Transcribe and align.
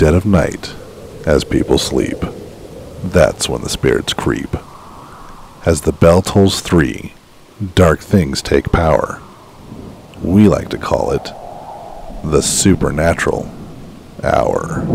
dead 0.00 0.14
of 0.14 0.24
night, 0.24 0.74
as 1.26 1.44
people 1.44 1.76
sleep, 1.76 2.16
that's 3.04 3.50
when 3.50 3.60
the 3.60 3.68
spirits 3.68 4.14
creep. 4.14 4.48
As 5.66 5.82
the 5.82 5.92
bell 5.92 6.22
tolls 6.22 6.62
three, 6.62 7.12
dark 7.74 8.00
things 8.00 8.40
take 8.40 8.72
power. 8.72 9.20
We 10.22 10.48
like 10.48 10.70
to 10.70 10.78
call 10.78 11.10
it 11.10 11.24
the 12.24 12.40
supernatural 12.40 13.54
hour. 14.22 14.86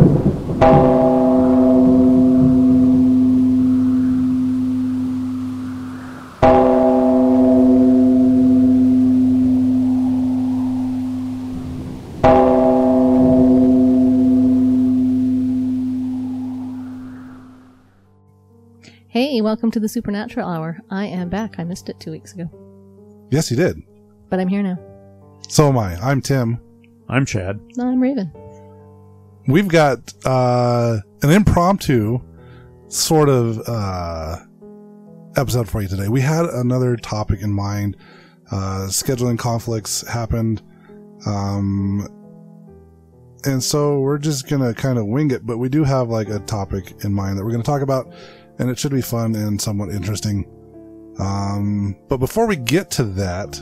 Welcome 19.46 19.70
to 19.70 19.80
the 19.80 19.88
Supernatural 19.88 20.50
Hour. 20.50 20.80
I 20.90 21.06
am 21.06 21.30
back. 21.30 21.60
I 21.60 21.64
missed 21.64 21.88
it 21.88 22.00
two 22.00 22.10
weeks 22.10 22.34
ago, 22.34 22.50
Yes, 23.30 23.52
you 23.52 23.56
did. 23.58 23.80
but 24.32 24.40
I'm 24.40 24.48
here 24.48 24.64
now. 24.64 24.76
So 25.48 25.70
am 25.70 25.78
I. 25.78 25.94
I'm 25.98 26.20
Tim. 26.20 26.60
I'm 27.08 27.28
Chad. 27.28 27.60
No, 27.78 27.86
I'm 27.88 28.02
Raven. 28.02 28.32
We've 29.48 29.68
got 29.68 30.12
uh, 30.26 30.98
an 31.22 31.30
impromptu 31.30 32.20
sort 32.88 33.30
of 33.30 33.62
uh, 33.70 34.38
episode 35.38 35.70
for 35.70 35.80
you 35.84 35.88
today. 35.90 36.08
We 36.08 36.22
had 36.22 36.46
another 36.46 36.96
topic 36.98 37.44
in 37.44 37.52
mind. 37.54 37.98
Uh, 38.52 38.88
scheduling 38.90 39.38
conflicts 39.38 40.08
happened. 40.08 40.64
Um, 41.28 42.08
and 43.44 43.64
so 43.64 44.00
we're 44.00 44.18
just 44.18 44.50
going 44.50 44.64
to 44.64 44.74
kind 44.74 44.98
of 44.98 45.06
wing 45.06 45.30
it, 45.30 45.46
but 45.46 45.60
we 45.60 45.70
do 45.70 45.84
have 45.84 46.10
like 46.10 46.30
a 46.30 46.40
topic 46.40 46.96
in 47.04 47.14
mind 47.14 47.38
that 47.38 47.44
we're 47.46 47.52
going 47.52 47.62
to 47.62 47.66
talk 47.72 47.84
about, 47.84 48.12
and 48.60 48.70
it 48.70 48.80
should 48.80 48.92
be 48.92 49.02
fun 49.02 49.36
and 49.36 49.62
somewhat 49.62 49.90
interesting. 49.90 50.46
Um, 51.20 51.96
but 52.10 52.18
before 52.18 52.46
we 52.46 52.56
get 52.56 52.92
to 52.92 53.04
that, 53.04 53.62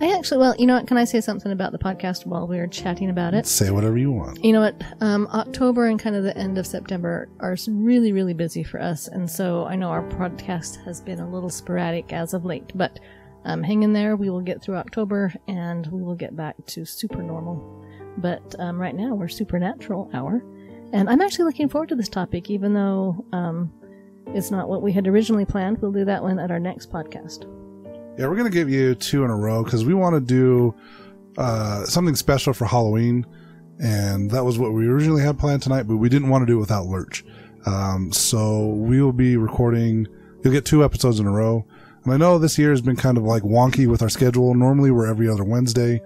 I 0.00 0.12
actually, 0.16 0.38
well, 0.38 0.54
you 0.58 0.66
know 0.66 0.74
what? 0.74 0.86
Can 0.86 0.96
I 0.96 1.04
say 1.04 1.20
something 1.20 1.52
about 1.52 1.72
the 1.72 1.78
podcast 1.78 2.26
while 2.26 2.46
we 2.46 2.56
were 2.56 2.66
chatting 2.66 3.08
about 3.08 3.34
it? 3.34 3.46
say 3.46 3.70
whatever 3.70 3.96
you 3.96 4.10
want. 4.10 4.44
You 4.44 4.52
know 4.52 4.60
what? 4.60 4.82
Um, 5.00 5.28
October 5.28 5.86
and 5.86 5.98
kind 5.98 6.16
of 6.16 6.24
the 6.24 6.36
end 6.36 6.58
of 6.58 6.66
September 6.66 7.28
are 7.40 7.56
really, 7.68 8.12
really 8.12 8.34
busy 8.34 8.64
for 8.64 8.80
us. 8.80 9.08
And 9.08 9.30
so 9.30 9.64
I 9.64 9.76
know 9.76 9.90
our 9.90 10.02
podcast 10.02 10.84
has 10.84 11.00
been 11.00 11.20
a 11.20 11.30
little 11.30 11.50
sporadic 11.50 12.12
as 12.12 12.34
of 12.34 12.44
late, 12.44 12.72
but 12.74 12.98
um, 13.44 13.62
hang 13.62 13.82
in 13.82 13.92
there. 13.92 14.16
We 14.16 14.30
will 14.30 14.40
get 14.40 14.62
through 14.62 14.76
October 14.76 15.32
and 15.46 15.86
we 15.86 16.02
will 16.02 16.14
get 16.14 16.36
back 16.36 16.56
to 16.66 16.84
super 16.84 17.22
normal. 17.22 17.86
But 18.18 18.54
um, 18.58 18.80
right 18.80 18.94
now 18.94 19.14
we're 19.14 19.28
supernatural 19.28 20.10
hour. 20.12 20.44
And 20.92 21.08
I'm 21.08 21.20
actually 21.20 21.46
looking 21.46 21.68
forward 21.68 21.88
to 21.88 21.96
this 21.96 22.08
topic, 22.08 22.50
even 22.50 22.74
though 22.74 23.24
um, 23.32 23.72
it's 24.34 24.50
not 24.50 24.68
what 24.68 24.82
we 24.82 24.92
had 24.92 25.06
originally 25.06 25.44
planned. 25.44 25.78
We'll 25.80 25.92
do 25.92 26.04
that 26.04 26.22
one 26.22 26.38
at 26.38 26.50
our 26.50 26.58
next 26.58 26.90
podcast. 26.90 27.44
Yeah, 28.18 28.28
we're 28.28 28.36
gonna 28.36 28.50
give 28.50 28.68
you 28.68 28.94
two 28.94 29.24
in 29.24 29.30
a 29.30 29.36
row 29.36 29.64
because 29.64 29.84
we 29.84 29.94
want 29.94 30.14
to 30.14 30.20
do 30.20 30.74
uh, 31.38 31.84
something 31.84 32.14
special 32.14 32.52
for 32.52 32.66
Halloween, 32.66 33.26
and 33.78 34.30
that 34.30 34.44
was 34.44 34.58
what 34.58 34.72
we 34.72 34.86
originally 34.86 35.22
had 35.22 35.38
planned 35.38 35.62
tonight. 35.62 35.84
But 35.84 35.96
we 35.96 36.08
didn't 36.08 36.28
want 36.28 36.42
to 36.42 36.46
do 36.46 36.56
it 36.56 36.60
without 36.60 36.86
Lurch, 36.86 37.24
um, 37.66 38.12
so 38.12 38.66
we 38.68 39.00
will 39.00 39.12
be 39.12 39.36
recording. 39.36 40.06
You'll 40.42 40.52
get 40.52 40.64
two 40.64 40.84
episodes 40.84 41.20
in 41.20 41.26
a 41.26 41.30
row, 41.30 41.64
and 42.04 42.12
I 42.12 42.16
know 42.16 42.38
this 42.38 42.58
year 42.58 42.70
has 42.70 42.80
been 42.80 42.96
kind 42.96 43.16
of 43.16 43.24
like 43.24 43.42
wonky 43.42 43.86
with 43.86 44.02
our 44.02 44.10
schedule. 44.10 44.54
Normally 44.54 44.90
we're 44.90 45.06
every 45.06 45.28
other 45.28 45.44
Wednesday. 45.44 46.02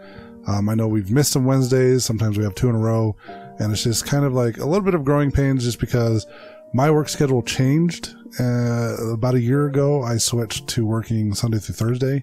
Um, 0.46 0.68
I 0.68 0.74
know 0.74 0.86
we've 0.86 1.10
missed 1.10 1.32
some 1.32 1.44
Wednesdays. 1.44 2.04
Sometimes 2.04 2.38
we 2.38 2.44
have 2.44 2.54
two 2.54 2.68
in 2.68 2.76
a 2.76 2.78
row, 2.78 3.16
and 3.58 3.72
it's 3.72 3.82
just 3.82 4.06
kind 4.06 4.24
of 4.24 4.32
like 4.32 4.58
a 4.58 4.64
little 4.64 4.84
bit 4.84 4.94
of 4.94 5.04
growing 5.04 5.32
pains, 5.32 5.64
just 5.64 5.80
because 5.80 6.24
my 6.72 6.90
work 6.90 7.08
schedule 7.08 7.42
changed 7.42 8.14
uh, 8.38 9.12
about 9.12 9.34
a 9.34 9.40
year 9.40 9.66
ago. 9.66 10.02
I 10.02 10.18
switched 10.18 10.68
to 10.68 10.86
working 10.86 11.34
Sunday 11.34 11.58
through 11.58 11.74
Thursday. 11.74 12.22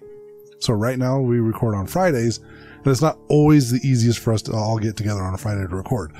So 0.60 0.72
right 0.72 0.98
now 0.98 1.20
we 1.20 1.40
record 1.40 1.74
on 1.74 1.86
Fridays, 1.86 2.38
and 2.38 2.86
it's 2.86 3.02
not 3.02 3.18
always 3.28 3.70
the 3.70 3.86
easiest 3.86 4.18
for 4.20 4.32
us 4.32 4.42
to 4.42 4.52
all 4.52 4.78
get 4.78 4.96
together 4.96 5.22
on 5.22 5.34
a 5.34 5.38
Friday 5.38 5.66
to 5.66 5.76
record. 5.76 6.12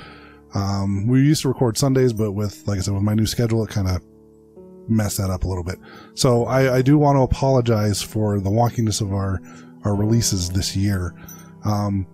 Um, 0.54 1.06
we 1.06 1.20
used 1.20 1.42
to 1.42 1.48
record 1.48 1.76
Sundays, 1.76 2.12
but 2.12 2.32
with, 2.32 2.66
like 2.66 2.78
I 2.78 2.80
said, 2.80 2.94
with 2.94 3.02
my 3.02 3.14
new 3.14 3.26
schedule, 3.26 3.64
it 3.64 3.70
kind 3.70 3.88
of 3.88 4.02
messed 4.88 5.18
that 5.18 5.30
up 5.30 5.44
a 5.44 5.48
little 5.48 5.64
bit. 5.64 5.78
So 6.14 6.44
I, 6.44 6.76
I 6.76 6.82
do 6.82 6.98
want 6.98 7.16
to 7.16 7.22
apologize 7.22 8.02
for 8.02 8.40
the 8.40 8.50
wonkiness 8.50 9.00
of 9.00 9.12
our, 9.12 9.40
our 9.84 9.94
releases 9.94 10.50
this 10.50 10.76
year. 10.76 11.14
Um, 11.64 12.06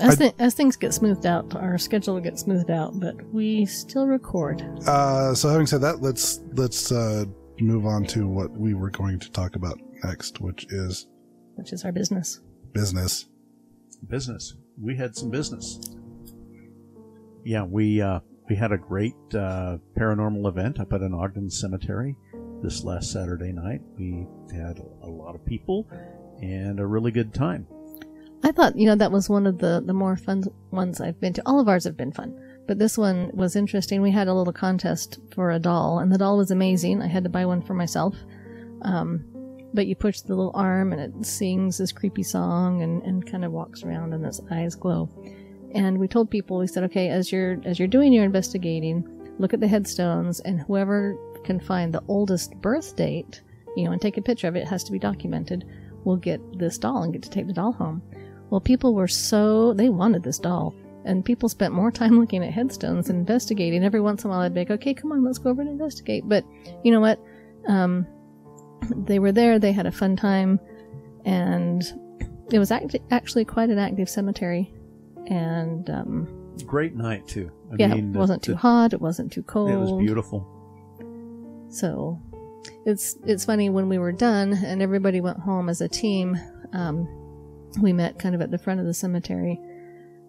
As, 0.00 0.20
I- 0.20 0.28
thi- 0.30 0.34
as 0.38 0.54
things 0.54 0.76
get 0.76 0.92
smoothed 0.92 1.26
out, 1.26 1.54
our 1.54 1.78
schedule 1.78 2.18
gets 2.20 2.42
smoothed 2.42 2.70
out, 2.70 2.98
but 2.98 3.14
we 3.32 3.64
still 3.66 4.06
record. 4.06 4.62
Uh, 4.86 5.34
so 5.34 5.48
having 5.48 5.66
said 5.66 5.80
that, 5.82 6.00
let's 6.02 6.40
let's 6.54 6.90
uh, 6.92 7.24
move 7.60 7.86
on 7.86 8.04
to 8.06 8.26
what 8.26 8.50
we 8.50 8.74
were 8.74 8.90
going 8.90 9.18
to 9.20 9.30
talk 9.30 9.56
about 9.56 9.78
next, 10.04 10.40
which 10.40 10.66
is 10.70 11.06
which 11.54 11.72
is 11.72 11.84
our 11.84 11.92
business. 11.92 12.40
business. 12.72 13.26
Business. 14.08 14.54
We 14.80 14.96
had 14.96 15.16
some 15.16 15.30
business. 15.30 15.80
Yeah, 17.44 17.62
we 17.62 18.02
uh, 18.02 18.20
we 18.48 18.56
had 18.56 18.72
a 18.72 18.78
great 18.78 19.14
uh, 19.34 19.78
paranormal 19.98 20.48
event 20.48 20.80
up 20.80 20.92
at 20.92 21.00
an 21.00 21.14
Ogden 21.14 21.48
cemetery 21.48 22.14
this 22.62 22.84
last 22.84 23.12
Saturday 23.12 23.52
night. 23.52 23.80
We 23.98 24.26
had 24.52 24.78
a 25.02 25.06
lot 25.08 25.34
of 25.34 25.44
people 25.46 25.88
and 26.42 26.80
a 26.80 26.86
really 26.86 27.10
good 27.12 27.32
time. 27.32 27.66
I 28.42 28.52
thought, 28.52 28.76
you 28.76 28.86
know, 28.86 28.94
that 28.96 29.12
was 29.12 29.28
one 29.28 29.46
of 29.46 29.58
the, 29.58 29.82
the 29.84 29.92
more 29.92 30.16
fun 30.16 30.44
ones 30.70 31.00
I've 31.00 31.20
been 31.20 31.32
to. 31.34 31.42
All 31.46 31.60
of 31.60 31.68
ours 31.68 31.84
have 31.84 31.96
been 31.96 32.12
fun, 32.12 32.38
but 32.66 32.78
this 32.78 32.96
one 32.96 33.30
was 33.34 33.56
interesting. 33.56 34.02
We 34.02 34.10
had 34.10 34.28
a 34.28 34.34
little 34.34 34.52
contest 34.52 35.18
for 35.34 35.50
a 35.50 35.58
doll, 35.58 35.98
and 35.98 36.12
the 36.12 36.18
doll 36.18 36.36
was 36.36 36.50
amazing. 36.50 37.02
I 37.02 37.06
had 37.06 37.24
to 37.24 37.30
buy 37.30 37.44
one 37.44 37.62
for 37.62 37.74
myself. 37.74 38.14
Um, 38.82 39.24
but 39.74 39.86
you 39.86 39.96
push 39.96 40.20
the 40.20 40.34
little 40.34 40.52
arm, 40.54 40.92
and 40.92 41.00
it 41.00 41.26
sings 41.26 41.78
this 41.78 41.92
creepy 41.92 42.22
song, 42.22 42.82
and, 42.82 43.02
and 43.02 43.26
kind 43.26 43.44
of 43.44 43.52
walks 43.52 43.82
around, 43.82 44.12
and 44.12 44.24
its 44.24 44.40
eyes 44.50 44.74
glow. 44.74 45.08
And 45.74 45.98
we 45.98 46.08
told 46.08 46.30
people, 46.30 46.58
we 46.58 46.66
said, 46.66 46.84
okay, 46.84 47.08
as 47.08 47.32
you're 47.32 47.58
as 47.64 47.78
you're 47.78 47.88
doing 47.88 48.12
your 48.12 48.24
investigating, 48.24 49.06
look 49.38 49.52
at 49.52 49.60
the 49.60 49.68
headstones, 49.68 50.40
and 50.40 50.60
whoever 50.60 51.16
can 51.44 51.60
find 51.60 51.92
the 51.92 52.02
oldest 52.08 52.54
birth 52.60 52.96
date, 52.96 53.42
you 53.76 53.84
know, 53.84 53.92
and 53.92 54.00
take 54.00 54.16
a 54.16 54.22
picture 54.22 54.48
of 54.48 54.56
it, 54.56 54.60
it 54.60 54.68
has 54.68 54.84
to 54.84 54.92
be 54.92 54.98
documented, 54.98 55.64
will 56.04 56.16
get 56.16 56.40
this 56.58 56.78
doll 56.78 57.02
and 57.02 57.12
get 57.12 57.22
to 57.22 57.30
take 57.30 57.46
the 57.46 57.52
doll 57.52 57.72
home. 57.72 58.00
Well, 58.50 58.60
people 58.60 58.94
were 58.94 59.08
so, 59.08 59.72
they 59.74 59.88
wanted 59.88 60.22
this 60.22 60.38
doll. 60.38 60.74
And 61.04 61.24
people 61.24 61.48
spent 61.48 61.72
more 61.72 61.90
time 61.90 62.18
looking 62.20 62.44
at 62.44 62.52
headstones 62.52 63.08
and 63.10 63.18
investigating. 63.20 63.84
Every 63.84 64.00
once 64.00 64.24
in 64.24 64.30
a 64.30 64.32
while, 64.32 64.40
I'd 64.40 64.54
be 64.54 64.60
like, 64.60 64.70
okay, 64.72 64.94
come 64.94 65.12
on, 65.12 65.24
let's 65.24 65.38
go 65.38 65.50
over 65.50 65.60
and 65.62 65.70
investigate. 65.70 66.24
But 66.28 66.44
you 66.82 66.90
know 66.90 67.00
what? 67.00 67.20
Um, 67.68 68.06
they 69.04 69.18
were 69.18 69.32
there, 69.32 69.58
they 69.58 69.72
had 69.72 69.86
a 69.86 69.92
fun 69.92 70.16
time, 70.16 70.60
and 71.24 71.82
it 72.52 72.58
was 72.58 72.70
act- 72.70 72.96
actually 73.10 73.44
quite 73.44 73.70
an 73.70 73.78
active 73.78 74.08
cemetery. 74.08 74.72
And 75.28 75.88
um, 75.90 76.54
Great 76.66 76.94
night 76.94 77.26
too. 77.26 77.50
I 77.72 77.76
yeah, 77.78 77.94
mean, 77.94 78.14
it 78.14 78.18
wasn't 78.18 78.42
too 78.42 78.52
the- 78.52 78.58
hot, 78.58 78.92
it 78.92 79.00
wasn't 79.00 79.32
too 79.32 79.42
cold. 79.42 79.70
It 79.70 79.76
was 79.76 79.92
beautiful. 79.92 80.46
So 81.68 82.20
it's 82.84 83.16
it's 83.26 83.44
funny 83.44 83.70
when 83.70 83.88
we 83.88 83.98
were 83.98 84.12
done 84.12 84.52
and 84.52 84.80
everybody 84.80 85.20
went 85.20 85.38
home 85.38 85.68
as 85.68 85.80
a 85.80 85.88
team. 85.88 86.36
Um, 86.72 87.08
we 87.80 87.92
met 87.92 88.18
kind 88.18 88.34
of 88.34 88.40
at 88.40 88.50
the 88.50 88.58
front 88.58 88.80
of 88.80 88.86
the 88.86 88.94
cemetery, 88.94 89.60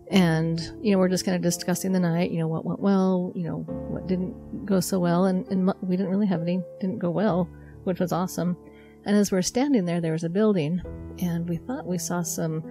and 0.10 0.60
you 0.82 0.92
know 0.92 0.98
we're 0.98 1.10
just 1.10 1.26
kind 1.26 1.36
of 1.36 1.42
discussing 1.42 1.92
the 1.92 2.00
night. 2.00 2.32
You 2.32 2.40
know 2.40 2.48
what 2.48 2.66
went 2.66 2.80
well. 2.80 3.32
You 3.36 3.44
know 3.44 3.58
what 3.58 4.08
didn't 4.08 4.66
go 4.66 4.80
so 4.80 5.00
well, 5.00 5.26
and, 5.26 5.48
and 5.48 5.72
we 5.82 5.98
didn't 5.98 6.12
really 6.12 6.28
have 6.28 6.42
any 6.42 6.62
didn't 6.80 7.00
go 7.00 7.10
well, 7.10 7.50
which 7.84 8.00
was 8.00 8.12
awesome. 8.12 8.58
And 9.06 9.16
as 9.16 9.32
we're 9.32 9.42
standing 9.42 9.86
there, 9.86 10.02
there 10.02 10.12
was 10.12 10.24
a 10.24 10.30
building, 10.30 10.82
and 11.20 11.48
we 11.48 11.58
thought 11.58 11.86
we 11.86 11.98
saw 11.98 12.22
some 12.22 12.64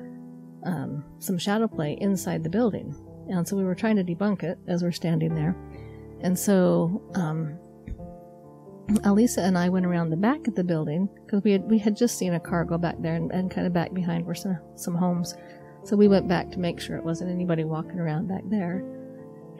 um, 0.65 1.05
some 1.19 1.39
shadow 1.39 1.69
play 1.69 1.97
inside 2.01 2.43
the 2.43 2.51
building, 2.51 2.95
and 3.29 3.47
so 3.47 3.57
we 3.57 3.65
were 3.65 3.75
trying 3.75 3.97
to 3.97 4.05
debunk 4.05 4.43
it 4.43 4.59
as 4.67 4.83
we're 4.83 4.93
standing 4.93 5.35
there. 5.35 5.57
And 6.23 6.39
so 6.39 7.03
um, 7.15 7.59
Alisa 8.89 9.39
and 9.39 9.59
I 9.59 9.69
went 9.69 9.87
around 9.87 10.11
the 10.11 10.17
back 10.17 10.47
of 10.47 10.55
the 10.55 10.63
building 10.63 11.09
because 11.25 11.43
we 11.43 11.53
had 11.53 11.69
we 11.69 11.79
had 11.79 11.97
just 11.97 12.17
seen 12.19 12.35
a 12.35 12.41
car 12.41 12.65
go 12.65 12.79
back 12.79 12.95
there 13.01 13.15
and, 13.15 13.33
and 13.33 13.51
kind 13.51 13.67
of 13.67 13.73
back 13.73 13.93
behind 13.93 14.25
were 14.25 14.35
some 14.35 14.59
some 14.77 14.95
homes. 14.95 15.35
So 15.85 15.97
we 15.97 16.09
went 16.09 16.29
back 16.29 16.51
to 16.53 16.59
make 16.59 16.81
sure 16.81 16.97
it 16.97 17.05
wasn't 17.05 17.31
anybody 17.31 17.65
walking 17.65 17.99
around 17.99 18.29
back 18.29 18.43
there. 18.49 18.85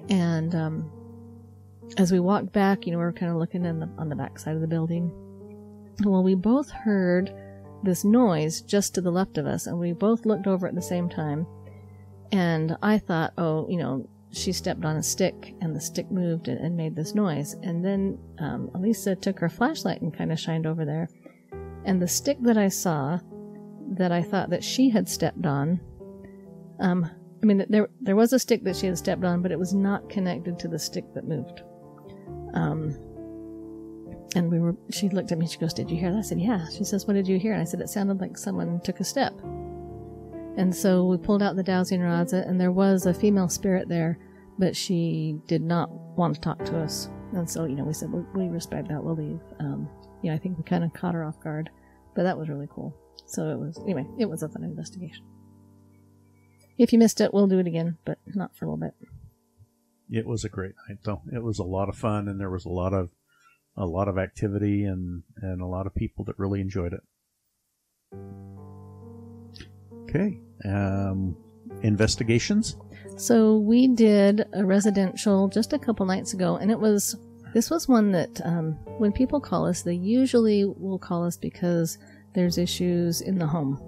And 0.09 0.55
um, 0.55 0.91
as 1.99 2.13
we 2.13 2.21
walked 2.21 2.53
back, 2.53 2.87
you 2.87 2.93
know, 2.93 2.99
we 2.99 3.05
were 3.05 3.13
kind 3.13 3.31
of 3.31 3.39
looking 3.39 3.65
in 3.65 3.81
the, 3.81 3.89
on 3.99 4.09
the 4.09 4.17
back 4.17 4.39
side 4.39 4.55
of 4.55 4.61
the 4.61 4.67
building. 4.67 5.11
Well, 6.05 6.23
we 6.23 6.35
both 6.35 6.71
heard 6.71 7.33
this 7.83 8.05
noise 8.05 8.61
just 8.61 8.95
to 8.95 9.01
the 9.01 9.11
left 9.11 9.39
of 9.39 9.47
us, 9.47 9.67
and 9.67 9.79
we 9.79 9.93
both 9.93 10.27
looked 10.27 10.47
over 10.47 10.67
at 10.67 10.75
the 10.75 10.83
same 10.83 11.09
time. 11.09 11.47
And 12.33 12.77
I 12.83 12.99
thought, 12.99 13.33
oh, 13.39 13.69
you 13.69 13.77
know, 13.77 14.09
she 14.31 14.53
stepped 14.53 14.85
on 14.85 14.97
a 14.97 15.03
stick 15.03 15.55
and 15.61 15.75
the 15.75 15.81
stick 15.81 16.11
moved 16.11 16.49
and, 16.49 16.59
and 16.59 16.77
made 16.77 16.95
this 16.95 17.15
noise. 17.15 17.55
And 17.63 17.85
then 17.85 18.19
um, 18.39 18.71
Elisa 18.75 19.15
took 19.15 19.39
her 19.39 19.49
flashlight 19.49 20.03
and 20.03 20.13
kind 20.13 20.33
of 20.33 20.39
shined 20.39 20.67
over 20.67 20.85
there. 20.85 21.09
And 21.85 22.03
the 22.03 22.09
stick 22.09 22.39
that 22.43 22.59
I 22.59 22.69
saw, 22.69 23.19
that 23.93 24.13
I 24.13 24.23
thought 24.23 24.51
that 24.51 24.65
she 24.65 24.91
had 24.91 25.09
stepped 25.09 25.47
on, 25.47 25.81
um, 26.81 27.09
I 27.43 27.47
mean, 27.47 27.65
there 27.69 27.89
there 28.01 28.17
was 28.17 28.33
a 28.33 28.39
stick 28.39 28.65
that 28.65 28.77
she 28.77 28.87
had 28.87 28.99
stepped 28.99 29.25
on, 29.25 29.43
but 29.43 29.53
it 29.53 29.59
was 29.59 29.73
not 29.73 30.09
connected 30.09 30.59
to 30.59 30.69
the 30.69 30.79
stick 30.79 31.05
that 31.15 31.29
moved. 31.29 31.63
Um, 32.55 32.97
and 34.35 34.51
we 34.51 34.59
were. 34.59 34.75
She 34.91 35.09
looked 35.09 35.33
at 35.33 35.39
me. 35.39 35.47
She 35.47 35.59
goes, 35.59 35.73
"Did 35.73 35.91
you 35.91 35.97
hear 35.97 36.11
that?" 36.11 36.19
I 36.19 36.23
said, 36.23 36.41
"Yeah." 36.41 36.67
She 36.71 36.85
says, 36.85 37.07
"What 37.07 37.15
did 37.15 37.29
you 37.29 37.39
hear?" 37.39 37.53
And 37.53 37.63
I 37.63 37.65
said, 37.65 37.81
"It 37.81 37.89
sounded 37.89 38.21
like 38.21 38.37
someone 38.37 38.81
took 38.81 39.01
a 39.01 39.05
step." 39.05 39.35
And 40.57 40.75
so 40.75 41.05
we 41.05 41.19
pulled 41.19 41.43
out 41.43 41.57
the 41.57 41.63
dowsing 41.63 42.01
rods, 42.01 42.33
and 42.33 42.61
there 42.61 42.73
was 42.73 43.07
a 43.07 43.15
female 43.15 43.49
spirit 43.49 43.89
there, 43.89 44.19
but 44.59 44.75
she 44.75 45.39
did 45.47 45.63
not 45.63 45.91
want 46.17 46.35
to 46.35 46.41
talk 46.41 46.65
to 46.65 46.79
us. 46.79 47.11
And 47.33 47.49
so, 47.49 47.65
you 47.65 47.75
know, 47.75 47.85
we 47.85 47.93
said, 47.93 48.11
we, 48.11 48.23
we 48.35 48.49
respect 48.49 48.89
that, 48.89 49.03
we'll 49.03 49.17
leave. 49.17 49.41
Um, 49.61 49.89
yeah, 50.23 50.33
I 50.33 50.39
think 50.39 50.57
we 50.57 50.65
kind 50.65 50.85
of 50.85 50.95
caught 50.95 51.15
her 51.15 51.25
off 51.25 51.39
guard, 51.41 51.69
but 52.15 52.23
that 52.23 52.39
was 52.39 52.49
really 52.49 52.69
cool. 52.71 52.97
So 53.27 53.51
it 53.51 53.59
was, 53.59 53.79
anyway, 53.83 54.07
it 54.19 54.31
was 54.31 54.43
a 54.43 54.49
fun 54.49 54.65
investigation. 54.65 55.25
If 56.79 56.93
you 56.93 56.99
missed 56.99 57.21
it, 57.21 57.35
we'll 57.35 57.49
do 57.49 57.59
it 57.59 57.67
again, 57.67 57.99
but 58.05 58.19
not 58.27 58.57
for 58.57 58.65
a 58.65 58.69
little 58.69 58.79
bit. 58.79 58.95
It 60.09 60.27
was 60.27 60.45
a 60.45 60.49
great 60.49 60.75
night, 60.89 60.99
though. 61.05 61.23
It 61.33 61.43
was 61.43 61.59
a 61.59 61.65
lot 61.65 61.89
of 61.89 61.97
fun, 61.97 62.29
and 62.29 62.41
there 62.41 62.51
was 62.51 62.65
a 62.65 62.71
lot 62.71 62.93
of 62.93 63.11
a 63.77 63.87
lot 63.87 64.09
of 64.09 64.17
activity 64.17 64.85
and 64.85 65.23
and 65.43 65.61
a 65.61 65.67
lot 65.67 65.87
of 65.87 65.95
people 65.95 66.25
that 66.25 66.39
really 66.39 66.61
enjoyed 66.61 66.93
it. 66.93 67.01
Okay, 70.05 70.39
um, 70.67 71.37
investigations. 71.83 72.77
So 73.17 73.59
we 73.59 73.89
did 73.89 74.45
a 74.53 74.65
residential 74.65 75.49
just 75.49 75.73
a 75.73 75.79
couple 75.79 76.05
nights 76.07 76.35
ago, 76.35 76.57
and 76.57 76.71
it 76.71 76.79
was 76.79 77.17
this 77.55 77.71
was 77.71 77.89
one 77.89 78.13
that 78.13 78.45
um, 78.45 78.73
when 78.99 79.13
people 79.13 79.41
call 79.41 79.67
us, 79.67 79.81
they 79.81 79.95
usually 79.95 80.67
will 80.67 80.99
call 80.99 81.25
us 81.25 81.39
because 81.39 81.97
there's 82.35 82.59
issues 82.59 83.23
in 83.23 83.39
the 83.39 83.47
home. 83.47 83.81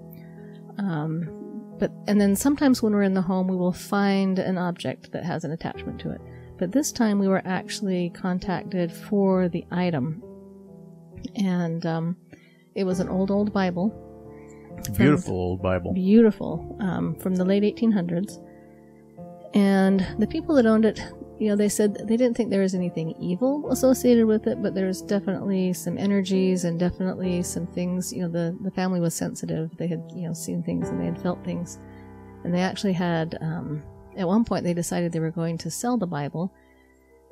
Um, 0.79 1.75
but 1.77 1.91
and 2.07 2.19
then 2.19 2.35
sometimes 2.35 2.81
when 2.81 2.93
we're 2.93 3.03
in 3.03 3.13
the 3.13 3.21
home, 3.21 3.47
we 3.47 3.55
will 3.55 3.71
find 3.71 4.39
an 4.39 4.57
object 4.57 5.11
that 5.11 5.23
has 5.23 5.43
an 5.43 5.51
attachment 5.51 5.99
to 6.01 6.11
it. 6.11 6.21
But 6.57 6.71
this 6.71 6.91
time 6.91 7.19
we 7.19 7.27
were 7.27 7.43
actually 7.45 8.09
contacted 8.09 8.91
for 8.91 9.47
the 9.47 9.65
item, 9.71 10.23
and 11.35 11.85
um, 11.85 12.17
it 12.73 12.85
was 12.85 12.99
an 12.99 13.07
old 13.09 13.29
old 13.29 13.53
Bible. 13.53 13.93
Beautiful 14.97 15.35
old 15.35 15.61
Bible. 15.61 15.93
Beautiful 15.93 16.77
um, 16.79 17.15
from 17.15 17.35
the 17.35 17.45
late 17.45 17.63
1800s. 17.63 18.43
And 19.53 20.05
the 20.19 20.27
people 20.27 20.55
that 20.55 20.65
owned 20.65 20.85
it, 20.85 21.01
you 21.39 21.47
know, 21.47 21.55
they 21.55 21.69
said 21.69 21.95
they 22.07 22.17
didn't 22.17 22.35
think 22.35 22.49
there 22.49 22.61
was 22.61 22.75
anything 22.75 23.15
evil 23.19 23.71
associated 23.71 24.25
with 24.25 24.45
it, 24.45 24.61
but 24.61 24.75
there's 24.75 25.01
definitely 25.01 25.73
some 25.73 25.97
energies 25.97 26.65
and 26.65 26.79
definitely 26.79 27.41
some 27.41 27.65
things. 27.65 28.13
You 28.13 28.23
know, 28.23 28.29
the 28.29 28.57
the 28.61 28.71
family 28.71 28.99
was 28.99 29.15
sensitive; 29.15 29.75
they 29.77 29.87
had 29.87 30.03
you 30.13 30.27
know 30.27 30.33
seen 30.33 30.61
things 30.61 30.89
and 30.89 30.99
they 30.99 31.05
had 31.05 31.21
felt 31.21 31.43
things, 31.43 31.79
and 32.43 32.53
they 32.53 32.61
actually 32.61 32.93
had. 32.93 33.37
Um, 33.41 33.81
at 34.17 34.27
one 34.27 34.43
point, 34.43 34.65
they 34.65 34.73
decided 34.73 35.11
they 35.11 35.19
were 35.19 35.31
going 35.31 35.57
to 35.59 35.71
sell 35.71 35.97
the 35.97 36.07
Bible, 36.07 36.53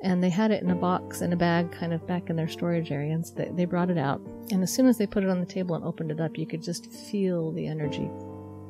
and 0.00 0.22
they 0.22 0.30
had 0.30 0.50
it 0.50 0.62
in 0.62 0.70
a 0.70 0.74
box 0.74 1.22
in 1.22 1.32
a 1.32 1.36
bag, 1.36 1.72
kind 1.72 1.92
of 1.92 2.06
back 2.06 2.30
in 2.30 2.36
their 2.36 2.48
storage 2.48 2.92
area. 2.92 3.14
And 3.14 3.26
so 3.26 3.34
they, 3.34 3.50
they 3.52 3.64
brought 3.64 3.90
it 3.90 3.98
out, 3.98 4.20
and 4.50 4.62
as 4.62 4.72
soon 4.72 4.86
as 4.86 4.98
they 4.98 5.06
put 5.06 5.24
it 5.24 5.30
on 5.30 5.40
the 5.40 5.46
table 5.46 5.74
and 5.74 5.84
opened 5.84 6.10
it 6.10 6.20
up, 6.20 6.38
you 6.38 6.46
could 6.46 6.62
just 6.62 6.90
feel 6.90 7.52
the 7.52 7.66
energy 7.66 8.10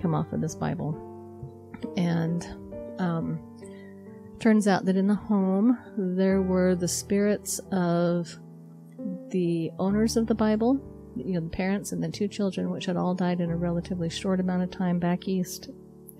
come 0.00 0.14
off 0.14 0.32
of 0.32 0.40
this 0.40 0.54
Bible, 0.54 0.94
and 1.96 2.46
um, 2.98 3.40
turns 4.38 4.68
out 4.68 4.84
that 4.84 4.96
in 4.96 5.06
the 5.06 5.14
home 5.14 5.78
there 5.96 6.40
were 6.42 6.74
the 6.74 6.88
spirits 6.88 7.60
of 7.72 8.36
the 9.30 9.70
owners 9.78 10.16
of 10.16 10.26
the 10.26 10.34
Bible, 10.34 10.80
you 11.16 11.34
know, 11.34 11.40
the 11.40 11.48
parents 11.48 11.92
and 11.92 12.02
the 12.02 12.08
two 12.08 12.28
children, 12.28 12.70
which 12.70 12.86
had 12.86 12.96
all 12.96 13.14
died 13.14 13.40
in 13.40 13.50
a 13.50 13.56
relatively 13.56 14.08
short 14.08 14.40
amount 14.40 14.62
of 14.62 14.70
time 14.70 14.98
back 14.98 15.28
east 15.28 15.70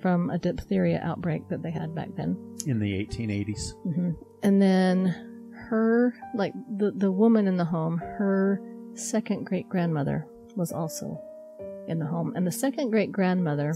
from 0.01 0.31
a 0.31 0.39
diphtheria 0.39 1.01
outbreak 1.03 1.49
that 1.49 1.63
they 1.63 1.71
had 1.71 1.95
back 1.95 2.09
then. 2.17 2.37
in 2.67 2.79
the 2.79 2.93
1880s. 3.07 3.73
hmm 3.83 4.11
And 4.43 4.61
then 4.63 5.53
her, 5.69 6.15
like 6.35 6.53
the 6.77 6.93
the 6.93 7.11
woman 7.11 7.47
in 7.47 7.57
the 7.57 7.65
home, 7.65 7.99
her 7.99 8.61
second 8.95 9.45
great 9.45 9.69
grandmother 9.69 10.27
was 10.57 10.73
also 10.73 11.21
in 11.87 11.99
the 11.99 12.07
home, 12.07 12.33
and 12.37 12.47
the 12.47 12.53
second 12.53 12.91
great 12.91 13.13
grandmother 13.13 13.75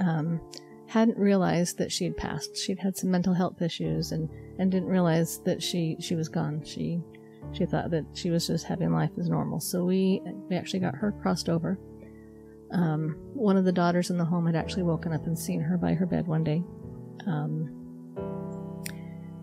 um, 0.00 0.40
hadn't 0.86 1.18
realized 1.18 1.78
that 1.78 1.92
she 1.92 2.04
had 2.04 2.16
passed. 2.16 2.56
She'd 2.56 2.78
had 2.78 2.96
some 2.96 3.10
mental 3.10 3.34
health 3.34 3.62
issues, 3.62 4.12
and 4.12 4.28
and 4.58 4.70
didn't 4.70 4.88
realize 4.88 5.40
that 5.44 5.62
she 5.62 5.96
she 6.00 6.14
was 6.14 6.28
gone. 6.28 6.62
She 6.64 7.00
she 7.52 7.66
thought 7.66 7.90
that 7.90 8.04
she 8.14 8.30
was 8.30 8.46
just 8.46 8.66
having 8.66 8.92
life 8.92 9.10
as 9.18 9.28
normal. 9.28 9.60
So 9.60 9.84
we 9.84 10.20
we 10.48 10.56
actually 10.56 10.80
got 10.80 10.96
her 10.96 11.12
crossed 11.22 11.48
over. 11.48 11.78
Um, 12.72 13.16
one 13.32 13.56
of 13.56 13.64
the 13.64 13.72
daughters 13.72 14.10
in 14.10 14.18
the 14.18 14.24
home 14.24 14.46
had 14.46 14.56
actually 14.56 14.82
woken 14.82 15.12
up 15.12 15.26
and 15.26 15.38
seen 15.38 15.60
her 15.60 15.78
by 15.78 15.94
her 15.94 16.06
bed 16.06 16.26
one 16.26 16.42
day. 16.42 16.64
Um, 17.26 17.85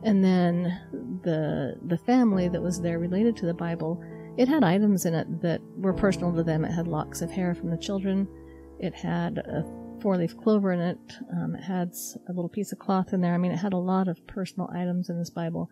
and 0.04 0.24
then 0.24 1.22
the 1.24 1.76
the 1.88 1.98
family 1.98 2.48
that 2.50 2.62
was 2.62 2.82
there 2.82 3.00
related 3.00 3.36
to 3.38 3.46
the 3.46 3.54
Bible, 3.54 4.04
it 4.38 4.48
had 4.48 4.64
items 4.64 5.06
in 5.06 5.14
it 5.14 5.42
that 5.42 5.62
were 5.78 5.94
personal 5.94 6.34
to 6.34 6.44
them. 6.44 6.66
It 6.66 6.72
had 6.72 6.88
locks 6.88 7.22
of 7.22 7.32
hair 7.32 7.56
from 7.56 7.70
the 7.70 7.78
children. 7.78 8.28
It 8.80 8.94
had 8.94 9.38
a 9.38 9.64
four 10.02 10.18
leaf 10.18 10.36
clover 10.38 10.74
in 10.74 10.82
it. 10.82 10.98
Um, 11.32 11.56
it 11.56 11.64
had 11.64 11.94
a 12.28 12.34
little 12.34 12.50
piece 12.50 12.72
of 12.72 12.80
cloth 12.80 13.14
in 13.14 13.22
there. 13.22 13.34
I 13.34 13.38
mean, 13.38 13.52
it 13.52 13.60
had 13.60 13.74
a 13.74 13.78
lot 13.78 14.08
of 14.08 14.26
personal 14.28 14.70
items 14.74 15.10
in 15.10 15.18
this 15.18 15.30
Bible. 15.30 15.70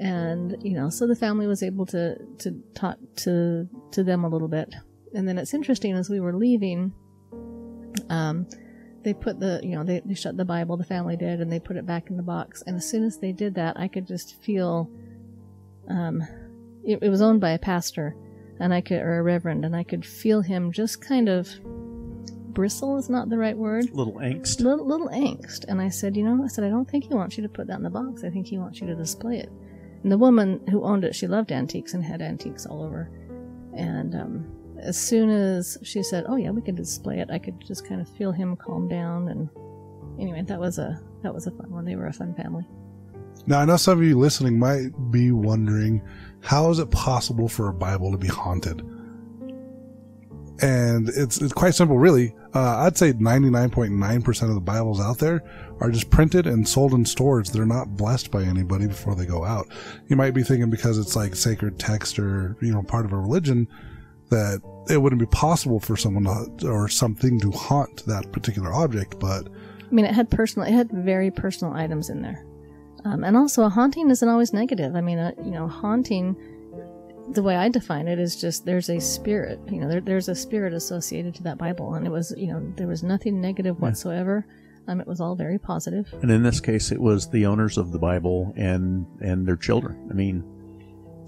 And 0.00 0.56
you 0.60 0.74
know, 0.74 0.90
so 0.90 1.06
the 1.06 1.14
family 1.14 1.46
was 1.46 1.62
able 1.62 1.86
to 1.86 2.16
to 2.38 2.62
talk 2.74 2.98
to 3.18 3.68
to 3.92 4.02
them 4.02 4.24
a 4.24 4.28
little 4.28 4.48
bit. 4.48 4.74
And 5.14 5.28
then 5.28 5.38
it's 5.38 5.54
interesting 5.54 5.94
as 5.94 6.10
we 6.10 6.18
were 6.18 6.34
leaving, 6.34 6.92
um, 8.10 8.48
they 9.04 9.14
put 9.14 9.38
the 9.38 9.60
you 9.62 9.76
know 9.76 9.84
they, 9.84 10.00
they 10.04 10.14
shut 10.14 10.36
the 10.36 10.44
bible 10.44 10.76
the 10.76 10.84
family 10.84 11.16
did 11.16 11.40
and 11.40 11.52
they 11.52 11.60
put 11.60 11.76
it 11.76 11.86
back 11.86 12.10
in 12.10 12.16
the 12.16 12.22
box. 12.22 12.62
And 12.66 12.76
as 12.76 12.88
soon 12.88 13.04
as 13.04 13.18
they 13.18 13.32
did 13.32 13.54
that 13.54 13.78
i 13.78 13.88
could 13.88 14.06
just 14.06 14.42
feel 14.42 14.90
um 15.88 16.22
it, 16.84 16.98
it 17.02 17.08
was 17.08 17.22
owned 17.22 17.40
by 17.40 17.50
a 17.50 17.58
pastor 17.58 18.16
and 18.60 18.72
i 18.72 18.80
could 18.80 19.00
or 19.00 19.18
a 19.18 19.22
reverend 19.22 19.64
and 19.64 19.76
i 19.76 19.84
could 19.84 20.04
feel 20.04 20.40
him 20.40 20.72
just 20.72 21.00
kind 21.00 21.28
of 21.28 21.48
bristle 22.54 22.96
is 22.96 23.10
not 23.10 23.28
the 23.28 23.36
right 23.36 23.58
word. 23.58 23.90
Little 23.92 24.14
angst. 24.14 24.60
little, 24.60 24.86
little 24.86 25.08
angst. 25.08 25.64
And 25.68 25.80
i 25.80 25.88
said 25.88 26.16
you 26.16 26.24
know 26.24 26.42
i 26.42 26.48
said 26.48 26.64
i 26.64 26.68
don't 26.68 26.88
think 26.88 27.04
he 27.04 27.14
wants 27.14 27.36
you 27.36 27.42
to 27.42 27.48
put 27.48 27.66
that 27.66 27.76
in 27.76 27.82
the 27.82 27.90
box. 27.90 28.24
I 28.24 28.30
think 28.30 28.46
he 28.46 28.58
wants 28.58 28.80
you 28.80 28.86
to 28.86 28.94
display 28.94 29.38
it. 29.38 29.50
And 30.02 30.10
the 30.10 30.18
woman 30.18 30.60
who 30.70 30.84
owned 30.84 31.04
it 31.04 31.14
she 31.14 31.26
loved 31.26 31.52
antiques 31.52 31.94
and 31.94 32.02
had 32.02 32.22
antiques 32.22 32.64
all 32.64 32.82
over. 32.82 33.10
And 33.76 34.14
um, 34.14 34.46
as 34.84 35.00
soon 35.00 35.30
as 35.30 35.78
she 35.82 36.02
said 36.02 36.24
oh 36.28 36.36
yeah 36.36 36.50
we 36.50 36.62
can 36.62 36.74
display 36.74 37.18
it 37.18 37.30
i 37.30 37.38
could 37.38 37.58
just 37.60 37.86
kind 37.86 38.00
of 38.00 38.08
feel 38.08 38.32
him 38.32 38.56
calm 38.56 38.88
down 38.88 39.28
and 39.28 39.48
anyway 40.20 40.42
that 40.42 40.60
was 40.60 40.78
a 40.78 41.00
that 41.22 41.32
was 41.32 41.46
a 41.46 41.50
fun 41.50 41.70
one 41.70 41.84
they 41.84 41.96
were 41.96 42.06
a 42.06 42.12
fun 42.12 42.34
family 42.34 42.64
Now, 43.46 43.60
I 43.60 43.64
know 43.64 43.76
some 43.76 43.98
of 43.98 44.04
you 44.04 44.18
listening 44.18 44.58
might 44.58 44.90
be 45.10 45.30
wondering 45.30 46.02
how 46.40 46.70
is 46.70 46.78
it 46.78 46.90
possible 46.90 47.48
for 47.48 47.68
a 47.68 47.74
Bible 47.74 48.10
to 48.12 48.18
be 48.18 48.28
haunted? 48.28 48.80
And 50.62 51.08
it's, 51.08 51.40
it's 51.42 51.52
quite 51.52 51.74
simple, 51.74 51.98
really. 51.98 52.34
Uh, 52.54 52.78
I'd 52.78 52.96
say 52.96 53.12
99.9% 53.12 54.42
of 54.48 54.54
the 54.54 54.60
Bibles 54.60 55.00
out 55.00 55.18
there 55.18 55.42
are 55.80 55.90
just 55.90 56.10
printed 56.10 56.46
and 56.46 56.66
sold 56.66 56.94
in 56.94 57.04
stores. 57.04 57.50
They're 57.50 57.66
not 57.66 57.96
blessed 57.96 58.30
by 58.30 58.44
anybody 58.44 58.86
before 58.86 59.16
they 59.16 59.26
go 59.26 59.44
out. 59.44 59.66
You 60.08 60.16
might 60.16 60.32
be 60.32 60.44
thinking 60.44 60.70
because 60.70 60.96
it's 60.96 61.16
like 61.16 61.34
sacred 61.34 61.78
text 61.78 62.18
or, 62.18 62.56
you 62.62 62.72
know, 62.72 62.82
part 62.82 63.04
of 63.04 63.12
a 63.12 63.18
religion 63.18 63.66
that 64.34 64.60
it 64.90 64.98
wouldn't 64.98 65.20
be 65.20 65.26
possible 65.26 65.80
for 65.80 65.96
someone 65.96 66.24
to, 66.58 66.68
or 66.68 66.88
something 66.88 67.40
to 67.40 67.50
haunt 67.52 68.04
that 68.06 68.32
particular 68.32 68.72
object, 68.72 69.18
but 69.18 69.48
i 69.48 69.94
mean 69.94 70.04
it 70.04 70.14
had 70.14 70.28
personal 70.30 70.66
it 70.66 70.72
had 70.72 70.90
very 70.90 71.30
personal 71.30 71.72
items 71.74 72.10
in 72.10 72.20
there. 72.20 72.44
Um, 73.04 73.22
and 73.22 73.36
also 73.36 73.64
a 73.64 73.68
haunting 73.68 74.10
isn't 74.10 74.28
always 74.28 74.52
negative. 74.52 74.96
I 74.96 75.00
mean 75.00 75.18
uh, 75.18 75.32
you 75.44 75.52
know 75.52 75.68
haunting 75.68 76.36
the 77.30 77.42
way 77.42 77.56
i 77.56 77.70
define 77.70 78.06
it 78.06 78.18
is 78.18 78.38
just 78.38 78.66
there's 78.66 78.90
a 78.90 79.00
spirit 79.00 79.58
you 79.70 79.80
know 79.80 79.88
there, 79.88 80.02
there's 80.02 80.28
a 80.28 80.34
spirit 80.34 80.74
associated 80.74 81.34
to 81.34 81.42
that 81.42 81.56
bible 81.56 81.94
and 81.94 82.06
it 82.06 82.10
was 82.10 82.34
you 82.36 82.48
know 82.48 82.60
there 82.76 82.86
was 82.86 83.02
nothing 83.02 83.40
negative 83.40 83.80
whatsoever. 83.80 84.44
Um, 84.86 85.00
it 85.00 85.06
was 85.06 85.20
all 85.20 85.34
very 85.34 85.58
positive. 85.58 86.12
And 86.20 86.30
in 86.30 86.42
this 86.42 86.60
case, 86.60 86.92
it 86.92 87.00
was 87.00 87.30
the 87.30 87.46
owners 87.46 87.78
of 87.78 87.92
the 87.92 87.98
Bible 87.98 88.52
and 88.56 89.06
and 89.20 89.46
their 89.46 89.56
children. 89.56 90.08
I 90.10 90.14
mean, 90.14 90.44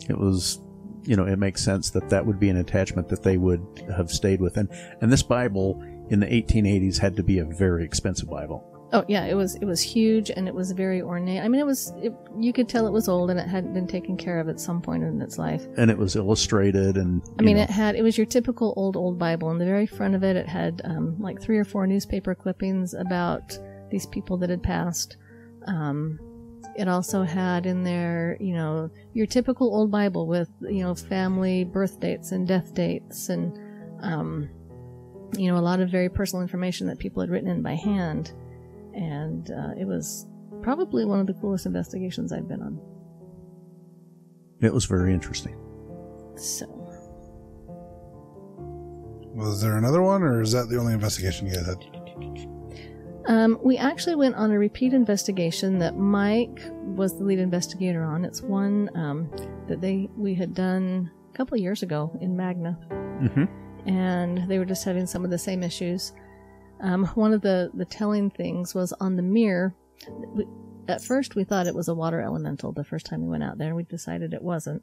it 0.09 0.19
was, 0.19 0.61
you 1.07 1.17
know, 1.17 1.25
it 1.25 1.39
makes 1.39 1.65
sense 1.65 1.91
that 1.91 2.09
that 2.11 2.27
would 2.27 2.39
be 2.39 2.49
an 2.49 2.57
attachment 2.57 3.09
that 3.09 3.23
they 3.23 3.37
would 3.37 3.65
have 3.95 4.11
stayed 4.11 4.41
with. 4.41 4.57
And 4.57 4.69
and 5.01 5.13
this 5.13 5.23
Bible 5.23 5.83
in 6.11 6.21
the 6.21 6.27
1880s 6.27 6.99
had 6.99 7.17
to 7.17 7.23
be 7.23 7.39
a 7.39 7.45
very 7.45 7.85
expensive 7.85 8.31
Bible. 8.31 8.65
Oh 8.93 9.05
yeah, 9.09 9.25
it 9.25 9.35
was 9.35 9.57
it 9.57 9.65
was 9.65 9.81
huge 9.81 10.31
and 10.31 10.47
it 10.47 10.55
was 10.55 10.71
very 10.71 11.03
ornate. 11.03 11.43
I 11.43 11.49
mean, 11.49 11.61
it 11.61 11.67
was 11.67 11.93
it, 11.97 12.13
you 12.39 12.53
could 12.53 12.69
tell 12.69 12.87
it 12.87 12.93
was 12.93 13.09
old 13.09 13.31
and 13.31 13.41
it 13.41 13.49
hadn't 13.49 13.75
been 13.75 13.89
taken 13.89 14.17
care 14.17 14.39
of 14.39 14.49
at 14.49 14.61
some 14.61 14.81
point 14.81 15.03
in 15.03 15.21
its 15.21 15.39
life. 15.39 15.67
and 15.77 15.91
it 15.91 15.99
was 15.99 16.15
illustrated 16.15 16.97
and 16.97 17.23
I 17.39 17.43
mean, 17.43 17.57
know, 17.57 17.65
it 17.65 17.71
had 17.71 17.97
it 17.97 18.03
was 18.03 18.17
your 18.17 18.27
typical 18.27 18.75
old 18.77 18.97
old 18.97 19.19
Bible. 19.19 19.51
In 19.51 19.59
the 19.59 19.65
very 19.65 19.87
front 19.87 20.15
of 20.15 20.23
it, 20.23 20.37
it 20.37 20.49
had 20.49 20.83
um, 20.85 21.17
like 21.21 21.41
three 21.41 21.59
or 21.59 21.65
four 21.65 21.87
newspaper 21.87 22.35
clippings 22.35 22.95
about 22.95 23.59
these 23.91 24.07
people 24.07 24.37
that 24.39 24.51
had 24.51 24.63
passed. 24.63 25.17
Um, 25.67 26.21
it 26.79 26.89
also 26.89 27.23
had 27.23 27.67
in 27.67 27.83
there, 27.85 28.37
you 28.41 28.55
know, 28.55 28.91
your 29.15 29.27
typical 29.27 29.75
old 29.75 29.91
Bible 29.91 30.27
with 30.27 30.51
you 30.61 30.83
know 30.83 30.95
family 30.95 31.65
birth 31.65 32.01
dates 32.01 32.33
and 32.33 32.47
death 32.47 32.75
dates 32.75 33.29
and 33.29 33.59
um, 34.03 34.49
you 35.37 35.51
know 35.51 35.59
a 35.59 35.65
lot 35.65 35.81
of 35.81 35.91
very 35.91 36.09
personal 36.09 36.43
information 36.43 36.87
that 36.87 36.99
people 36.99 37.21
had 37.21 37.31
written 37.31 37.49
in 37.49 37.63
by 37.63 37.75
hand. 37.75 38.33
and 38.95 39.51
uh, 39.51 39.73
it 39.79 39.87
was 39.87 40.27
probably 40.63 41.05
one 41.05 41.21
of 41.21 41.27
the 41.27 41.35
coolest 41.35 41.67
investigations 41.67 42.33
I've 42.33 42.49
been 42.49 42.63
on. 42.63 42.81
It 44.61 44.73
was 44.73 44.87
very 44.87 45.13
interesting. 45.13 45.55
So, 46.37 46.67
Was 49.35 49.61
there 49.61 49.77
another 49.77 50.03
one, 50.03 50.23
or 50.23 50.41
is 50.41 50.53
that 50.53 50.69
the 50.69 50.79
only 50.79 50.95
investigation 50.95 51.47
you 51.47 51.55
guys 51.55 51.67
had? 51.67 52.56
Um, 53.27 53.59
we 53.63 53.77
actually 53.77 54.15
went 54.15 54.35
on 54.35 54.51
a 54.51 54.59
repeat 54.59 54.93
investigation 54.93 55.79
that 55.79 55.97
Mike 55.97 56.61
was 56.83 57.19
the 57.19 57.25
lead 57.25 57.39
investigator 57.39 58.05
on. 58.05 58.25
It's 58.25 58.43
one 58.43 58.91
um, 58.95 59.31
that 59.69 59.81
they 59.81 60.09
we 60.17 60.35
had 60.35 60.55
done 60.55 61.11
a 61.33 61.37
couple 61.37 61.55
of 61.57 61.61
years 61.61 61.83
ago 61.83 62.17
in 62.21 62.37
Magna. 62.37 62.79
Mm-hmm. 63.17 63.89
and 63.89 64.47
they 64.47 64.59
were 64.59 64.67
just 64.67 64.85
having 64.85 65.07
some 65.07 65.25
of 65.25 65.31
the 65.31 65.39
same 65.39 65.63
issues. 65.63 66.13
Um, 66.81 67.07
one 67.15 67.33
of 67.33 67.41
the, 67.41 67.71
the 67.73 67.87
telling 67.87 68.31
things 68.31 68.75
was 68.75 68.93
on 69.01 69.17
the 69.17 69.23
mirror. 69.23 69.75
We, 70.35 70.45
at 70.89 71.03
first, 71.03 71.35
we 71.35 71.45
thought 71.45 71.67
it 71.67 71.75
was 71.75 71.89
a 71.89 71.95
water 71.95 72.21
elemental 72.21 72.73
the 72.73 72.85
first 72.85 73.07
time 73.07 73.23
we 73.23 73.29
went 73.29 73.43
out 73.43 73.57
there, 73.57 73.69
and 73.69 73.77
we 73.77 73.85
decided 73.85 74.35
it 74.35 74.43
wasn't. 74.43 74.83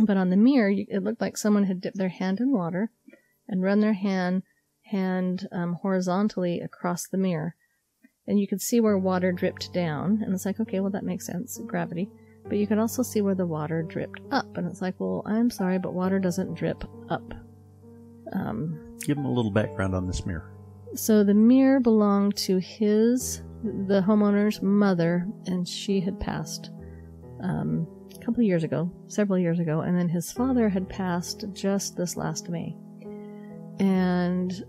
But 0.00 0.16
on 0.16 0.30
the 0.30 0.36
mirror, 0.36 0.70
you, 0.70 0.86
it 0.88 1.02
looked 1.02 1.20
like 1.20 1.36
someone 1.36 1.64
had 1.64 1.80
dipped 1.80 1.98
their 1.98 2.08
hand 2.08 2.40
in 2.40 2.52
water 2.52 2.90
and 3.46 3.62
run 3.62 3.80
their 3.80 3.92
hand 3.92 4.42
hand 4.84 5.48
um, 5.52 5.74
horizontally 5.74 6.60
across 6.60 7.06
the 7.06 7.18
mirror, 7.18 7.54
and 8.26 8.38
you 8.38 8.46
could 8.46 8.60
see 8.60 8.80
where 8.80 8.98
water 8.98 9.32
dripped 9.32 9.72
down. 9.72 10.22
And 10.24 10.34
it's 10.34 10.44
like, 10.46 10.60
okay, 10.60 10.80
well 10.80 10.90
that 10.90 11.04
makes 11.04 11.26
sense, 11.26 11.58
gravity. 11.66 12.08
But 12.44 12.58
you 12.58 12.66
could 12.66 12.78
also 12.78 13.02
see 13.02 13.20
where 13.20 13.34
the 13.34 13.46
water 13.46 13.82
dripped 13.82 14.20
up, 14.30 14.56
and 14.56 14.66
it's 14.66 14.80
like, 14.82 14.94
well, 14.98 15.22
I'm 15.26 15.50
sorry, 15.50 15.78
but 15.78 15.92
water 15.94 16.18
doesn't 16.18 16.54
drip 16.54 16.82
up. 17.10 17.32
Um, 18.32 18.96
Give 19.04 19.18
him 19.18 19.24
a 19.26 19.32
little 19.32 19.50
background 19.50 19.94
on 19.94 20.06
this 20.06 20.24
mirror. 20.26 20.50
so 20.94 21.22
the 21.22 21.34
mirror 21.34 21.80
belonged 21.80 22.36
to 22.36 22.58
his, 22.58 23.42
the 23.62 24.02
homeowner's 24.06 24.62
mother, 24.62 25.26
and 25.46 25.68
she 25.68 26.00
had 26.00 26.18
passed 26.18 26.70
um, 27.42 27.86
a 28.14 28.18
couple 28.24 28.40
of 28.40 28.46
years 28.46 28.64
ago, 28.64 28.90
several 29.06 29.38
years 29.38 29.58
ago, 29.60 29.80
and 29.82 29.96
then 29.96 30.08
his 30.08 30.32
father 30.32 30.68
had 30.68 30.88
passed 30.88 31.44
just 31.52 31.96
this 31.96 32.16
last 32.16 32.48
May. 32.48 32.74
And 33.78 34.64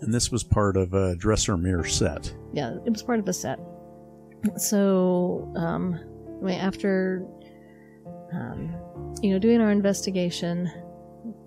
And 0.00 0.12
this 0.12 0.30
was 0.30 0.42
part 0.42 0.76
of 0.76 0.92
a 0.94 1.16
dresser 1.16 1.56
mirror 1.56 1.84
set. 1.86 2.34
yeah, 2.52 2.76
it 2.84 2.90
was 2.90 3.02
part 3.02 3.18
of 3.18 3.28
a 3.28 3.32
set. 3.32 3.58
So, 4.56 5.52
um, 5.56 5.98
I 6.40 6.44
mean, 6.44 6.58
after, 6.60 7.26
um, 8.32 8.74
you 9.22 9.30
know, 9.30 9.38
doing 9.38 9.60
our 9.60 9.70
investigation, 9.70 10.70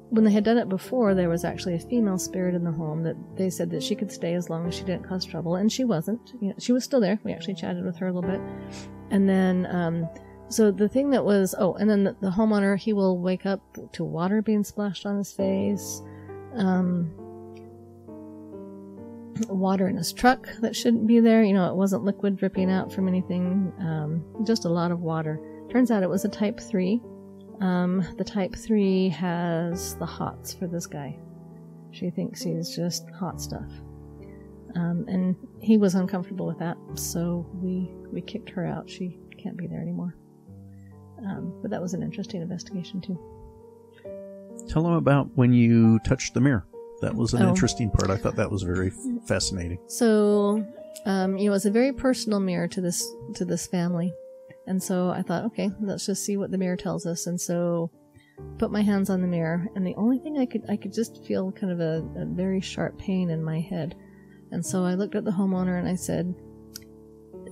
when 0.10 0.24
they 0.24 0.32
had 0.32 0.44
done 0.44 0.58
it 0.58 0.68
before, 0.68 1.14
there 1.14 1.30
was 1.30 1.46
actually 1.46 1.76
a 1.76 1.80
female 1.80 2.18
spirit 2.18 2.56
in 2.56 2.64
the 2.64 2.72
home 2.72 3.04
that 3.04 3.16
they 3.36 3.50
said 3.50 3.70
that 3.72 3.84
she 3.84 3.96
could 3.96 4.12
stay 4.12 4.34
as 4.34 4.50
long 4.50 4.68
as 4.68 4.74
she 4.74 4.84
didn't 4.84 5.08
cause 5.08 5.24
trouble, 5.24 5.56
and 5.56 5.72
she 5.72 5.84
wasn't. 5.84 6.34
You 6.42 6.50
know, 6.50 6.56
she 6.58 6.72
was 6.72 6.84
still 6.84 7.00
there. 7.00 7.20
We 7.24 7.32
actually 7.32 7.54
chatted 7.54 7.86
with 7.86 7.96
her 7.98 8.08
a 8.08 8.12
little 8.12 8.30
bit, 8.30 8.42
and 9.12 9.30
then, 9.30 9.68
um, 9.68 10.10
so 10.50 10.72
the 10.72 10.90
thing 10.90 11.12
that 11.12 11.24
was, 11.24 11.54
oh, 11.60 11.76
and 11.76 11.88
then 11.88 12.04
the, 12.04 12.16
the 12.22 12.32
homeowner, 12.32 12.76
he 12.78 12.92
will 12.92 13.20
wake 13.20 13.46
up 13.46 13.62
to 13.94 14.04
water 14.04 14.42
being 14.42 14.64
splashed 14.64 15.06
on 15.06 15.16
his 15.16 15.32
face. 15.32 16.02
Um, 16.56 17.12
water 19.48 19.88
in 19.88 19.98
his 19.98 20.12
truck 20.14 20.48
that 20.62 20.76
shouldn't 20.76 21.08
be 21.08 21.20
there. 21.20 21.44
You 21.44 21.54
know, 21.54 21.70
it 21.70 21.76
wasn't 21.76 22.04
liquid 22.04 22.38
dripping 22.38 22.70
out 22.70 22.92
from 22.92 23.08
anything, 23.08 23.72
um, 23.80 24.24
just 24.46 24.66
a 24.66 24.70
lot 24.70 24.92
of 24.92 25.02
water. 25.02 25.40
Turns 25.72 25.92
out 25.92 26.04
it 26.04 26.10
was 26.10 26.26
a 26.26 26.30
type 26.30 26.60
3. 26.60 27.02
Um, 27.62 28.06
the 28.18 28.24
type 28.24 28.56
3 28.56 29.10
has 29.10 29.96
the 29.96 30.06
hots 30.06 30.54
for 30.54 30.68
this 30.68 30.88
guy. 30.88 31.18
She 31.92 32.10
thinks 32.10 32.42
he's 32.42 32.76
just 32.76 33.10
hot 33.12 33.42
stuff. 33.42 33.70
Um, 34.76 35.06
and 35.08 35.36
he 35.62 35.78
was 35.78 35.96
uncomfortable 35.96 36.46
with 36.46 36.60
that, 36.60 36.78
so 36.94 37.50
we, 37.56 37.90
we 38.12 38.22
kicked 38.22 38.50
her 38.52 38.66
out. 38.66 38.90
She 38.90 39.18
can't 39.42 39.58
be 39.58 39.68
there 39.68 39.82
anymore. 39.82 40.16
Um, 41.26 41.60
but 41.62 41.72
that 41.72 41.82
was 41.82 41.94
an 41.94 42.04
interesting 42.04 42.42
investigation, 42.42 43.02
too. 43.02 43.20
Tell 44.68 44.84
them 44.84 44.94
about 44.94 45.36
when 45.36 45.54
you 45.54 46.00
touched 46.00 46.34
the 46.34 46.42
mirror. 46.42 46.69
That 47.02 47.16
was 47.16 47.34
an 47.34 47.44
Oh. 47.44 47.50
interesting 47.50 47.90
part. 47.90 48.10
I 48.10 48.18
thought 48.18 48.36
that 48.36 48.52
was 48.52 48.64
very 48.64 48.92
fascinating. 49.26 49.80
So, 49.88 50.66
um, 51.06 51.38
you 51.38 51.50
know, 51.50 51.56
it's 51.56 51.66
a 51.66 51.72
very 51.72 51.94
personal 51.94 52.40
mirror 52.40 52.68
to 52.68 52.82
this 52.82 53.08
to 53.36 53.46
this 53.46 53.68
family, 53.68 54.14
and 54.68 54.82
so 54.82 55.10
I 55.10 55.22
thought, 55.22 55.46
okay, 55.46 55.70
let's 55.82 56.06
just 56.06 56.26
see 56.26 56.36
what 56.38 56.52
the 56.52 56.58
mirror 56.58 56.76
tells 56.76 57.06
us. 57.06 57.28
And 57.28 57.40
so, 57.40 57.90
put 58.58 58.72
my 58.72 58.82
hands 58.82 59.10
on 59.10 59.22
the 59.22 59.28
mirror, 59.28 59.68
and 59.76 59.86
the 59.88 59.96
only 59.96 60.20
thing 60.20 60.38
I 60.38 60.46
could 60.46 60.64
I 60.70 60.76
could 60.76 60.94
just 60.94 61.24
feel 61.26 61.52
kind 61.52 61.72
of 61.72 61.80
a, 61.80 62.04
a 62.18 62.26
very 62.26 62.60
sharp 62.62 62.98
pain 62.98 63.30
in 63.30 63.44
my 63.44 63.60
head, 63.62 63.96
and 64.52 64.66
so 64.66 64.84
I 64.84 64.96
looked 64.96 65.16
at 65.16 65.24
the 65.26 65.32
homeowner 65.32 65.80
and 65.80 65.88
I 65.88 65.96
said, 65.96 66.36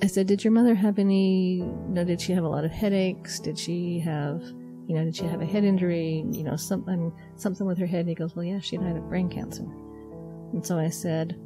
I 0.03 0.07
said, 0.07 0.27
did 0.27 0.43
your 0.43 0.51
mother 0.53 0.75
have 0.75 0.99
any? 0.99 1.55
You 1.59 1.87
know, 1.89 2.03
did 2.03 2.19
she 2.21 2.33
have 2.33 2.43
a 2.43 2.49
lot 2.49 2.65
of 2.65 2.71
headaches? 2.71 3.39
Did 3.39 3.57
she 3.57 3.99
have 3.99 4.43
you 4.87 4.95
know, 4.95 5.03
did 5.03 5.15
she 5.15 5.25
have 5.25 5.41
a 5.41 5.45
head 5.45 5.63
injury? 5.63 6.25
You 6.31 6.43
know, 6.43 6.55
something 6.55 7.11
something 7.35 7.67
with 7.67 7.77
her 7.77 7.85
head. 7.85 8.01
And 8.01 8.09
He 8.09 8.15
goes, 8.15 8.35
well, 8.35 8.45
yeah, 8.45 8.59
she 8.59 8.77
died 8.77 8.95
of 8.95 9.07
brain 9.09 9.29
cancer. 9.29 9.63
And 10.53 10.65
so 10.65 10.77
I 10.77 10.89
said, 10.89 11.37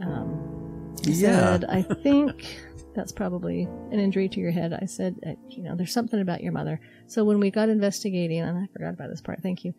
um, 0.00 0.94
I 1.06 1.10
Yeah. 1.10 1.58
said, 1.58 1.64
I 1.66 1.82
think 1.82 2.58
that's 2.94 3.12
probably 3.12 3.62
an 3.92 4.00
injury 4.00 4.28
to 4.28 4.40
your 4.40 4.50
head. 4.50 4.72
I 4.72 4.86
said, 4.86 5.14
uh, 5.24 5.34
you 5.48 5.62
know, 5.62 5.76
there's 5.76 5.92
something 5.92 6.20
about 6.20 6.42
your 6.42 6.52
mother. 6.52 6.80
So 7.06 7.24
when 7.24 7.38
we 7.38 7.50
got 7.50 7.68
investigating, 7.68 8.40
and 8.40 8.58
I 8.58 8.66
forgot 8.72 8.94
about 8.94 9.10
this 9.10 9.20
part, 9.20 9.40
thank 9.40 9.64
you. 9.64 9.72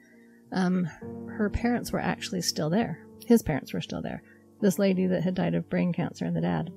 Um, 0.53 0.85
her 1.27 1.49
parents 1.49 1.91
were 1.91 1.99
actually 1.99 2.41
still 2.41 2.69
there. 2.69 3.05
His 3.25 3.41
parents 3.43 3.73
were 3.73 3.81
still 3.81 4.01
there. 4.01 4.23
This 4.61 4.79
lady 4.79 5.05
that 5.07 5.23
had 5.23 5.35
died 5.35 5.53
of 5.53 5.69
brain 5.69 5.91
cancer 5.91 6.25
and 6.25 6.35
the 6.35 6.41
dad. 6.41 6.71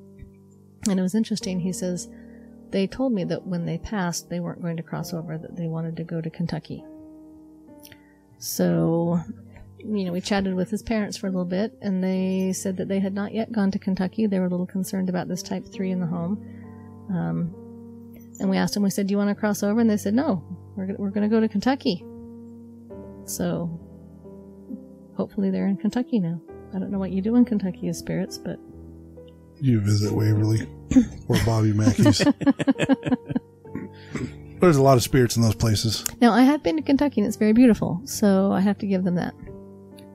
And 0.88 0.98
it 0.98 1.02
was 1.02 1.14
interesting. 1.14 1.60
He 1.60 1.72
says, 1.72 2.08
they 2.72 2.86
told 2.86 3.12
me 3.12 3.24
that 3.24 3.46
when 3.46 3.66
they 3.66 3.78
passed, 3.78 4.30
they 4.30 4.40
weren't 4.40 4.62
going 4.62 4.78
to 4.78 4.82
cross 4.82 5.12
over, 5.12 5.38
that 5.38 5.56
they 5.56 5.68
wanted 5.68 5.96
to 5.98 6.04
go 6.04 6.20
to 6.20 6.30
Kentucky. 6.30 6.84
So, 8.38 9.20
you 9.78 10.04
know, 10.04 10.12
we 10.12 10.20
chatted 10.20 10.54
with 10.54 10.70
his 10.70 10.82
parents 10.82 11.16
for 11.16 11.28
a 11.28 11.30
little 11.30 11.44
bit, 11.44 11.78
and 11.80 12.02
they 12.02 12.52
said 12.52 12.78
that 12.78 12.88
they 12.88 12.98
had 12.98 13.14
not 13.14 13.32
yet 13.32 13.52
gone 13.52 13.70
to 13.70 13.78
Kentucky. 13.78 14.26
They 14.26 14.40
were 14.40 14.46
a 14.46 14.48
little 14.48 14.66
concerned 14.66 15.08
about 15.08 15.28
this 15.28 15.42
type 15.42 15.66
3 15.66 15.90
in 15.92 16.00
the 16.00 16.06
home. 16.06 16.44
Um, 17.10 17.54
and 18.40 18.48
we 18.48 18.56
asked 18.56 18.74
them, 18.74 18.82
we 18.82 18.90
said, 18.90 19.06
Do 19.06 19.12
you 19.12 19.18
want 19.18 19.28
to 19.28 19.34
cross 19.34 19.62
over? 19.62 19.78
And 19.80 19.88
they 19.88 19.96
said, 19.96 20.14
No, 20.14 20.42
we're, 20.74 20.94
we're 20.96 21.10
going 21.10 21.28
to 21.28 21.34
go 21.34 21.40
to 21.40 21.48
Kentucky. 21.48 22.04
So, 23.26 23.78
hopefully 25.14 25.50
they're 25.50 25.68
in 25.68 25.76
Kentucky 25.76 26.18
now. 26.18 26.40
I 26.74 26.78
don't 26.78 26.90
know 26.90 26.98
what 26.98 27.12
you 27.12 27.20
do 27.20 27.36
in 27.36 27.44
Kentucky 27.44 27.88
as 27.88 27.98
spirits, 27.98 28.38
but 28.38 28.58
You 29.62 29.80
visit 29.80 30.12
Waverly 30.12 30.66
or 31.28 31.36
Bobby 31.46 31.72
Mackey's. 31.72 32.18
There's 34.60 34.76
a 34.76 34.82
lot 34.82 34.96
of 34.96 35.04
spirits 35.04 35.36
in 35.36 35.42
those 35.42 35.54
places. 35.54 36.04
Now, 36.20 36.32
I 36.32 36.42
have 36.42 36.64
been 36.64 36.74
to 36.76 36.82
Kentucky 36.82 37.20
and 37.20 37.28
it's 37.28 37.36
very 37.36 37.52
beautiful, 37.52 38.00
so 38.04 38.50
I 38.50 38.58
have 38.58 38.76
to 38.78 38.88
give 38.88 39.04
them 39.04 39.14
that. 39.14 39.34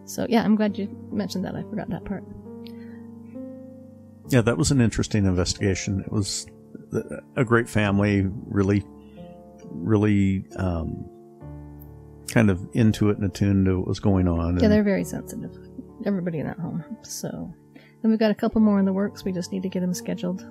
So, 0.04 0.26
yeah, 0.28 0.44
I'm 0.44 0.58
glad 0.58 0.78
you 0.78 0.90
mentioned 1.14 1.46
that. 1.46 1.56
I 1.56 1.64
forgot 1.64 1.90
that 1.92 2.04
part. 2.04 2.26
Yeah, 4.28 4.42
that 4.42 4.58
was 4.58 4.70
an 4.72 4.82
interesting 4.82 5.26
investigation. 5.26 6.02
It 6.02 6.12
was 6.12 6.46
a 7.38 7.46
great 7.46 7.70
family, 7.70 8.26
really, 8.48 8.84
really 9.64 10.46
um, 10.58 11.10
kind 12.28 12.50
of 12.50 12.68
into 12.74 13.10
it 13.12 13.18
and 13.18 13.26
attuned 13.26 13.66
to 13.68 13.78
what 13.80 13.88
was 13.88 14.02
going 14.02 14.28
on. 14.28 14.58
Yeah, 14.58 14.64
and- 14.64 14.74
they're 14.74 14.84
very 14.84 15.06
sensitive. 15.06 15.56
Everybody 16.06 16.40
in 16.40 16.48
that 16.48 16.60
home. 16.60 16.84
So, 17.02 17.54
and 18.04 18.12
we've 18.12 18.20
got 18.20 18.32
a 18.32 18.36
couple 18.36 18.62
more 18.62 18.80
in 18.80 18.86
the 18.86 18.94
works. 18.94 19.24
We 19.24 19.32
just 19.32 19.52
need 19.52 19.64
to 19.64 19.70
get 19.70 19.82
them 19.82 19.94
scheduled. 19.94 20.46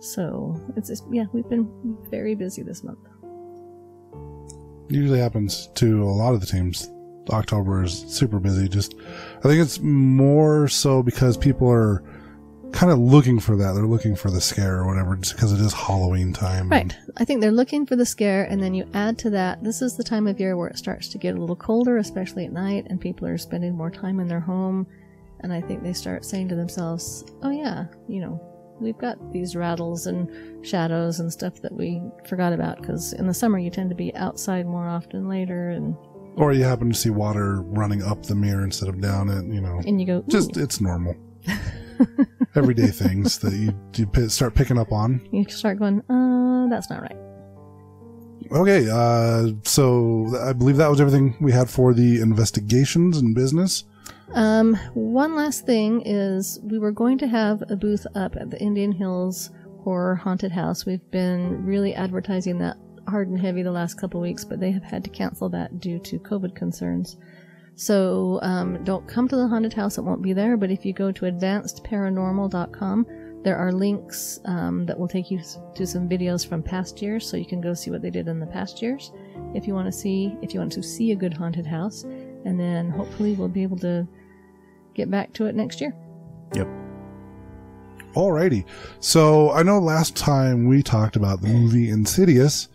So, 0.00 0.60
it's 0.76 0.88
just, 0.88 1.04
yeah, 1.10 1.24
we've 1.32 1.48
been 1.48 1.96
very 2.10 2.34
busy 2.34 2.62
this 2.62 2.84
month. 2.84 2.98
Usually 4.88 5.18
happens 5.18 5.68
to 5.76 6.02
a 6.02 6.04
lot 6.04 6.34
of 6.34 6.40
the 6.40 6.46
teams. 6.46 6.90
October 7.30 7.82
is 7.82 8.04
super 8.06 8.38
busy. 8.38 8.68
Just, 8.68 8.94
I 9.38 9.42
think 9.42 9.60
it's 9.60 9.80
more 9.80 10.68
so 10.68 11.02
because 11.02 11.36
people 11.36 11.68
are 11.68 12.04
kind 12.72 12.92
of 12.92 12.98
looking 12.98 13.40
for 13.40 13.56
that. 13.56 13.72
They're 13.72 13.86
looking 13.86 14.14
for 14.14 14.30
the 14.30 14.40
scare 14.40 14.78
or 14.78 14.86
whatever, 14.86 15.16
just 15.16 15.34
because 15.34 15.52
it 15.52 15.60
is 15.60 15.72
Halloween 15.72 16.32
time. 16.32 16.68
Right. 16.68 16.94
I 17.16 17.24
think 17.24 17.40
they're 17.40 17.50
looking 17.50 17.86
for 17.86 17.96
the 17.96 18.06
scare, 18.06 18.44
and 18.44 18.62
then 18.62 18.74
you 18.74 18.88
add 18.92 19.18
to 19.18 19.30
that, 19.30 19.64
this 19.64 19.82
is 19.82 19.96
the 19.96 20.04
time 20.04 20.26
of 20.26 20.38
year 20.38 20.56
where 20.56 20.68
it 20.68 20.78
starts 20.78 21.08
to 21.08 21.18
get 21.18 21.34
a 21.34 21.40
little 21.40 21.56
colder, 21.56 21.96
especially 21.96 22.44
at 22.44 22.52
night, 22.52 22.86
and 22.90 23.00
people 23.00 23.26
are 23.26 23.38
spending 23.38 23.74
more 23.74 23.90
time 23.90 24.20
in 24.20 24.28
their 24.28 24.40
home. 24.40 24.86
And 25.40 25.52
I 25.52 25.60
think 25.60 25.82
they 25.82 25.92
start 25.92 26.24
saying 26.24 26.48
to 26.48 26.54
themselves, 26.54 27.24
oh, 27.42 27.50
yeah, 27.50 27.86
you 28.08 28.20
know, 28.20 28.40
we've 28.80 28.98
got 28.98 29.32
these 29.32 29.56
rattles 29.56 30.06
and 30.06 30.66
shadows 30.66 31.20
and 31.20 31.32
stuff 31.32 31.60
that 31.62 31.72
we 31.72 32.02
forgot 32.28 32.52
about 32.52 32.80
because 32.80 33.12
in 33.14 33.26
the 33.26 33.34
summer 33.34 33.58
you 33.58 33.70
tend 33.70 33.90
to 33.90 33.96
be 33.96 34.14
outside 34.16 34.66
more 34.66 34.88
often 34.88 35.28
later, 35.28 35.70
and, 35.70 35.96
Or 36.36 36.52
you 36.52 36.64
happen 36.64 36.90
to 36.90 36.98
see 36.98 37.10
water 37.10 37.62
running 37.62 38.02
up 38.02 38.22
the 38.24 38.34
mirror 38.34 38.64
instead 38.64 38.88
of 38.88 39.00
down 39.00 39.28
it. 39.28 39.44
You 39.52 39.60
know, 39.60 39.80
and 39.86 40.00
you 40.00 40.06
go, 40.06 40.24
just 40.28 40.56
it's 40.56 40.80
normal. 40.80 41.14
Everyday 42.54 42.88
things 42.88 43.38
that 43.38 43.52
you, 43.52 43.74
you 43.94 44.28
start 44.28 44.54
picking 44.54 44.78
up 44.78 44.92
on. 44.92 45.26
you 45.30 45.44
start 45.48 45.78
going, 45.78 46.02
uh, 46.10 46.68
that's 46.68 46.88
not 46.90 47.02
right. 47.02 47.16
Okay, 48.52 48.88
uh, 48.90 49.52
so 49.64 50.26
I 50.40 50.52
believe 50.52 50.76
that 50.76 50.88
was 50.88 51.00
everything 51.00 51.36
we 51.40 51.52
had 51.52 51.68
for 51.68 51.92
the 51.92 52.20
investigations 52.20 53.18
and 53.18 53.34
business. 53.34 53.84
Um, 54.34 54.74
one 54.94 55.34
last 55.34 55.66
thing 55.66 56.02
is 56.04 56.58
we 56.62 56.78
were 56.78 56.92
going 56.92 57.18
to 57.18 57.26
have 57.26 57.62
a 57.70 57.76
booth 57.76 58.06
up 58.14 58.36
at 58.36 58.50
the 58.50 58.60
Indian 58.60 58.92
Hills 58.92 59.50
Horror 59.82 60.16
Haunted 60.16 60.52
House. 60.52 60.84
We've 60.84 61.10
been 61.10 61.64
really 61.64 61.94
advertising 61.94 62.58
that 62.58 62.76
hard 63.08 63.28
and 63.28 63.40
heavy 63.40 63.62
the 63.62 63.70
last 63.70 63.94
couple 63.94 64.20
weeks, 64.20 64.44
but 64.44 64.58
they 64.58 64.72
have 64.72 64.82
had 64.82 65.04
to 65.04 65.10
cancel 65.10 65.48
that 65.50 65.78
due 65.78 65.98
to 66.00 66.18
COVID 66.18 66.56
concerns. 66.56 67.16
So 67.76 68.40
um, 68.42 68.82
don't 68.84 69.06
come 69.06 69.28
to 69.28 69.36
the 69.36 69.46
haunted 69.46 69.74
house; 69.74 69.98
it 69.98 70.02
won't 70.02 70.22
be 70.22 70.32
there. 70.32 70.56
But 70.56 70.70
if 70.70 70.84
you 70.84 70.92
go 70.92 71.12
to 71.12 71.26
advancedparanormal.com, 71.26 73.06
there 73.44 73.56
are 73.56 73.70
links 73.70 74.40
um, 74.46 74.86
that 74.86 74.98
will 74.98 75.06
take 75.06 75.30
you 75.30 75.40
to 75.74 75.86
some 75.86 76.08
videos 76.08 76.44
from 76.46 76.62
past 76.62 77.00
years, 77.00 77.28
so 77.28 77.36
you 77.36 77.46
can 77.46 77.60
go 77.60 77.74
see 77.74 77.90
what 77.90 78.02
they 78.02 78.10
did 78.10 78.28
in 78.28 78.40
the 78.40 78.46
past 78.46 78.82
years. 78.82 79.12
If 79.54 79.66
you 79.66 79.74
want 79.74 79.86
to 79.86 79.92
see, 79.92 80.36
if 80.42 80.54
you 80.54 80.60
want 80.60 80.72
to 80.72 80.82
see 80.82 81.12
a 81.12 81.16
good 81.16 81.34
haunted 81.34 81.66
house, 81.66 82.04
and 82.46 82.58
then 82.58 82.88
hopefully 82.88 83.34
we'll 83.34 83.48
be 83.48 83.64
able 83.64 83.76
to 83.78 84.06
get 84.94 85.10
back 85.10 85.32
to 85.34 85.46
it 85.46 85.54
next 85.54 85.80
year. 85.80 85.94
Yep. 86.54 86.68
Alrighty. 88.14 88.64
So 89.00 89.50
I 89.50 89.62
know 89.62 89.78
last 89.80 90.16
time 90.16 90.68
we 90.68 90.82
talked 90.82 91.16
about 91.16 91.42
the 91.42 91.48
movie 91.48 91.90
Insidious, 91.90 92.68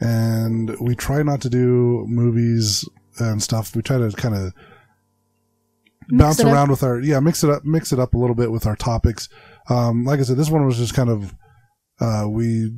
and 0.00 0.74
we 0.80 0.96
try 0.96 1.22
not 1.22 1.42
to 1.42 1.50
do 1.50 2.04
movies 2.08 2.88
and 3.18 3.40
stuff. 3.40 3.76
We 3.76 3.82
try 3.82 3.98
to 3.98 4.10
kind 4.10 4.34
of 4.34 4.52
bounce 6.08 6.40
it 6.40 6.46
up. 6.46 6.52
around 6.52 6.70
with 6.70 6.82
our 6.82 6.98
yeah, 6.98 7.20
mix 7.20 7.44
it 7.44 7.50
up, 7.50 7.64
mix 7.64 7.92
it 7.92 8.00
up 8.00 8.14
a 8.14 8.18
little 8.18 8.34
bit 8.34 8.50
with 8.50 8.66
our 8.66 8.74
topics. 8.74 9.28
Um, 9.68 10.04
like 10.04 10.18
I 10.18 10.22
said, 10.22 10.38
this 10.38 10.50
one 10.50 10.66
was 10.66 10.78
just 10.78 10.94
kind 10.94 11.10
of 11.10 11.36
uh, 12.00 12.24
we 12.26 12.72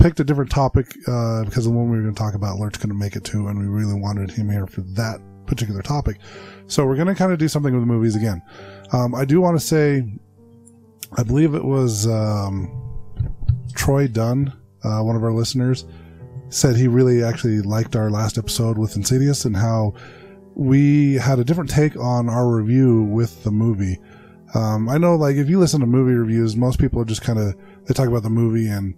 picked 0.00 0.18
a 0.18 0.24
different 0.24 0.50
topic 0.50 0.86
uh, 1.06 1.44
because 1.44 1.64
the 1.64 1.70
one 1.70 1.90
we 1.90 1.98
were 1.98 2.02
going 2.02 2.14
to 2.14 2.18
talk 2.18 2.34
about, 2.34 2.58
Lurch 2.58 2.80
couldn't 2.80 2.98
make 2.98 3.14
it 3.14 3.24
to, 3.24 3.46
and 3.46 3.58
we 3.58 3.66
really 3.66 4.00
wanted 4.00 4.30
him 4.30 4.50
here 4.50 4.66
for 4.66 4.80
that 4.94 5.20
particular 5.46 5.82
topic. 5.82 6.18
So 6.66 6.86
we're 6.86 6.96
going 6.96 7.08
to 7.08 7.14
kind 7.14 7.32
of 7.32 7.38
do 7.38 7.48
something 7.48 7.72
with 7.72 7.82
the 7.82 7.86
movies 7.86 8.16
again. 8.16 8.42
Um, 8.92 9.14
I 9.14 9.24
do 9.24 9.40
want 9.40 9.58
to 9.58 9.64
say, 9.64 10.04
I 11.16 11.22
believe 11.22 11.54
it 11.54 11.64
was 11.64 12.06
um, 12.06 12.70
Troy 13.74 14.06
Dunn, 14.08 14.52
uh, 14.82 15.00
one 15.00 15.16
of 15.16 15.22
our 15.22 15.32
listeners, 15.32 15.84
said 16.48 16.76
he 16.76 16.88
really 16.88 17.22
actually 17.22 17.60
liked 17.60 17.96
our 17.96 18.10
last 18.10 18.38
episode 18.38 18.78
with 18.78 18.96
Insidious 18.96 19.44
and 19.44 19.56
how 19.56 19.94
we 20.54 21.14
had 21.14 21.38
a 21.38 21.44
different 21.44 21.70
take 21.70 21.96
on 21.96 22.28
our 22.28 22.48
review 22.48 23.02
with 23.02 23.42
the 23.42 23.50
movie. 23.50 23.98
Um, 24.54 24.88
I 24.88 24.98
know, 24.98 25.16
like, 25.16 25.36
if 25.36 25.48
you 25.48 25.58
listen 25.58 25.80
to 25.80 25.86
movie 25.86 26.12
reviews, 26.12 26.54
most 26.54 26.78
people 26.78 27.00
are 27.00 27.04
just 27.04 27.22
kind 27.22 27.40
of 27.40 27.54
they 27.86 27.94
talk 27.94 28.06
about 28.06 28.22
the 28.22 28.30
movie 28.30 28.68
and 28.68 28.94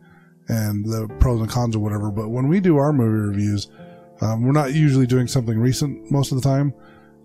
and 0.48 0.84
the 0.84 1.08
pros 1.18 1.40
and 1.40 1.50
cons 1.50 1.74
or 1.74 1.78
whatever. 1.78 2.10
But 2.10 2.28
when 2.28 2.48
we 2.48 2.60
do 2.60 2.76
our 2.76 2.92
movie 2.92 3.30
reviews, 3.30 3.68
um, 4.20 4.42
we're 4.44 4.52
not 4.52 4.72
usually 4.74 5.06
doing 5.06 5.26
something 5.26 5.58
recent 5.58 6.10
most 6.10 6.32
of 6.32 6.40
the 6.40 6.48
time, 6.48 6.72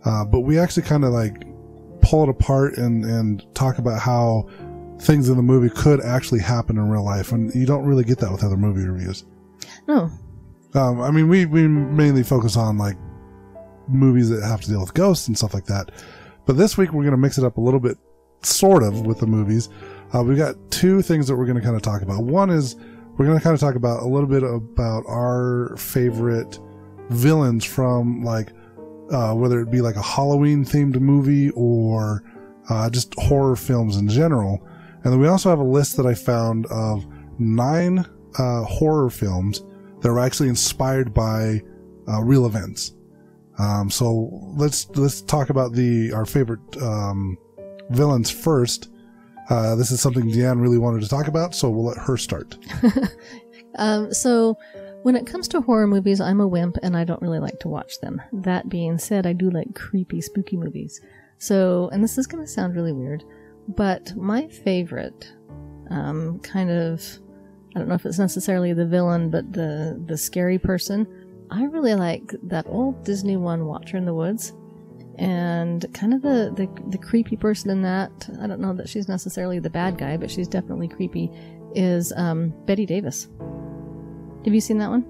uh, 0.06 0.26
but 0.26 0.42
we 0.42 0.60
actually 0.60 0.84
kind 0.84 1.04
of 1.06 1.12
like 1.12 1.46
pull 2.02 2.24
it 2.24 2.30
apart 2.30 2.78
and 2.78 3.06
and 3.06 3.46
talk 3.54 3.78
about 3.78 4.00
how 4.00 4.48
things 5.00 5.30
in 5.30 5.36
the 5.36 5.44
movie 5.44 5.70
could 5.70 6.02
actually 6.02 6.40
happen 6.42 6.78
in 6.78 6.90
real 6.90 7.04
life, 7.04 7.32
and 7.32 7.54
you 7.56 7.66
don't 7.66 7.86
really 7.86 8.04
get 8.04 8.20
that 8.20 8.32
with 8.32 8.44
other 8.44 8.58
movie 8.58 8.86
reviews. 8.88 9.26
No, 9.88 10.10
Um, 10.74 11.02
I 11.02 11.12
mean, 11.12 11.28
we 11.28 11.46
we 11.46 11.68
mainly 11.68 12.24
focus 12.24 12.56
on 12.58 12.78
like 12.78 12.98
movies 13.88 14.30
that 14.30 14.42
have 14.44 14.62
to 14.62 14.68
deal 14.70 14.80
with 14.80 14.94
ghosts 14.94 15.28
and 15.28 15.38
stuff 15.38 15.54
like 15.54 15.66
that. 15.66 15.92
But 16.46 16.58
this 16.58 16.78
week 16.78 16.92
we're 16.94 17.04
going 17.04 17.12
to 17.12 17.18
mix 17.18 17.38
it 17.38 17.44
up 17.44 17.58
a 17.58 17.62
little 17.62 17.80
bit, 17.80 17.98
sort 18.42 18.84
of, 18.84 19.06
with 19.06 19.20
the 19.20 19.28
movies. 19.28 19.70
Uh, 20.14 20.24
we've 20.24 20.38
got 20.38 20.56
two 20.72 21.02
things 21.02 21.28
that 21.28 21.36
we're 21.36 21.46
going 21.46 21.58
to 21.58 21.64
kind 21.64 21.76
of 21.76 21.82
talk 21.82 22.02
about. 22.02 22.24
One 22.24 22.50
is 22.50 22.76
we're 23.18 23.26
going 23.26 23.38
to 23.38 23.44
kind 23.44 23.54
of 23.54 23.60
talk 23.60 23.76
about 23.76 24.02
a 24.04 24.08
little 24.08 24.28
bit 24.28 24.44
about 24.44 25.04
our 25.08 25.76
favorite 25.78 26.60
villains 27.10 27.66
from 27.66 28.24
like 28.24 28.52
uh, 29.12 29.34
whether 29.34 29.60
it 29.60 29.70
be 29.70 29.82
like 29.82 29.96
a 29.96 30.02
Halloween 30.02 30.64
themed 30.64 31.00
movie 31.00 31.50
or 31.52 32.24
uh, 32.70 32.90
just 32.90 33.14
horror 33.16 33.56
films 33.56 33.98
in 33.98 34.08
general. 34.08 34.66
And 35.04 35.12
then 35.12 35.20
we 35.20 35.28
also 35.28 35.50
have 35.50 35.60
a 35.60 35.64
list 35.64 35.98
that 35.98 36.06
I 36.06 36.14
found 36.14 36.66
of 36.68 37.06
nine 37.40 38.06
uh, 38.38 38.64
horror 38.64 39.10
films 39.10 39.64
that 40.02 40.10
were 40.10 40.20
actually 40.20 40.50
inspired 40.50 41.14
by 41.14 41.62
uh, 42.08 42.22
real 42.22 42.46
events. 42.46 42.94
Um, 43.60 43.90
so 43.90 44.30
let's 44.56 44.90
let's 44.96 45.22
talk 45.22 45.50
about 45.50 45.74
the 45.74 46.14
our 46.14 46.26
favorite 46.26 46.82
um, 46.82 47.38
villains 47.90 48.30
first. 48.32 48.90
Uh, 49.50 49.76
this 49.76 49.92
is 49.92 50.00
something 50.00 50.32
Deanne 50.32 50.62
really 50.62 50.78
wanted 50.78 51.02
to 51.02 51.10
talk 51.10 51.28
about, 51.28 51.54
so 51.54 51.70
we'll 51.70 51.86
let 51.86 51.98
her 51.98 52.16
start. 52.16 52.58
Um, 53.76 54.14
so, 54.14 54.58
when 55.04 55.16
it 55.16 55.26
comes 55.26 55.48
to 55.50 55.62
horror 55.62 55.88
movies, 55.88 56.22
I'm 56.22 56.42
a 56.42 56.48
wimp 56.48 56.78
and 56.84 56.96
I 56.96 57.04
don't 57.04 57.22
really 57.22 57.40
like 57.40 57.60
to 57.62 57.68
watch 57.68 58.00
them. 58.00 58.22
That 58.32 58.70
being 58.70 58.98
said, 58.98 59.26
I 59.26 59.34
do 59.34 59.50
like 59.50 59.74
creepy, 59.76 60.22
spooky 60.22 60.58
movies. 60.58 61.02
So, 61.38 61.90
and 61.92 62.04
this 62.04 62.18
is 62.18 62.28
going 62.28 62.44
to 62.44 62.52
sound 62.52 62.76
really 62.76 62.94
weird, 62.94 63.24
but 63.68 64.16
my 64.16 64.48
favorite, 64.48 65.32
um, 65.90 66.40
kind 66.40 66.70
of, 66.70 67.04
I 67.76 67.80
don't 67.80 67.88
know 67.88 67.96
if 67.96 68.06
it's 68.06 68.20
necessarily 68.20 68.74
the 68.74 68.86
villain, 68.86 69.30
but 69.30 69.52
the 69.52 70.02
the 70.06 70.18
scary 70.18 70.60
person. 70.60 71.08
I 71.50 71.64
really 71.66 71.96
like 71.96 72.34
that 72.44 72.66
old 72.68 73.04
Disney 73.04 73.38
one, 73.38 73.66
Watcher 73.66 73.98
in 73.98 74.06
the 74.06 74.14
Woods, 74.14 74.54
and 75.18 75.86
kind 75.94 76.14
of 76.14 76.22
the, 76.22 76.54
the 76.56 76.70
the 76.90 76.98
creepy 76.98 77.38
person 77.38 77.72
in 77.72 77.82
that. 77.82 78.30
I 78.42 78.48
don't 78.48 78.60
know 78.60 78.74
that 78.74 78.90
she's 78.90 79.08
necessarily 79.08 79.60
the 79.60 79.70
bad 79.70 79.98
guy, 79.98 80.18
but 80.18 80.30
she's 80.30 80.48
definitely 80.48 80.90
creepy. 80.90 81.32
Is 81.74 82.12
um, 82.18 82.54
Bette 82.66 82.86
Davis. 82.86 83.30
Have 84.46 84.54
you 84.54 84.62
seen 84.62 84.80
that 84.80 84.90
one? 84.90 85.06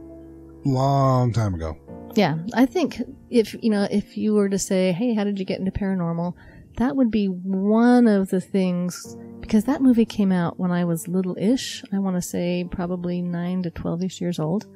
Long 0.65 1.31
time 1.31 1.53
ago. 1.53 1.77
Yeah, 2.15 2.37
I 2.53 2.65
think 2.65 3.01
if 3.29 3.55
you 3.61 3.69
know 3.69 3.87
if 3.89 4.17
you 4.17 4.33
were 4.33 4.49
to 4.49 4.59
say, 4.59 4.91
"Hey, 4.91 5.13
how 5.13 5.23
did 5.23 5.39
you 5.39 5.45
get 5.45 5.59
into 5.59 5.71
paranormal?" 5.71 6.33
That 6.77 6.95
would 6.95 7.11
be 7.11 7.27
one 7.27 8.07
of 8.07 8.29
the 8.29 8.41
things 8.41 9.17
because 9.39 9.65
that 9.65 9.81
movie 9.81 10.05
came 10.05 10.31
out 10.31 10.59
when 10.59 10.71
I 10.71 10.85
was 10.85 11.07
little-ish. 11.07 11.83
I 11.91 11.99
want 11.99 12.15
to 12.15 12.21
say 12.21 12.65
probably 12.69 13.21
nine 13.21 13.63
to 13.63 13.71
twelve-ish 13.71 14.21
years 14.21 14.39
old, 14.39 14.67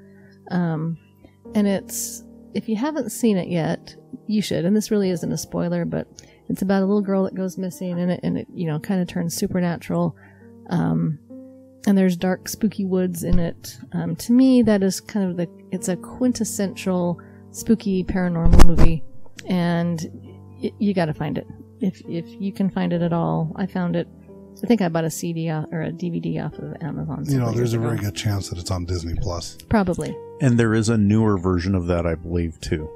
um, 0.51 0.97
and 1.53 1.67
it's 1.67 2.23
if 2.53 2.69
you 2.69 2.77
haven't 2.77 3.11
seen 3.11 3.37
it 3.37 3.49
yet, 3.49 3.95
you 4.27 4.41
should. 4.41 4.63
And 4.63 4.75
this 4.75 4.89
really 4.91 5.09
isn't 5.09 5.31
a 5.31 5.37
spoiler, 5.37 5.83
but 5.83 6.07
it's 6.47 6.61
about 6.61 6.83
a 6.83 6.85
little 6.85 7.01
girl 7.01 7.23
that 7.25 7.35
goes 7.35 7.57
missing, 7.57 7.99
and 7.99 8.11
it 8.11 8.21
and 8.23 8.37
it 8.37 8.47
you 8.53 8.67
know 8.67 8.79
kind 8.79 9.01
of 9.01 9.07
turns 9.07 9.35
supernatural. 9.35 10.15
Um, 10.69 11.19
and 11.87 11.97
there's 11.97 12.15
dark, 12.17 12.47
spooky 12.49 12.85
woods 12.85 13.23
in 13.23 13.39
it. 13.39 13.77
Um, 13.93 14.15
to 14.17 14.31
me, 14.33 14.61
that 14.63 14.83
is 14.83 14.99
kind 15.01 15.29
of 15.29 15.37
the 15.37 15.47
it's 15.71 15.87
a 15.87 15.95
quintessential 15.95 17.19
spooky 17.51 18.03
paranormal 18.03 18.65
movie, 18.65 19.03
and 19.47 19.99
y- 20.61 20.71
you 20.79 20.93
got 20.93 21.05
to 21.05 21.13
find 21.13 21.37
it 21.37 21.47
if 21.79 22.01
if 22.07 22.25
you 22.41 22.51
can 22.53 22.69
find 22.69 22.93
it 22.93 23.01
at 23.01 23.13
all. 23.13 23.51
I 23.55 23.65
found 23.65 23.95
it. 23.95 24.07
I 24.63 24.67
think 24.67 24.81
I 24.81 24.87
bought 24.89 25.03
a 25.03 25.09
CD 25.09 25.49
off, 25.49 25.65
or 25.71 25.81
a 25.81 25.91
DVD 25.91 26.45
off 26.45 26.53
of 26.59 26.75
Amazon. 26.81 27.25
You 27.27 27.39
know, 27.39 27.47
there's 27.47 27.57
years 27.57 27.73
a 27.73 27.77
ago. 27.77 27.87
very 27.87 27.97
good 27.99 28.15
chance 28.15 28.49
that 28.49 28.57
it's 28.57 28.71
on 28.71 28.85
Disney 28.85 29.13
Plus. 29.15 29.57
probably. 29.69 30.15
And 30.41 30.57
there 30.57 30.73
is 30.73 30.87
a 30.89 30.97
newer 30.97 31.37
version 31.37 31.75
of 31.75 31.87
that, 31.87 32.05
I 32.05 32.15
believe, 32.15 32.59
too, 32.61 32.89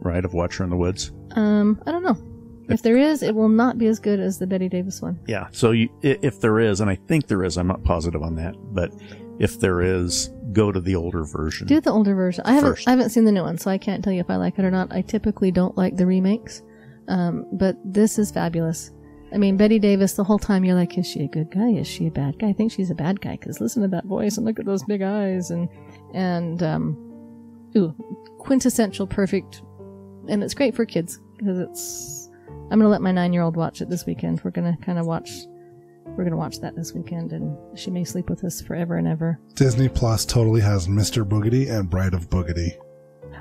right? 0.00 0.24
Of 0.24 0.34
Watcher 0.34 0.62
in 0.64 0.70
the 0.70 0.76
Woods. 0.76 1.10
Um, 1.32 1.82
I 1.86 1.90
don't 1.92 2.04
know. 2.04 2.16
If 2.72 2.82
there 2.82 2.96
is, 2.96 3.22
it 3.22 3.34
will 3.34 3.48
not 3.48 3.78
be 3.78 3.86
as 3.86 3.98
good 3.98 4.20
as 4.20 4.38
the 4.38 4.46
Bette 4.46 4.68
Davis 4.68 5.00
one. 5.02 5.18
Yeah. 5.26 5.48
So 5.52 5.72
you, 5.72 5.88
if 6.02 6.40
there 6.40 6.60
is, 6.60 6.80
and 6.80 6.90
I 6.90 6.96
think 6.96 7.26
there 7.26 7.44
is, 7.44 7.58
I'm 7.58 7.66
not 7.66 7.82
positive 7.82 8.22
on 8.22 8.34
that, 8.36 8.54
but 8.72 8.92
if 9.38 9.58
there 9.58 9.80
is, 9.80 10.30
go 10.52 10.70
to 10.70 10.80
the 10.80 10.94
older 10.94 11.24
version. 11.24 11.66
Do 11.66 11.80
the 11.80 11.90
older 11.90 12.14
version. 12.14 12.44
I 12.44 12.52
haven't 12.52 12.72
First. 12.72 12.88
I 12.88 12.90
haven't 12.90 13.10
seen 13.10 13.24
the 13.24 13.32
new 13.32 13.42
one, 13.42 13.58
so 13.58 13.70
I 13.70 13.78
can't 13.78 14.04
tell 14.04 14.12
you 14.12 14.20
if 14.20 14.28
I 14.30 14.36
like 14.36 14.58
it 14.58 14.64
or 14.64 14.70
not. 14.70 14.92
I 14.92 15.00
typically 15.02 15.50
don't 15.50 15.76
like 15.76 15.96
the 15.96 16.06
remakes, 16.06 16.62
um, 17.08 17.46
but 17.52 17.76
this 17.84 18.18
is 18.18 18.30
fabulous. 18.30 18.92
I 19.32 19.38
mean, 19.38 19.56
Bette 19.56 19.78
Davis. 19.78 20.14
The 20.14 20.24
whole 20.24 20.38
time 20.38 20.64
you're 20.64 20.74
like, 20.74 20.98
is 20.98 21.06
she 21.06 21.20
a 21.20 21.28
good 21.28 21.50
guy? 21.50 21.70
Is 21.70 21.86
she 21.86 22.08
a 22.08 22.10
bad 22.10 22.38
guy? 22.38 22.48
I 22.48 22.52
think 22.52 22.72
she's 22.72 22.90
a 22.90 22.94
bad 22.94 23.20
guy 23.20 23.36
because 23.36 23.60
listen 23.60 23.82
to 23.82 23.88
that 23.88 24.04
voice 24.04 24.36
and 24.36 24.44
look 24.44 24.58
at 24.58 24.66
those 24.66 24.82
big 24.84 25.02
eyes 25.02 25.50
and 25.50 25.68
and 26.12 26.62
um, 26.62 27.70
ooh, 27.76 27.94
quintessential 28.40 29.06
perfect, 29.06 29.62
and 30.28 30.42
it's 30.42 30.54
great 30.54 30.74
for 30.74 30.84
kids 30.84 31.20
because 31.38 31.58
it's. 31.60 32.19
I'm 32.70 32.78
gonna 32.78 32.88
let 32.88 33.02
my 33.02 33.12
nine 33.12 33.32
year 33.32 33.42
old 33.42 33.56
watch 33.56 33.80
it 33.80 33.88
this 33.88 34.06
weekend. 34.06 34.40
We're 34.44 34.52
gonna 34.52 34.76
kind 34.82 34.98
of 34.98 35.06
watch. 35.06 35.30
We're 36.06 36.24
gonna 36.24 36.36
watch 36.36 36.60
that 36.60 36.76
this 36.76 36.92
weekend, 36.92 37.32
and 37.32 37.56
she 37.78 37.90
may 37.90 38.04
sleep 38.04 38.30
with 38.30 38.44
us 38.44 38.60
forever 38.60 38.96
and 38.96 39.08
ever. 39.08 39.40
Disney 39.54 39.88
Plus 39.88 40.24
totally 40.24 40.60
has 40.60 40.86
Mr. 40.86 41.24
Boogedy 41.28 41.70
and 41.70 41.90
Bride 41.90 42.14
of 42.14 42.28
Boogedy. 42.30 42.76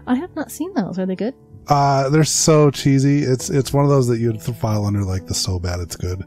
I 0.07 0.15
have 0.15 0.35
not 0.35 0.51
seen 0.51 0.73
those. 0.73 0.97
Are 0.97 1.05
they 1.05 1.15
good? 1.15 1.35
Uh, 1.67 2.09
they're 2.09 2.23
so 2.23 2.71
cheesy. 2.71 3.19
It's 3.19 3.49
it's 3.49 3.71
one 3.71 3.83
of 3.83 3.89
those 3.91 4.07
that 4.07 4.19
you'd 4.19 4.41
file 4.41 4.85
under 4.85 5.03
like 5.03 5.27
the 5.27 5.35
so 5.35 5.59
bad 5.59 5.79
it's 5.79 5.95
good. 5.95 6.23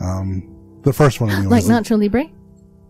Um, 0.00 0.80
the 0.82 0.92
first 0.92 1.20
one, 1.20 1.30
anyways. 1.30 1.68
Like 1.68 1.84
Nacho 1.84 1.98
Libre? 1.98 2.24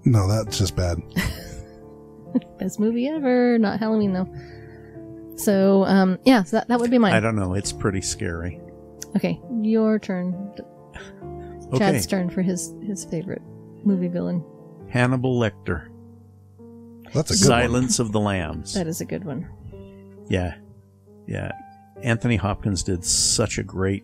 No, 0.05 0.27
that's 0.29 0.59
just 0.59 0.77
bad. 0.77 0.99
Best 2.59 2.81
movie 2.81 3.09
ever. 3.09 3.59
Not 3.59 3.79
Halloween 3.81 4.13
though. 4.13 4.29
So, 5.37 5.85
um, 5.85 6.19
yeah, 6.25 6.43
so 6.43 6.59
that, 6.59 6.69
that 6.69 6.79
would 6.81 6.91
be 6.91 6.99
mine. 6.99 7.15
I 7.15 7.21
don't 7.21 7.37
know. 7.37 7.55
It's 7.55 7.73
pretty 7.73 8.03
scary. 8.03 8.61
Okay, 9.17 9.41
your 9.63 9.99
turn. 9.99 10.53
Okay. 11.73 11.79
Chad's 11.79 12.07
turn 12.09 12.29
for 12.29 12.43
his 12.43 12.75
his 12.83 13.05
favorite 13.05 13.43
movie 13.85 14.09
villain. 14.09 14.43
Hannibal 14.89 15.39
Lecter. 15.39 15.87
That's 17.15 17.31
a 17.31 17.35
good 17.35 17.49
one. 17.49 17.61
Silence 17.61 17.99
of 18.01 18.11
the 18.11 18.19
Lambs. 18.19 18.75
That 18.75 18.89
is 18.89 19.01
a 19.01 19.05
good 19.05 19.25
one. 19.25 19.49
Yeah. 20.29 20.57
Yeah. 21.29 21.53
Anthony 22.03 22.35
Hopkins 22.35 22.83
did 22.83 23.05
such 23.05 23.57
a 23.59 23.63
great 23.63 24.03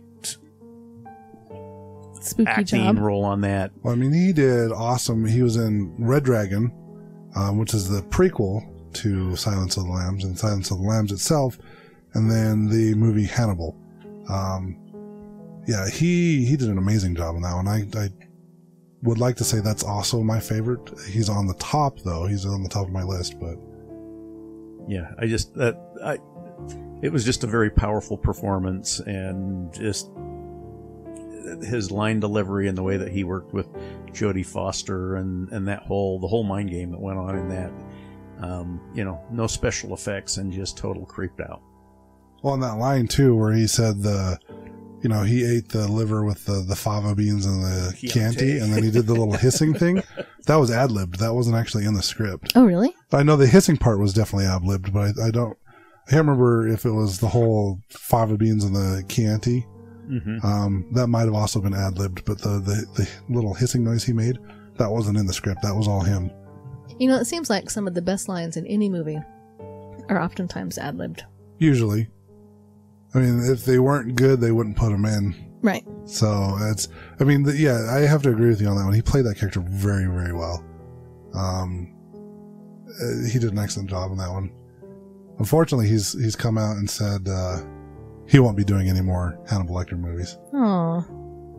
Spooky 2.21 2.49
acting 2.49 2.85
job. 2.85 2.99
role 2.99 3.25
on 3.25 3.41
that. 3.41 3.73
Well, 3.83 3.93
I 3.95 3.97
mean, 3.97 4.13
he 4.13 4.33
did 4.33 4.71
awesome. 4.71 5.25
He 5.27 5.43
was 5.43 5.57
in 5.57 5.93
Red 5.99 6.23
Dragon, 6.25 6.73
um, 7.35 7.59
which 7.59 7.75
is 7.75 7.89
the 7.89 8.03
prequel 8.03 8.63
to 8.95 9.35
Silence 9.37 9.77
of 9.77 9.85
the 9.87 9.91
Lambs, 9.91 10.23
and 10.25 10.39
Silence 10.39 10.71
of 10.71 10.79
the 10.79 10.85
Lambs 10.85 11.11
itself, 11.11 11.59
and 12.15 12.31
then 12.31 12.69
the 12.69 12.95
movie 12.95 13.25
Hannibal. 13.27 13.77
Um, 14.29 14.77
yeah, 15.67 15.89
he 15.89 16.45
he 16.45 16.57
did 16.57 16.69
an 16.69 16.79
amazing 16.79 17.15
job 17.15 17.37
in 17.37 17.43
that 17.43 17.55
one. 17.55 17.69
I, 17.69 17.87
I 17.99 18.09
would 19.03 19.19
like 19.19 19.37
to 19.37 19.45
say 19.45 19.61
that's 19.61 19.85
also 19.85 20.23
my 20.23 20.41
favorite. 20.41 20.81
He's 21.09 21.29
on 21.29 21.47
the 21.47 21.55
top 21.55 22.01
though. 22.01 22.27
He's 22.27 22.47
on 22.47 22.63
the 22.63 22.69
top 22.69 22.87
of 22.87 22.93
my 22.93 23.03
list, 23.03 23.39
but 23.39 23.57
Yeah, 24.89 25.11
I 25.19 25.27
just 25.27 25.55
that 25.55 25.77
I 26.05 26.19
it 27.03 27.13
was 27.13 27.25
just 27.25 27.45
a 27.45 27.47
very 27.47 27.71
powerful 27.71 28.17
performance 28.17 29.01
and 29.01 29.73
just 29.73 30.11
his 31.63 31.91
line 31.91 32.19
delivery 32.21 32.69
and 32.69 32.77
the 32.77 32.83
way 32.83 32.97
that 32.97 33.11
he 33.13 33.23
worked 33.23 33.53
with 33.53 33.69
Jodie 34.13 34.47
Foster 34.47 35.17
and 35.17 35.49
and 35.51 35.69
that 35.69 35.83
whole 35.83 36.19
the 36.19 36.27
whole 36.29 36.45
mind 36.45 36.71
game 36.71 36.91
that 36.91 37.01
went 37.01 37.19
on 37.19 37.37
in 37.37 37.49
that. 37.49 37.73
Um, 38.39 38.81
you 38.95 39.03
know, 39.03 39.25
no 39.31 39.47
special 39.47 39.95
effects 39.95 40.37
and 40.37 40.53
just 40.53 40.77
total 40.77 41.07
creeped 41.07 41.41
out. 41.41 41.63
well, 42.43 42.53
on 42.53 42.61
that 42.61 42.77
line 42.77 43.09
too, 43.09 43.35
where 43.35 43.53
he 43.53 43.67
said 43.67 44.03
the, 44.03 44.39
you 45.03 45.09
know, 45.09 45.23
he 45.23 45.45
ate 45.45 45.69
the 45.69 45.89
liver 45.89 46.25
with 46.25 46.45
the 46.47 46.65
the 46.67 46.77
fava 46.77 47.15
beans 47.15 47.47
and 47.47 47.63
the 47.63 47.95
Chianti. 47.97 48.09
Chianti, 48.09 48.59
and 48.59 48.73
then 48.73 48.83
he 48.83 48.91
did 48.91 49.07
the 49.07 49.15
little 49.15 49.33
hissing 49.37 49.75
thing. 49.75 50.03
That 50.47 50.57
was 50.57 50.71
ad 50.71 50.91
libbed. 50.91 51.19
That 51.19 51.35
wasn't 51.35 51.57
actually 51.57 51.85
in 51.85 51.95
the 51.95 52.03
script. 52.03 52.53
Oh, 52.55 52.65
really? 52.65 52.95
I 53.13 53.23
know 53.23 53.37
the 53.37 53.47
hissing 53.47 53.77
part 53.77 53.99
was 53.99 54.13
definitely 54.13 54.47
ad 54.47 54.63
libbed, 54.63 54.93
but 54.93 55.19
I, 55.19 55.27
I 55.27 55.31
don't. 55.31 55.57
I 56.07 56.11
can't 56.11 56.27
remember 56.27 56.69
if 56.69 56.85
it 56.85 56.93
was 56.93 57.19
the 57.19 57.29
whole 57.29 57.81
fava 57.91 58.37
beans 58.37 58.65
and 58.65 58.75
the 58.75 59.05
Chianti. 59.09 59.67
Mm-hmm. 60.09 60.47
Um, 60.47 60.87
that 60.93 61.09
might 61.09 61.25
have 61.25 61.35
also 61.35 61.61
been 61.61 61.75
ad 61.75 61.99
libbed, 61.99 62.25
but 62.25 62.39
the, 62.39 62.61
the 62.61 62.87
the 62.95 63.09
little 63.29 63.55
hissing 63.55 63.83
noise 63.83 64.05
he 64.05 64.13
made 64.13 64.39
that 64.79 64.91
wasn't 64.91 65.19
in 65.19 65.27
the 65.27 65.33
script. 65.33 65.63
That 65.63 65.75
was 65.75 65.89
all 65.89 66.01
him. 66.01 66.31
You 66.99 67.09
know, 67.09 67.17
it 67.17 67.25
seems 67.27 67.51
like 67.51 67.71
some 67.71 67.87
of 67.87 67.95
the 67.95 68.03
best 68.03 68.29
lines 68.29 68.57
in 68.57 68.67
any 68.67 68.89
movie 68.89 69.21
are 70.09 70.21
oftentimes 70.21 70.79
ad 70.79 70.97
libbed. 70.97 71.25
Usually, 71.59 72.09
I 73.15 73.19
mean, 73.19 73.51
if 73.51 73.65
they 73.65 73.79
weren't 73.79 74.17
good, 74.17 74.41
they 74.41 74.53
wouldn't 74.53 74.77
put 74.77 74.91
them 74.91 75.05
in. 75.05 75.35
Right. 75.63 75.85
So 76.05 76.57
it's. 76.61 76.89
I 77.19 77.25
mean, 77.25 77.43
the, 77.43 77.57
yeah, 77.57 77.89
I 77.91 78.01
have 78.01 78.23
to 78.23 78.31
agree 78.31 78.49
with 78.49 78.61
you 78.61 78.69
on 78.69 78.77
that 78.77 78.85
one. 78.85 78.95
He 78.95 79.03
played 79.03 79.25
that 79.25 79.37
character 79.37 79.61
very, 79.61 80.07
very 80.07 80.33
well. 80.33 80.65
Um, 81.35 81.95
uh, 82.89 83.29
he 83.31 83.39
did 83.39 83.53
an 83.53 83.59
excellent 83.59 83.91
job 83.91 84.11
on 84.11 84.19
that 84.19 84.31
one. 84.31 84.53
Unfortunately, 85.39 85.89
he's 85.89 86.13
he's 86.13 86.37
come 86.37 86.57
out 86.57 86.77
and 86.77 86.89
said 86.89 87.29
uh, 87.29 87.63
he 88.29 88.39
won't 88.39 88.57
be 88.57 88.65
doing 88.65 88.89
any 88.89 89.01
more 89.01 89.39
Hannibal 89.49 89.75
Lecter 89.75 89.99
movies. 89.99 90.39
Oh. 90.55 91.05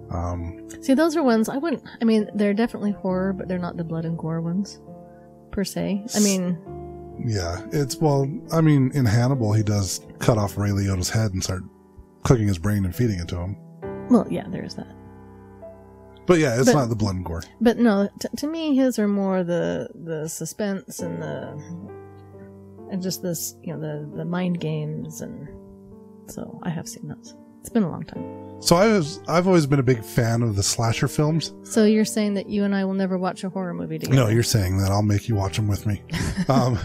Um, 0.10 0.68
See, 0.82 0.94
those 0.94 1.18
are 1.18 1.24
ones 1.24 1.50
I 1.50 1.58
wouldn't. 1.58 1.84
I 2.02 2.06
mean, 2.06 2.30
they're 2.34 2.54
definitely 2.54 2.92
horror, 2.92 3.34
but 3.34 3.48
they're 3.48 3.60
not 3.60 3.76
the 3.76 3.84
blood 3.84 4.06
and 4.06 4.18
gore 4.18 4.40
ones, 4.42 4.80
per 5.52 5.64
se. 5.66 6.06
I 6.16 6.20
mean, 6.22 6.58
yeah, 7.26 7.66
it's 7.72 7.98
well. 7.98 8.30
I 8.52 8.62
mean, 8.62 8.92
in 8.94 9.06
Hannibal, 9.06 9.54
he 9.54 9.64
does 9.64 10.02
cut 10.20 10.38
off 10.38 10.58
Ray 10.58 10.70
Liotta's 10.70 11.10
head 11.10 11.34
and 11.34 11.44
start 11.44 11.64
cooking 12.24 12.48
his 12.48 12.58
brain 12.58 12.86
and 12.86 12.96
feeding 12.96 13.20
it 13.20 13.28
to 13.30 13.38
him. 13.38 13.58
well, 14.10 14.26
yeah, 14.30 14.46
there's 14.50 14.76
that. 14.76 14.88
But 16.26 16.40
yeah, 16.40 16.58
it's 16.60 16.66
But- 16.72 16.76
not 16.80 16.90
the 16.90 16.96
blood 16.96 17.16
and 17.16 17.26
gore. 17.26 17.44
But 17.62 17.78
no, 17.78 18.10
t- 18.20 18.28
to 18.38 18.48
me, 18.48 18.76
his 18.76 19.00
are 19.00 19.08
more 19.08 19.44
the 19.44 19.90
the 19.96 20.28
suspense 20.28 21.00
and 21.00 21.22
the 21.22 21.54
and 22.92 23.02
just 23.02 23.22
this, 23.22 23.56
you 23.64 23.74
know, 23.74 23.80
the 23.80 24.18
the 24.18 24.26
mind 24.26 24.60
games, 24.60 25.22
and 25.22 25.48
so 26.28 26.60
I 26.64 26.70
have 26.70 26.88
seen 26.88 27.08
those. 27.08 27.36
It's 27.62 27.70
been 27.70 27.84
a 27.84 27.90
long 27.92 28.04
time. 28.04 28.62
So 28.62 28.76
I 28.76 28.88
was 28.88 29.20
I've 29.28 29.48
always 29.48 29.66
been 29.66 29.80
a 29.80 29.84
big 29.84 30.04
fan 30.04 30.42
of 30.42 30.56
the 30.56 30.64
slasher 30.64 31.08
films. 31.08 31.54
So 31.64 31.84
you're 31.86 32.06
saying 32.06 32.34
that 32.36 32.50
you 32.50 32.64
and 32.64 32.74
I 32.76 32.84
will 32.86 32.94
never 32.94 33.18
watch 33.18 33.44
a 33.44 33.50
horror 33.50 33.74
movie 33.74 34.00
together? 34.00 34.16
No, 34.24 34.28
you're 34.30 34.44
saying 34.44 34.78
that. 34.80 34.90
I'll 34.92 35.02
make 35.04 35.28
you 35.30 35.36
watch 35.36 35.56
them 35.58 35.68
with 35.68 35.86
me. 35.86 36.02
um, 36.50 36.78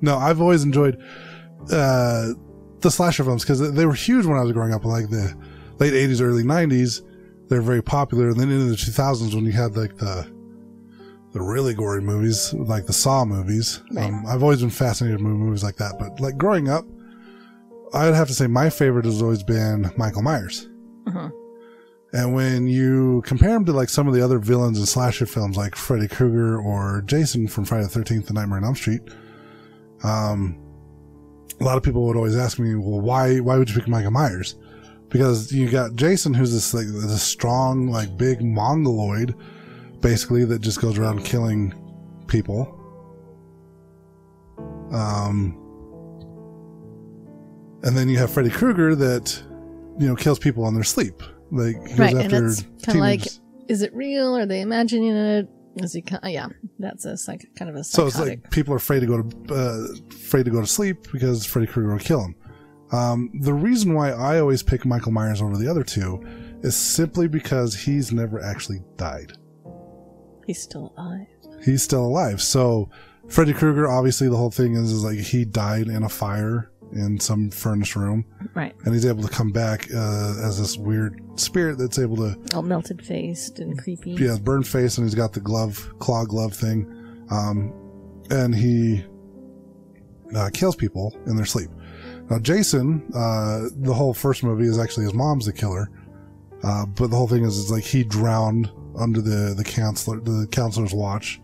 no, 0.00 0.16
I've 0.16 0.40
always 0.40 0.62
enjoyed 0.62 1.00
uh, 1.70 2.32
the 2.80 2.90
slasher 2.90 3.24
films 3.24 3.42
because 3.42 3.72
they 3.72 3.86
were 3.86 3.94
huge 3.94 4.26
when 4.26 4.38
I 4.38 4.42
was 4.42 4.52
growing 4.52 4.72
up, 4.72 4.84
like 4.84 5.08
the 5.10 5.34
late 5.78 5.92
'80s, 5.92 6.20
early 6.20 6.42
'90s. 6.42 7.02
They're 7.48 7.62
very 7.62 7.82
popular, 7.82 8.30
and 8.30 8.40
then 8.40 8.50
into 8.50 8.64
the 8.64 8.74
2000s 8.74 9.34
when 9.34 9.44
you 9.44 9.52
had 9.52 9.76
like 9.76 9.96
the 9.96 10.26
the 11.32 11.42
really 11.42 11.74
gory 11.74 12.00
movies, 12.00 12.54
like 12.54 12.86
the 12.86 12.92
Saw 12.92 13.24
movies. 13.24 13.82
Right. 13.92 14.06
Um, 14.06 14.24
I've 14.26 14.42
always 14.42 14.60
been 14.60 14.70
fascinated 14.70 15.20
with 15.20 15.32
movies 15.32 15.62
like 15.62 15.76
that. 15.76 15.98
But 15.98 16.18
like 16.18 16.38
growing 16.38 16.68
up, 16.68 16.86
I'd 17.92 18.14
have 18.14 18.28
to 18.28 18.34
say 18.34 18.46
my 18.46 18.70
favorite 18.70 19.04
has 19.04 19.20
always 19.20 19.42
been 19.42 19.92
Michael 19.96 20.22
Myers. 20.22 20.68
Uh-huh. 21.06 21.30
And 22.12 22.34
when 22.34 22.66
you 22.66 23.22
compare 23.26 23.54
him 23.54 23.66
to 23.66 23.72
like 23.72 23.90
some 23.90 24.08
of 24.08 24.14
the 24.14 24.24
other 24.24 24.38
villains 24.38 24.78
in 24.78 24.86
slasher 24.86 25.26
films 25.26 25.56
like 25.56 25.76
Freddy 25.76 26.08
Krueger 26.08 26.58
or 26.58 27.02
Jason 27.02 27.48
from 27.48 27.64
Friday 27.64 27.86
the 27.86 28.00
13th 28.00 28.28
and 28.28 28.34
Nightmare 28.34 28.58
on 28.58 28.64
Elm 28.64 28.74
Street, 28.74 29.02
um, 30.04 30.58
a 31.60 31.64
lot 31.64 31.76
of 31.76 31.82
people 31.82 32.04
would 32.06 32.16
always 32.16 32.36
ask 32.36 32.58
me, 32.58 32.74
well, 32.74 33.00
why, 33.00 33.38
why 33.38 33.56
would 33.56 33.68
you 33.68 33.74
pick 33.74 33.88
Michael 33.88 34.10
Myers? 34.10 34.56
Because 35.08 35.52
you 35.52 35.70
got 35.70 35.94
Jason, 35.94 36.34
who's 36.34 36.52
this 36.52 36.74
like, 36.74 36.86
this 36.86 37.22
strong, 37.22 37.88
like 37.88 38.16
big 38.16 38.42
mongoloid, 38.42 39.34
basically, 40.00 40.44
that 40.44 40.60
just 40.60 40.80
goes 40.80 40.98
around 40.98 41.24
killing 41.24 41.72
people. 42.26 42.72
Um, 44.92 45.56
and 47.82 47.96
then 47.96 48.08
you 48.08 48.18
have 48.18 48.30
Freddy 48.30 48.50
Krueger 48.50 48.94
that, 48.94 49.42
you 49.98 50.06
know, 50.08 50.16
kills 50.16 50.38
people 50.38 50.66
in 50.68 50.74
their 50.74 50.84
sleep. 50.84 51.22
Like, 51.50 51.76
goes 51.90 51.98
Right, 51.98 52.14
and 52.14 52.24
after 52.32 52.46
it's 52.46 52.64
kinda 52.82 53.00
like- 53.00 53.26
Is 53.68 53.82
it 53.82 53.94
real? 53.94 54.36
Are 54.36 54.46
they 54.46 54.60
imagining 54.60 55.12
it? 55.16 55.48
Is 55.76 55.92
he? 55.92 56.00
ki- 56.02 56.16
Yeah, 56.24 56.48
that's 56.78 57.04
a 57.04 57.16
psych, 57.16 57.46
kind 57.56 57.68
of 57.70 57.76
a 57.76 57.84
So 57.84 58.06
it's 58.06 58.18
like 58.18 58.50
people 58.50 58.72
are 58.74 58.78
afraid 58.78 59.00
to 59.00 59.06
go 59.06 59.22
to 59.22 59.54
uh, 59.54 59.86
afraid 60.10 60.44
to 60.44 60.50
go 60.50 60.60
to 60.60 60.66
sleep 60.66 61.06
because 61.12 61.44
Freddy 61.44 61.66
Krueger 61.66 61.92
will 61.92 61.98
kill 61.98 62.22
them. 62.22 62.34
Um, 62.92 63.30
the 63.42 63.52
reason 63.52 63.94
why 63.94 64.10
I 64.12 64.38
always 64.40 64.62
pick 64.62 64.84
Michael 64.86 65.12
Myers 65.12 65.42
over 65.42 65.56
the 65.56 65.68
other 65.68 65.82
two 65.84 66.24
is 66.62 66.76
simply 66.76 67.28
because 67.28 67.74
he's 67.74 68.12
never 68.12 68.40
actually 68.42 68.80
died. 68.96 69.32
He's 70.46 70.62
still 70.62 70.94
alive. 70.96 71.26
He's 71.64 71.82
still 71.82 72.04
alive. 72.06 72.40
So 72.40 72.88
Freddy 73.28 73.52
Krueger, 73.52 73.88
obviously, 73.88 74.28
the 74.28 74.36
whole 74.36 74.50
thing 74.52 74.74
is, 74.74 74.92
is 74.92 75.02
like 75.04 75.18
he 75.18 75.44
died 75.44 75.88
in 75.88 76.04
a 76.04 76.08
fire 76.08 76.70
in 76.96 77.20
some 77.20 77.50
furnace 77.50 77.94
room, 77.96 78.24
Right. 78.54 78.74
and 78.84 78.94
he's 78.94 79.06
able 79.06 79.22
to 79.22 79.28
come 79.28 79.52
back 79.52 79.88
uh, 79.94 80.34
as 80.42 80.58
this 80.58 80.76
weird 80.76 81.20
spirit 81.38 81.78
that's 81.78 81.98
able 81.98 82.16
to 82.16 82.36
All 82.54 82.62
melted 82.62 83.04
faced 83.04 83.58
and 83.58 83.78
creepy. 83.78 84.12
yeah, 84.12 84.36
burned 84.38 84.66
face, 84.66 84.98
and 84.98 85.06
he's 85.06 85.14
got 85.14 85.32
the 85.32 85.40
glove, 85.40 85.92
claw 85.98 86.24
glove 86.24 86.54
thing, 86.54 86.86
um, 87.30 87.72
and 88.30 88.54
he 88.54 89.04
uh, 90.34 90.50
kills 90.52 90.76
people 90.76 91.16
in 91.26 91.36
their 91.36 91.46
sleep. 91.46 91.70
Now, 92.30 92.38
Jason, 92.40 93.08
uh, 93.14 93.68
the 93.76 93.94
whole 93.94 94.12
first 94.14 94.42
movie 94.42 94.64
is 94.66 94.78
actually 94.78 95.04
his 95.04 95.14
mom's 95.14 95.46
the 95.46 95.52
killer, 95.52 95.90
uh, 96.64 96.86
but 96.86 97.10
the 97.10 97.16
whole 97.16 97.28
thing 97.28 97.44
is, 97.44 97.56
is 97.56 97.70
like 97.70 97.84
he 97.84 98.02
drowned 98.02 98.70
under 98.98 99.20
the 99.20 99.54
the 99.54 99.62
counselor, 99.64 100.18
the 100.20 100.48
counselor's 100.50 100.92
watch, 100.94 101.40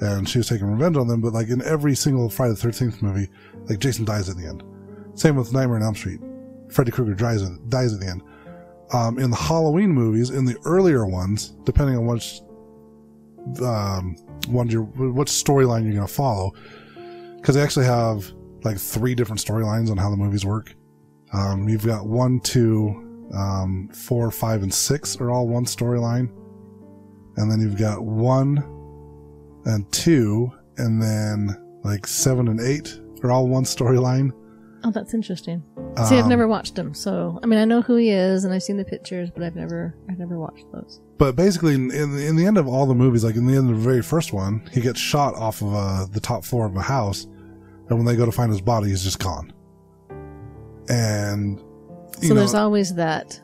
and 0.00 0.26
she 0.28 0.38
was 0.38 0.48
taking 0.48 0.66
revenge 0.68 0.96
on 0.96 1.06
them. 1.08 1.20
But 1.20 1.32
like 1.34 1.48
in 1.48 1.60
every 1.62 1.94
single 1.94 2.30
Friday 2.30 2.52
the 2.54 2.60
Thirteenth 2.60 3.02
movie, 3.02 3.28
like 3.68 3.80
Jason 3.80 4.04
dies 4.06 4.28
at 4.30 4.36
the 4.36 4.46
end. 4.46 4.62
Same 5.14 5.36
with 5.36 5.52
Nightmare 5.52 5.76
on 5.76 5.82
Elm 5.82 5.94
Street. 5.94 6.20
Freddy 6.70 6.90
Krueger 6.90 7.14
dies 7.14 7.42
at, 7.42 7.68
dies 7.68 7.92
at 7.92 8.00
the 8.00 8.06
end 8.06 8.22
um, 8.92 9.18
in 9.18 9.30
the 9.30 9.36
Halloween 9.36 9.90
movies, 9.90 10.30
in 10.30 10.44
the 10.44 10.56
earlier 10.64 11.06
ones, 11.06 11.54
depending 11.64 11.96
on 11.96 12.06
which 12.06 12.40
um, 13.62 14.16
one 14.48 14.68
you're, 14.68 14.82
what 14.82 15.28
storyline 15.28 15.84
you're 15.84 15.94
going 15.94 16.06
to 16.06 16.12
follow, 16.12 16.52
because 17.36 17.54
they 17.54 17.62
actually 17.62 17.86
have 17.86 18.32
like 18.62 18.78
three 18.78 19.14
different 19.14 19.44
storylines 19.44 19.90
on 19.90 19.96
how 19.96 20.10
the 20.10 20.16
movies 20.16 20.44
work. 20.44 20.74
Um, 21.32 21.68
you've 21.68 21.86
got 21.86 22.06
one, 22.06 22.40
two, 22.40 23.28
um, 23.34 23.88
four, 23.88 24.30
five, 24.30 24.62
and 24.62 24.72
six 24.72 25.16
are 25.20 25.30
all 25.30 25.48
one 25.48 25.64
storyline, 25.64 26.30
and 27.36 27.50
then 27.50 27.60
you've 27.60 27.78
got 27.78 28.04
one 28.04 28.58
and 29.64 29.90
two, 29.92 30.52
and 30.76 31.00
then 31.00 31.56
like 31.82 32.06
seven 32.06 32.48
and 32.48 32.60
eight 32.60 33.00
are 33.22 33.30
all 33.30 33.48
one 33.48 33.64
storyline. 33.64 34.32
Oh, 34.84 34.90
that's 34.90 35.14
interesting. 35.14 35.62
See, 36.08 36.16
I've 36.16 36.24
Um, 36.24 36.28
never 36.28 36.48
watched 36.48 36.76
him, 36.76 36.92
so 36.94 37.38
I 37.42 37.46
mean, 37.46 37.58
I 37.60 37.64
know 37.64 37.82
who 37.82 37.96
he 37.96 38.10
is 38.10 38.44
and 38.44 38.52
I've 38.52 38.62
seen 38.62 38.76
the 38.76 38.84
pictures, 38.84 39.30
but 39.30 39.42
I've 39.44 39.54
never, 39.54 39.94
I've 40.10 40.18
never 40.18 40.38
watched 40.38 40.64
those. 40.72 41.00
But 41.18 41.36
basically, 41.36 41.74
in, 41.74 41.90
in 41.92 42.18
in 42.18 42.36
the 42.36 42.46
end 42.46 42.58
of 42.58 42.66
all 42.66 42.86
the 42.86 42.94
movies, 42.94 43.22
like 43.24 43.36
in 43.36 43.46
the 43.46 43.54
end 43.56 43.70
of 43.70 43.76
the 43.76 43.82
very 43.82 44.02
first 44.02 44.32
one, 44.32 44.68
he 44.72 44.80
gets 44.80 44.98
shot 44.98 45.34
off 45.34 45.62
of 45.62 45.72
uh, 45.74 46.06
the 46.10 46.18
top 46.20 46.44
floor 46.44 46.66
of 46.66 46.74
a 46.76 46.80
house, 46.82 47.24
and 47.88 47.96
when 47.96 48.04
they 48.04 48.16
go 48.16 48.26
to 48.26 48.32
find 48.32 48.50
his 48.50 48.60
body, 48.60 48.88
he's 48.88 49.04
just 49.04 49.20
gone. 49.20 49.52
And 50.88 51.60
you 52.20 52.28
So 52.28 52.34
know, 52.34 52.40
there's 52.40 52.54
always 52.54 52.94
that. 52.94 53.40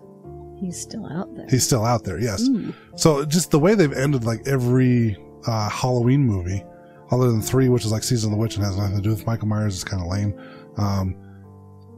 He's 0.60 0.80
still 0.80 1.06
out 1.06 1.32
there. 1.36 1.46
he's 1.48 1.62
still 1.62 1.84
out 1.84 2.02
there. 2.02 2.18
Yes. 2.18 2.42
Ooh. 2.48 2.74
So 2.96 3.24
just 3.24 3.52
the 3.52 3.60
way 3.60 3.76
they've 3.76 3.92
ended 3.92 4.24
like 4.24 4.46
every 4.48 5.16
uh, 5.46 5.68
Halloween 5.68 6.22
movie, 6.26 6.64
other 7.12 7.30
than 7.30 7.40
three, 7.40 7.68
which 7.68 7.84
is 7.84 7.92
like 7.92 8.02
Season 8.02 8.32
of 8.32 8.36
the 8.36 8.40
Witch 8.42 8.56
and 8.56 8.64
has 8.64 8.76
nothing 8.76 8.96
to 8.96 9.02
do 9.02 9.10
with 9.10 9.24
Michael 9.24 9.46
Myers, 9.46 9.76
is 9.76 9.84
kind 9.84 10.02
of 10.02 10.08
lame. 10.08 10.34
Um, 10.76 11.14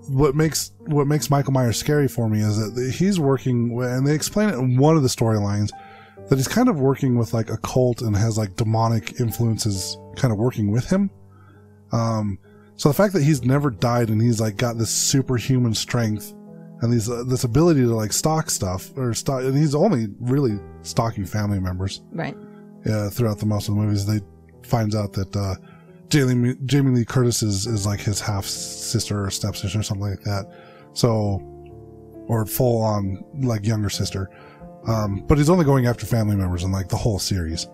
what 0.09 0.35
makes 0.35 0.73
what 0.87 1.07
makes 1.07 1.31
Michael 1.31 1.53
Myers 1.53 1.79
scary 1.79 2.09
for 2.09 2.29
me 2.29 2.41
is 2.41 2.57
that 2.57 2.93
he's 2.93 3.21
working, 3.21 3.81
and 3.83 4.07
they 4.07 4.15
explain 4.15 4.49
it 4.49 4.55
in 4.55 4.77
one 4.77 4.97
of 4.97 5.03
the 5.03 5.09
storylines 5.09 5.71
that 6.29 6.37
he's 6.37 6.49
kind 6.49 6.69
of 6.69 6.81
working 6.81 7.17
with 7.17 7.35
like 7.35 7.51
a 7.51 7.57
cult 7.59 8.03
and 8.03 8.17
has 8.17 8.39
like 8.39 8.57
demonic 8.57 9.21
influences 9.21 9.99
kind 10.17 10.33
of 10.33 10.39
working 10.39 10.71
with 10.71 10.89
him. 10.89 11.11
Um, 11.93 12.39
so 12.77 12.89
the 12.89 12.95
fact 12.95 13.13
that 13.15 13.23
he's 13.23 13.43
never 13.45 13.71
died 13.71 14.09
and 14.09 14.23
he's 14.23 14.41
like 14.41 14.57
got 14.57 14.79
this 14.79 14.91
superhuman 14.91 15.75
strength 15.75 16.33
and 16.81 16.93
these 16.93 17.11
uh, 17.11 17.25
this 17.27 17.45
ability 17.45 17.83
to 17.83 17.95
like 17.95 18.13
stalk 18.13 18.49
stuff 18.49 18.97
or 18.97 19.13
stalk, 19.13 19.43
and 19.43 19.57
he's 19.57 19.75
only 19.75 20.09
really 20.21 20.59
stalking 20.83 21.27
family 21.27 21.61
members 21.61 22.03
Right. 22.13 22.37
Yeah, 22.87 23.11
throughout 23.11 23.39
the 23.39 23.47
most 23.47 23.69
of 23.69 23.75
the 23.75 23.81
movies. 23.81 24.07
They 24.07 24.21
finds 24.63 24.95
out 24.95 25.13
that 25.13 25.37
uh, 25.37 25.57
Jamie, 26.11 26.57
Jamie 26.67 26.91
Lee 26.91 27.05
Curtis 27.05 27.43
is, 27.43 27.67
is 27.67 27.87
like 27.87 28.01
his 28.01 28.21
half 28.21 28.45
sister 28.45 29.25
or 29.25 29.31
stepsister 29.31 29.79
or 29.79 29.83
something 29.83 30.09
like 30.09 30.23
that. 30.23 30.45
So, 30.93 31.41
or 32.27 32.45
full 32.47 32.83
on 32.83 33.25
like 33.41 33.65
younger 33.65 33.89
sister. 33.91 34.29
Um, 34.87 35.25
but 35.27 35.39
he's 35.39 35.51
only 35.51 35.65
going 35.65 35.87
after 35.87 36.07
family 36.07 36.37
members 36.37 36.65
in 36.65 36.73
like 36.73 36.89
the 36.89 36.97
whole 36.97 37.19
series. 37.19 37.67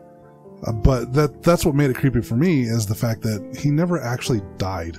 Uh, 0.67 0.73
but 0.73 1.13
that 1.13 1.43
that's 1.43 1.65
what 1.65 1.75
made 1.75 1.91
it 1.91 1.97
creepy 1.97 2.21
for 2.23 2.37
me 2.37 2.63
is 2.63 2.87
the 2.87 2.95
fact 2.95 3.23
that 3.23 3.57
he 3.59 3.71
never 3.71 4.01
actually 4.03 4.41
died. 4.59 4.99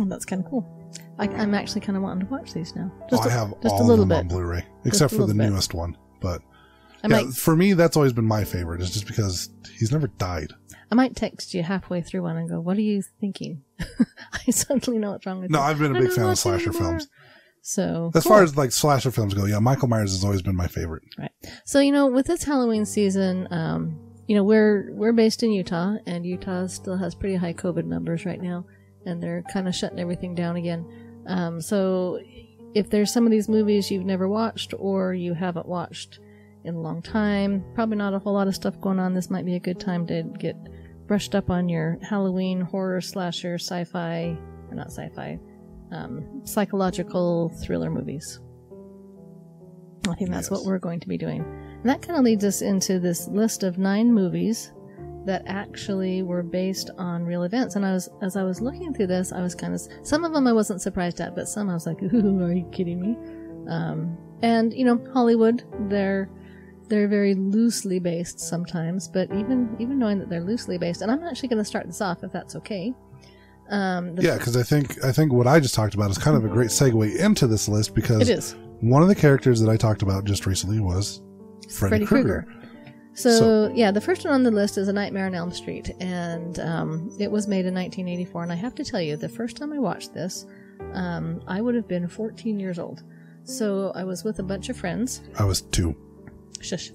Oh, 0.00 0.04
that's 0.04 0.24
kind 0.24 0.44
of 0.44 0.50
cool. 0.50 0.70
I, 1.18 1.28
I'm 1.28 1.54
actually 1.54 1.80
kind 1.80 1.96
of 1.96 2.02
wanting 2.02 2.26
to 2.26 2.32
watch 2.32 2.52
these 2.52 2.74
now. 2.74 2.92
Oh, 3.02 3.06
Just 3.10 3.28
have 3.30 3.50
just 3.62 3.72
all 3.72 3.78
a 3.78 3.82
of 3.82 3.86
little 3.88 4.06
bit. 4.06 4.18
on. 4.18 4.28
Blu-ray, 4.28 4.64
except 4.84 5.12
for 5.14 5.26
the 5.26 5.34
bit. 5.34 5.48
newest 5.48 5.72
one. 5.74 5.96
But 6.20 6.42
yeah, 7.08 7.30
for 7.30 7.54
me, 7.54 7.72
that's 7.74 7.96
always 7.96 8.12
been 8.12 8.24
my 8.24 8.44
favorite. 8.44 8.80
Is 8.80 8.90
just 8.90 9.06
because 9.06 9.50
he's 9.78 9.92
never 9.92 10.08
died. 10.08 10.52
I 10.90 10.94
might 10.94 11.16
text 11.16 11.54
you 11.54 11.62
halfway 11.62 12.00
through 12.02 12.22
one 12.22 12.36
and 12.36 12.48
go, 12.48 12.60
"What 12.60 12.76
are 12.76 12.82
you 12.82 13.02
thinking?" 13.20 13.62
I 14.46 14.50
suddenly 14.50 14.98
know 14.98 15.12
what's 15.12 15.26
wrong 15.26 15.40
with 15.40 15.50
No, 15.50 15.58
you. 15.58 15.64
I've 15.64 15.78
been 15.78 15.94
a 15.96 16.00
big 16.00 16.12
fan 16.12 16.28
of 16.30 16.38
slasher 16.38 16.70
anymore. 16.70 16.90
films. 16.92 17.08
So 17.62 18.10
As 18.14 18.22
cool. 18.24 18.32
far 18.32 18.42
as 18.42 18.56
like 18.56 18.72
slasher 18.72 19.10
films 19.10 19.32
go, 19.32 19.46
yeah, 19.46 19.58
Michael 19.58 19.88
Myers 19.88 20.12
has 20.12 20.22
always 20.22 20.42
been 20.42 20.54
my 20.56 20.66
favorite. 20.66 21.02
Right. 21.18 21.30
So 21.64 21.80
you 21.80 21.92
know, 21.92 22.06
with 22.08 22.26
this 22.26 22.44
Halloween 22.44 22.84
season, 22.84 23.48
um, 23.50 23.98
you 24.28 24.36
know, 24.36 24.44
we're 24.44 24.92
we're 24.92 25.12
based 25.14 25.42
in 25.42 25.50
Utah, 25.50 25.96
and 26.06 26.26
Utah 26.26 26.66
still 26.66 26.96
has 26.98 27.14
pretty 27.14 27.36
high 27.36 27.54
COVID 27.54 27.84
numbers 27.86 28.26
right 28.26 28.40
now, 28.40 28.66
and 29.06 29.22
they're 29.22 29.42
kind 29.52 29.66
of 29.66 29.74
shutting 29.74 29.98
everything 29.98 30.34
down 30.34 30.56
again. 30.56 30.86
Um, 31.26 31.60
so 31.60 32.20
if 32.74 32.90
there's 32.90 33.10
some 33.12 33.24
of 33.24 33.30
these 33.30 33.48
movies 33.48 33.90
you've 33.90 34.04
never 34.04 34.28
watched 34.28 34.74
or 34.78 35.14
you 35.14 35.32
haven't 35.32 35.66
watched 35.66 36.18
in 36.64 36.74
a 36.74 36.80
long 36.80 37.02
time, 37.02 37.62
probably 37.74 37.96
not 37.96 38.14
a 38.14 38.18
whole 38.18 38.32
lot 38.34 38.48
of 38.48 38.54
stuff 38.54 38.80
going 38.80 38.98
on. 38.98 39.14
This 39.14 39.30
might 39.30 39.44
be 39.44 39.54
a 39.56 39.60
good 39.60 39.78
time 39.78 40.06
to 40.06 40.22
get 40.38 40.56
brushed 41.06 41.34
up 41.34 41.50
on 41.50 41.68
your 41.68 41.98
Halloween 42.02 42.62
horror 42.62 43.00
slasher 43.00 43.54
sci-fi 43.56 44.36
or 44.70 44.74
not 44.74 44.86
sci-fi 44.86 45.38
um, 45.92 46.40
psychological 46.44 47.50
thriller 47.62 47.90
movies. 47.90 48.40
I 50.08 50.14
think 50.14 50.30
that's 50.30 50.46
Yes. 50.46 50.50
what 50.50 50.64
we're 50.66 50.78
going 50.78 51.00
to 51.00 51.08
be 51.08 51.18
doing. 51.18 51.42
And 51.42 51.84
that 51.88 52.02
kind 52.02 52.18
of 52.18 52.24
leads 52.24 52.44
us 52.44 52.62
into 52.62 52.98
this 52.98 53.28
list 53.28 53.62
of 53.62 53.78
nine 53.78 54.12
movies 54.12 54.72
that 55.26 55.42
actually 55.46 56.22
were 56.22 56.42
based 56.42 56.90
on 56.98 57.24
real 57.24 57.44
events. 57.44 57.76
And 57.76 57.86
I 57.86 57.92
was, 57.92 58.10
as 58.22 58.36
I 58.36 58.42
was 58.42 58.60
looking 58.60 58.92
through 58.92 59.06
this, 59.06 59.32
I 59.32 59.40
was 59.40 59.54
kind 59.54 59.74
of, 59.74 59.80
some 60.02 60.24
of 60.24 60.32
them 60.34 60.46
I 60.46 60.52
wasn't 60.52 60.82
surprised 60.82 61.20
at, 61.20 61.34
but 61.34 61.48
some 61.48 61.70
I 61.70 61.74
was 61.74 61.86
like, 61.86 62.02
ooh, 62.14 62.42
are 62.42 62.52
you 62.52 62.68
kidding 62.72 63.00
me? 63.00 63.16
Um, 63.70 64.18
and, 64.42 64.74
you 64.74 64.84
know, 64.84 65.02
Hollywood, 65.14 65.64
they're, 65.88 66.28
they're 66.88 67.08
very 67.08 67.34
loosely 67.34 67.98
based 67.98 68.40
sometimes, 68.40 69.08
but 69.08 69.30
even, 69.32 69.74
even 69.78 69.98
knowing 69.98 70.18
that 70.18 70.28
they're 70.28 70.44
loosely 70.44 70.78
based, 70.78 71.02
and 71.02 71.10
I'm 71.10 71.22
actually 71.24 71.48
going 71.48 71.58
to 71.58 71.64
start 71.64 71.86
this 71.86 72.00
off 72.00 72.22
if 72.22 72.32
that's 72.32 72.56
okay. 72.56 72.94
Um, 73.70 74.16
Yeah, 74.18 74.36
because 74.36 74.56
I 74.56 74.62
think 74.62 75.02
I 75.02 75.10
think 75.10 75.32
what 75.32 75.46
I 75.46 75.58
just 75.58 75.74
talked 75.74 75.94
about 75.94 76.10
is 76.10 76.18
kind 76.18 76.36
of 76.36 76.44
a 76.44 76.48
great 76.48 76.68
segue 76.68 77.16
into 77.16 77.46
this 77.46 77.68
list 77.68 77.94
because 77.94 78.28
it 78.28 78.38
is. 78.38 78.56
one 78.80 79.02
of 79.02 79.08
the 79.08 79.14
characters 79.14 79.60
that 79.60 79.70
I 79.70 79.76
talked 79.76 80.02
about 80.02 80.24
just 80.24 80.44
recently 80.44 80.80
was 80.80 81.22
Freddy, 81.70 81.90
Freddy 81.90 82.06
Krueger. 82.06 82.42
Krueger. 82.42 82.60
So, 83.16 83.70
yeah, 83.74 83.92
the 83.92 84.00
first 84.00 84.24
one 84.24 84.34
on 84.34 84.42
the 84.42 84.50
list 84.50 84.76
is 84.76 84.88
A 84.88 84.92
Nightmare 84.92 85.26
on 85.26 85.36
Elm 85.36 85.52
Street, 85.52 85.92
and 86.00 86.58
um, 86.58 87.16
it 87.20 87.30
was 87.30 87.46
made 87.46 87.64
in 87.64 87.72
1984. 87.72 88.42
And 88.42 88.52
I 88.52 88.56
have 88.56 88.74
to 88.74 88.84
tell 88.84 89.00
you, 89.00 89.16
the 89.16 89.28
first 89.28 89.56
time 89.56 89.72
I 89.72 89.78
watched 89.78 90.12
this, 90.12 90.46
um, 90.94 91.40
I 91.46 91.60
would 91.60 91.76
have 91.76 91.86
been 91.86 92.08
14 92.08 92.58
years 92.58 92.78
old. 92.78 93.04
So 93.44 93.92
I 93.94 94.02
was 94.02 94.24
with 94.24 94.40
a 94.40 94.42
bunch 94.42 94.68
of 94.68 94.76
friends. 94.76 95.22
I 95.38 95.44
was 95.44 95.62
two. 95.62 95.94
Shush. 96.64 96.90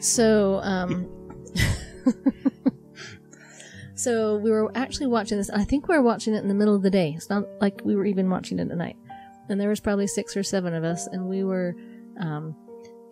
So, 0.00 0.60
um, 0.62 1.08
so 3.94 4.36
we 4.38 4.50
were 4.50 4.70
actually 4.76 5.06
watching 5.06 5.38
this. 5.38 5.50
I 5.50 5.64
think 5.64 5.88
we 5.88 5.96
were 5.96 6.02
watching 6.02 6.34
it 6.34 6.42
in 6.42 6.48
the 6.48 6.54
middle 6.54 6.74
of 6.74 6.82
the 6.82 6.90
day. 6.90 7.14
It's 7.16 7.30
not 7.30 7.44
like 7.60 7.80
we 7.84 7.94
were 7.94 8.04
even 8.04 8.28
watching 8.28 8.58
it 8.58 8.70
at 8.70 8.76
night. 8.76 8.96
And 9.48 9.60
there 9.60 9.68
was 9.68 9.80
probably 9.80 10.06
six 10.06 10.36
or 10.36 10.42
seven 10.42 10.74
of 10.74 10.84
us, 10.84 11.06
and 11.06 11.28
we 11.28 11.44
were 11.44 11.74
um, 12.18 12.56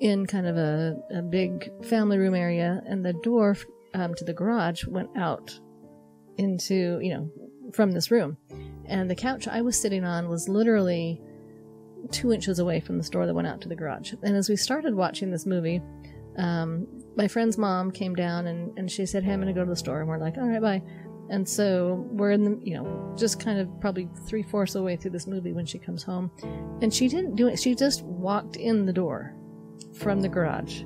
in 0.00 0.26
kind 0.26 0.46
of 0.46 0.56
a, 0.56 0.96
a 1.11 1.22
big 1.22 1.70
family 1.85 2.18
room 2.18 2.35
area, 2.35 2.83
and 2.87 3.04
the 3.04 3.12
door 3.12 3.56
um, 3.94 4.14
to 4.14 4.24
the 4.24 4.33
garage 4.33 4.85
went 4.87 5.11
out 5.16 5.59
into, 6.38 6.98
you 7.02 7.14
know, 7.14 7.30
from 7.72 7.92
this 7.92 8.11
room. 8.11 8.37
And 8.87 9.09
the 9.09 9.14
couch 9.14 9.46
I 9.46 9.61
was 9.61 9.80
sitting 9.80 10.04
on 10.04 10.28
was 10.28 10.48
literally 10.48 11.20
two 12.11 12.33
inches 12.33 12.59
away 12.59 12.81
from 12.81 12.99
this 12.99 13.09
door 13.09 13.27
that 13.27 13.35
went 13.35 13.49
out 13.49 13.61
to 13.63 13.69
the 13.69 13.77
garage. 13.77 14.13
And 14.23 14.37
as 14.37 14.49
we 14.49 14.57
started 14.57 14.95
watching 14.95 15.31
this 15.31 15.47
movie, 15.47 15.81
um, 16.39 16.87
my 17.17 17.29
friend's 17.29 17.59
mom 17.59 17.91
came 17.91 18.15
down 18.15 18.47
and, 18.47 18.77
and 18.79 18.91
she 18.91 19.07
said, 19.07 19.25
Hey, 19.25 19.33
I'm 19.33 19.41
going 19.41 19.53
to 19.53 19.59
go 19.59 19.65
to 19.65 19.71
the 19.71 19.77
store. 19.77 20.01
And 20.01 20.09
we're 20.09 20.19
like, 20.19 20.39
All 20.39 20.49
right, 20.49 20.61
bye. 20.61 20.83
And 21.29 21.49
so 21.49 22.07
we're 22.11 22.33
in 22.33 22.43
the, 22.43 22.61
you 22.63 22.75
know, 22.75 23.15
just 23.17 23.39
kind 23.39 23.61
of 23.61 23.69
probably 23.81 24.09
three 24.27 24.43
fourths 24.43 24.75
of 24.75 24.81
the 24.81 24.85
way 24.85 24.97
through 24.97 25.13
this 25.13 25.29
movie 25.29 25.53
when 25.53 25.65
she 25.65 25.79
comes 25.79 26.03
home. 26.03 26.31
And 26.83 26.93
she 26.93 27.07
didn't 27.07 27.37
do 27.37 27.47
it. 27.47 27.59
She 27.59 27.75
just 27.77 28.03
walked 28.03 28.57
in 28.57 28.85
the 28.85 28.93
door 28.93 29.37
from 29.95 30.21
the 30.21 30.29
garage. 30.29 30.83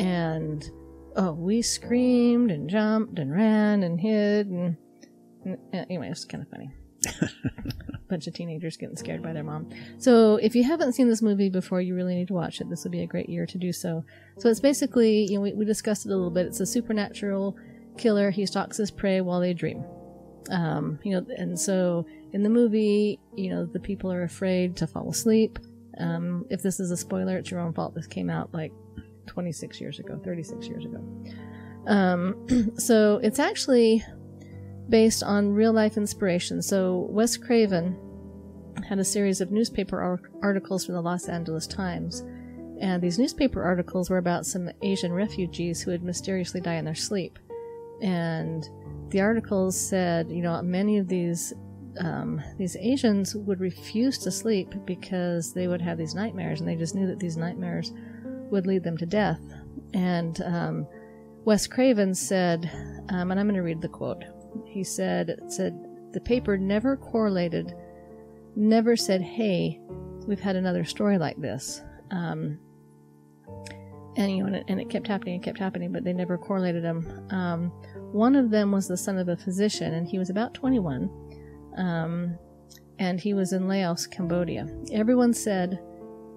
And, 0.00 0.68
oh, 1.14 1.32
we 1.32 1.62
screamed 1.62 2.50
and 2.50 2.68
jumped 2.68 3.20
and 3.20 3.32
ran 3.32 3.84
and 3.84 4.00
hid. 4.00 4.48
And, 4.48 4.76
and 5.44 5.58
anyway, 5.72 6.08
it's 6.08 6.24
kind 6.24 6.42
of 6.42 6.50
funny 6.50 6.70
bunch 8.08 8.26
of 8.26 8.34
teenagers 8.34 8.76
getting 8.76 8.96
scared 8.96 9.22
by 9.22 9.32
their 9.32 9.44
mom. 9.44 9.70
So 9.98 10.36
if 10.36 10.54
you 10.54 10.64
haven't 10.64 10.92
seen 10.92 11.08
this 11.08 11.22
movie 11.22 11.48
before, 11.48 11.80
you 11.80 11.94
really 11.94 12.14
need 12.14 12.28
to 12.28 12.34
watch 12.34 12.60
it. 12.60 12.68
This 12.68 12.84
would 12.84 12.92
be 12.92 13.02
a 13.02 13.06
great 13.06 13.28
year 13.28 13.46
to 13.46 13.58
do 13.58 13.72
so. 13.72 14.04
So 14.38 14.48
it's 14.48 14.60
basically, 14.60 15.24
you 15.24 15.36
know, 15.36 15.40
we, 15.40 15.52
we 15.52 15.64
discussed 15.64 16.06
it 16.06 16.10
a 16.10 16.14
little 16.14 16.30
bit. 16.30 16.46
It's 16.46 16.60
a 16.60 16.66
supernatural 16.66 17.56
killer. 17.96 18.30
He 18.30 18.46
stalks 18.46 18.76
his 18.76 18.90
prey 18.90 19.20
while 19.20 19.40
they 19.40 19.54
dream. 19.54 19.84
Um, 20.50 20.98
you 21.02 21.12
know, 21.12 21.26
and 21.36 21.58
so 21.58 22.06
in 22.32 22.42
the 22.42 22.50
movie, 22.50 23.18
you 23.34 23.50
know, 23.50 23.64
the 23.64 23.80
people 23.80 24.12
are 24.12 24.24
afraid 24.24 24.76
to 24.76 24.86
fall 24.86 25.10
asleep. 25.10 25.58
Um, 25.98 26.44
if 26.50 26.62
this 26.62 26.80
is 26.80 26.90
a 26.90 26.96
spoiler, 26.96 27.38
it's 27.38 27.50
your 27.50 27.60
own 27.60 27.72
fault. 27.72 27.94
This 27.94 28.06
came 28.06 28.28
out 28.28 28.52
like 28.52 28.72
26 29.26 29.80
years 29.80 29.98
ago, 29.98 30.20
36 30.22 30.66
years 30.66 30.84
ago. 30.84 31.02
Um, 31.86 32.72
so 32.78 33.20
it's 33.22 33.38
actually 33.38 34.04
based 34.88 35.22
on 35.22 35.52
real 35.52 35.72
life 35.72 35.96
inspiration. 35.96 36.62
So 36.62 37.06
Wes 37.10 37.36
Craven 37.36 37.96
had 38.88 38.98
a 38.98 39.04
series 39.04 39.40
of 39.40 39.50
newspaper 39.50 40.00
ar- 40.00 40.30
articles 40.42 40.84
from 40.84 40.94
the 40.94 41.00
Los 41.00 41.28
Angeles 41.28 41.66
Times. 41.66 42.22
And 42.80 43.02
these 43.02 43.18
newspaper 43.18 43.62
articles 43.62 44.10
were 44.10 44.18
about 44.18 44.46
some 44.46 44.70
Asian 44.82 45.12
refugees 45.12 45.80
who 45.80 45.90
had 45.90 46.02
mysteriously 46.02 46.60
died 46.60 46.78
in 46.78 46.84
their 46.84 46.94
sleep. 46.94 47.38
And 48.02 48.68
the 49.10 49.20
articles 49.20 49.78
said, 49.78 50.30
you 50.30 50.42
know, 50.42 50.60
many 50.62 50.98
of 50.98 51.08
these 51.08 51.54
um, 52.00 52.42
these 52.58 52.76
Asians 52.76 53.36
would 53.36 53.60
refuse 53.60 54.18
to 54.18 54.30
sleep 54.32 54.74
because 54.84 55.52
they 55.52 55.68
would 55.68 55.80
have 55.80 55.96
these 55.96 56.14
nightmares, 56.14 56.58
and 56.58 56.68
they 56.68 56.74
just 56.74 56.96
knew 56.96 57.06
that 57.06 57.20
these 57.20 57.36
nightmares 57.36 57.92
would 58.50 58.66
lead 58.66 58.82
them 58.82 58.96
to 58.98 59.06
death. 59.06 59.40
And 59.92 60.42
um, 60.42 60.88
Wes 61.44 61.68
Craven 61.68 62.12
said, 62.14 62.68
um, 63.10 63.30
and 63.30 63.38
I'm 63.38 63.46
going 63.46 63.54
to 63.54 63.62
read 63.62 63.80
the 63.80 63.88
quote. 63.88 64.24
He 64.66 64.84
said, 64.84 65.40
said 65.48 65.78
the 66.12 66.20
paper 66.20 66.56
never 66.56 66.96
correlated, 66.96 67.74
never 68.56 68.96
said, 68.96 69.20
"Hey, 69.20 69.80
we've 70.26 70.40
had 70.40 70.56
another 70.56 70.84
story 70.84 71.18
like 71.18 71.40
this." 71.40 71.82
Um, 72.10 72.58
and 74.16 74.36
you 74.36 74.38
know, 74.42 74.46
and 74.46 74.56
it, 74.56 74.64
and 74.68 74.80
it 74.80 74.88
kept 74.90 75.08
happening 75.08 75.34
and 75.34 75.42
kept 75.42 75.58
happening, 75.58 75.92
but 75.92 76.04
they 76.04 76.12
never 76.12 76.38
correlated 76.38 76.84
them. 76.84 77.26
Um, 77.30 77.72
one 78.12 78.36
of 78.36 78.50
them 78.50 78.70
was 78.70 78.86
the 78.86 78.96
son 78.96 79.18
of 79.18 79.28
a 79.28 79.36
physician, 79.36 79.94
and 79.94 80.06
he 80.06 80.18
was 80.18 80.30
about 80.30 80.54
21, 80.54 81.10
um, 81.76 82.38
and 82.98 83.20
he 83.20 83.34
was 83.34 83.52
in 83.52 83.66
Laos, 83.66 84.06
Cambodia. 84.06 84.68
Everyone 84.92 85.34
said, 85.34 85.80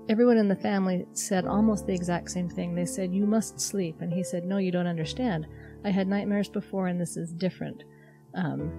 everyone 0.10 0.38
in 0.38 0.48
the 0.48 0.56
family 0.56 1.06
said 1.14 1.46
almost 1.46 1.86
the 1.86 1.94
exact 1.94 2.32
same 2.32 2.50
thing. 2.50 2.74
They 2.74 2.86
said, 2.86 3.14
"You 3.14 3.26
must 3.26 3.60
sleep," 3.60 4.02
and 4.02 4.12
he 4.12 4.24
said, 4.24 4.46
"No, 4.46 4.58
you 4.58 4.72
don't 4.72 4.88
understand. 4.88 5.48
I 5.84 5.92
had 5.92 6.08
nightmares 6.08 6.50
before, 6.50 6.88
and 6.88 7.00
this 7.00 7.18
is 7.18 7.34
different." 7.34 7.84
Um, 8.34 8.72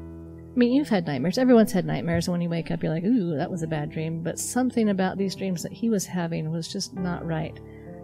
I 0.54 0.58
mean, 0.58 0.72
you've 0.72 0.88
had 0.88 1.06
nightmares. 1.06 1.38
Everyone's 1.38 1.72
had 1.72 1.84
nightmares. 1.84 2.26
and 2.26 2.32
When 2.32 2.40
you 2.40 2.48
wake 2.48 2.70
up, 2.70 2.82
you're 2.82 2.92
like, 2.92 3.04
"Ooh, 3.04 3.37
that 3.37 3.50
was 3.50 3.62
a 3.62 3.66
bad 3.66 3.90
dream." 3.90 4.22
But 4.22 4.38
something 4.38 4.88
about 4.88 5.18
these 5.18 5.34
dreams 5.34 5.62
that 5.62 5.72
he 5.72 5.88
was 5.88 6.06
having 6.06 6.50
was 6.50 6.66
just 6.66 6.94
not 6.94 7.24
right. 7.24 7.58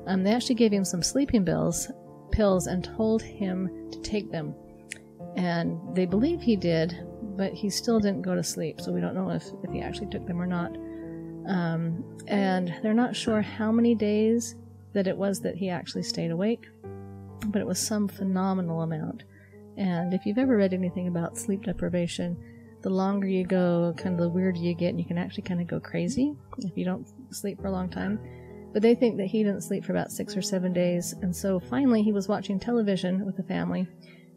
Um, 0.07 0.23
they 0.23 0.33
actually 0.33 0.55
gave 0.57 0.73
him 0.73 0.85
some 0.85 1.03
sleeping 1.03 1.45
pills, 1.45 1.91
pills, 2.31 2.67
and 2.67 2.85
told 2.85 3.23
him 3.23 3.91
to 3.91 4.01
take 4.01 4.31
them. 4.31 4.55
And 5.37 5.81
they 5.97 6.07
believe 6.07 6.43
he 6.43 6.57
did, 6.57 6.97
but 7.37 7.53
he 7.53 7.71
still 7.71 7.99
didn't 7.99 8.23
go 8.23 8.35
to 8.35 8.43
sleep. 8.43 8.81
So 8.81 8.93
we 8.93 9.01
don't 9.01 9.15
know 9.15 9.31
if, 9.31 9.47
if 9.63 9.73
he 9.73 9.81
actually 9.81 10.09
took 10.09 10.27
them 10.27 10.41
or 10.41 10.47
not. 10.47 10.77
Um, 11.47 12.05
and 12.29 12.75
they're 12.83 12.95
not 12.95 13.17
sure 13.17 13.43
how 13.43 13.73
many 13.73 13.95
days 13.95 14.55
that 14.93 15.07
it 15.07 15.17
was 15.17 15.41
that 15.41 15.57
he 15.57 15.69
actually 15.69 16.05
stayed 16.05 16.31
awake, 16.31 16.67
but 17.47 17.61
it 17.61 17.67
was 17.67 17.79
some 17.79 18.09
phenomenal 18.09 18.83
amount. 18.83 19.25
And 19.77 20.15
if 20.15 20.25
you've 20.25 20.39
ever 20.39 20.57
read 20.57 20.73
anything 20.73 21.09
about 21.09 21.37
sleep 21.37 21.65
deprivation, 21.65 22.37
the 22.83 22.91
longer 22.91 23.27
you 23.27 23.45
go, 23.45 23.95
kind 23.97 24.15
of 24.15 24.21
the 24.21 24.29
weirder 24.29 24.59
you 24.59 24.75
get, 24.75 24.91
and 24.91 24.99
you 24.99 25.07
can 25.07 25.19
actually 25.19 25.43
kind 25.43 25.61
of 25.61 25.67
go 25.67 25.81
crazy 25.81 26.35
if 26.59 26.77
you 26.77 26.85
don't 26.85 27.07
sleep 27.31 27.61
for 27.61 27.69
a 27.69 27.73
long 27.73 27.89
time. 27.89 28.21
But 28.73 28.83
they 28.83 28.95
think 28.95 29.17
that 29.17 29.27
he 29.27 29.43
didn't 29.43 29.63
sleep 29.63 29.85
for 29.85 29.93
about 29.93 30.13
six 30.13 30.37
or 30.37 30.43
seven 30.43 30.73
days, 30.73 31.15
and 31.23 31.35
so 31.35 31.59
finally 31.59 32.03
he 32.03 32.13
was 32.13 32.29
watching 32.29 32.59
television 32.59 33.25
with 33.25 33.37
the 33.37 33.43
family, 33.43 33.89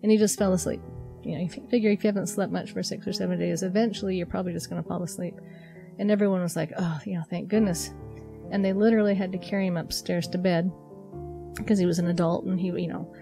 and 0.02 0.12
he 0.12 0.18
just 0.18 0.40
fell 0.40 0.54
asleep. 0.54 0.82
You 1.24 1.36
know, 1.36 1.42
you 1.42 1.50
figure 1.50 1.92
if 1.92 2.04
you 2.04 2.08
haven't 2.08 2.28
slept 2.28 2.54
much 2.54 2.72
for 2.72 2.82
six 2.82 3.06
or 3.06 3.14
seven 3.14 3.38
days, 3.38 3.64
eventually 3.64 4.16
you're 4.16 4.28
probably 4.28 4.54
just 4.54 4.70
going 4.70 4.82
to 4.82 4.88
fall 4.88 5.04
asleep. 5.04 5.36
And 6.00 6.10
everyone 6.10 6.42
was 6.42 6.56
like, 6.56 6.72
oh, 6.78 7.00
you 7.06 7.16
know, 7.16 7.24
thank 7.30 7.50
goodness. 7.50 7.92
And 8.52 8.64
they 8.64 8.72
literally 8.72 9.16
had 9.16 9.34
to 9.34 9.38
carry 9.38 9.68
him 9.68 9.76
upstairs 9.76 10.28
to 10.30 10.38
bed 10.38 10.72
because 11.56 11.80
he 11.80 11.86
was 11.86 12.00
an 12.00 12.08
adult 12.08 12.46
and 12.46 12.60
he, 12.60 12.68
you 12.68 12.88
know, 12.88 13.14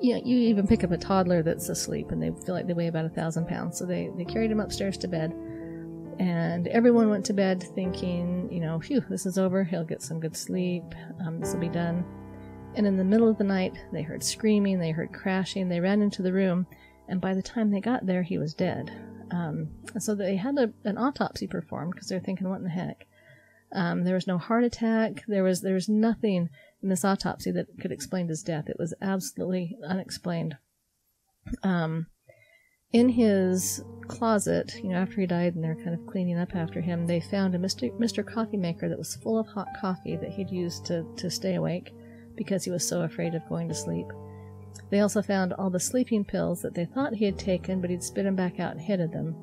you 0.00 0.14
know, 0.14 0.22
you 0.24 0.36
even 0.38 0.66
pick 0.66 0.84
up 0.84 0.90
a 0.90 0.98
toddler 0.98 1.42
that's 1.42 1.68
asleep 1.68 2.10
and 2.10 2.22
they 2.22 2.30
feel 2.44 2.54
like 2.54 2.66
they 2.66 2.74
weigh 2.74 2.88
about 2.88 3.04
a 3.04 3.10
thousand 3.10 3.46
pounds. 3.48 3.78
So 3.78 3.86
they, 3.86 4.10
they 4.16 4.24
carried 4.24 4.50
him 4.50 4.60
upstairs 4.60 4.96
to 4.98 5.08
bed. 5.08 5.32
And 6.18 6.68
everyone 6.68 7.10
went 7.10 7.24
to 7.26 7.32
bed 7.32 7.62
thinking, 7.74 8.48
you 8.52 8.60
know, 8.60 8.80
phew, 8.80 9.02
this 9.08 9.26
is 9.26 9.38
over. 9.38 9.64
He'll 9.64 9.84
get 9.84 10.02
some 10.02 10.20
good 10.20 10.36
sleep. 10.36 10.84
Um, 11.24 11.40
this 11.40 11.52
will 11.52 11.60
be 11.60 11.68
done. 11.68 12.04
And 12.76 12.86
in 12.86 12.96
the 12.96 13.04
middle 13.04 13.28
of 13.28 13.38
the 13.38 13.44
night, 13.44 13.78
they 13.92 14.02
heard 14.02 14.22
screaming, 14.22 14.78
they 14.78 14.90
heard 14.90 15.12
crashing, 15.12 15.68
they 15.68 15.80
ran 15.80 16.02
into 16.02 16.22
the 16.22 16.32
room, 16.32 16.66
and 17.08 17.20
by 17.20 17.34
the 17.34 17.42
time 17.42 17.70
they 17.70 17.80
got 17.80 18.04
there, 18.04 18.22
he 18.22 18.36
was 18.36 18.54
dead. 18.54 18.90
Um, 19.30 19.68
so 19.98 20.14
they 20.14 20.36
had 20.36 20.58
a, 20.58 20.72
an 20.84 20.98
autopsy 20.98 21.46
performed 21.46 21.92
because 21.92 22.08
they're 22.08 22.20
thinking, 22.20 22.48
what 22.48 22.58
in 22.58 22.64
the 22.64 22.70
heck? 22.70 23.06
Um, 23.72 24.04
there 24.04 24.14
was 24.14 24.26
no 24.26 24.38
heart 24.38 24.64
attack. 24.64 25.24
There 25.26 25.42
was 25.42 25.60
there 25.60 25.74
was 25.74 25.88
nothing 25.88 26.48
in 26.84 26.90
this 26.90 27.04
autopsy 27.04 27.50
that 27.50 27.66
could 27.80 27.90
explain 27.90 28.28
his 28.28 28.42
death. 28.42 28.68
It 28.68 28.78
was 28.78 28.94
absolutely 29.00 29.76
unexplained. 29.82 30.56
Um, 31.62 32.06
in 32.92 33.08
his 33.08 33.82
closet, 34.06 34.74
you 34.82 34.90
know, 34.90 34.98
after 34.98 35.20
he 35.20 35.26
died 35.26 35.54
and 35.54 35.64
they're 35.64 35.82
kind 35.82 35.94
of 35.94 36.06
cleaning 36.06 36.38
up 36.38 36.54
after 36.54 36.80
him, 36.80 37.06
they 37.06 37.20
found 37.20 37.54
a 37.54 37.58
Mr. 37.58 37.90
Mr. 37.98 38.24
Coffee 38.24 38.58
Maker 38.58 38.88
that 38.88 38.98
was 38.98 39.16
full 39.16 39.38
of 39.38 39.48
hot 39.48 39.66
coffee 39.80 40.16
that 40.16 40.30
he'd 40.30 40.50
used 40.50 40.84
to, 40.86 41.04
to 41.16 41.30
stay 41.30 41.54
awake 41.54 41.92
because 42.36 42.64
he 42.64 42.70
was 42.70 42.86
so 42.86 43.02
afraid 43.02 43.34
of 43.34 43.48
going 43.48 43.68
to 43.68 43.74
sleep. 43.74 44.06
They 44.90 45.00
also 45.00 45.22
found 45.22 45.54
all 45.54 45.70
the 45.70 45.80
sleeping 45.80 46.24
pills 46.24 46.60
that 46.62 46.74
they 46.74 46.84
thought 46.84 47.14
he 47.14 47.24
had 47.24 47.38
taken, 47.38 47.80
but 47.80 47.90
he'd 47.90 48.04
spit 48.04 48.24
them 48.24 48.36
back 48.36 48.60
out 48.60 48.72
and 48.72 48.80
hid 48.80 49.00
them. 49.10 49.34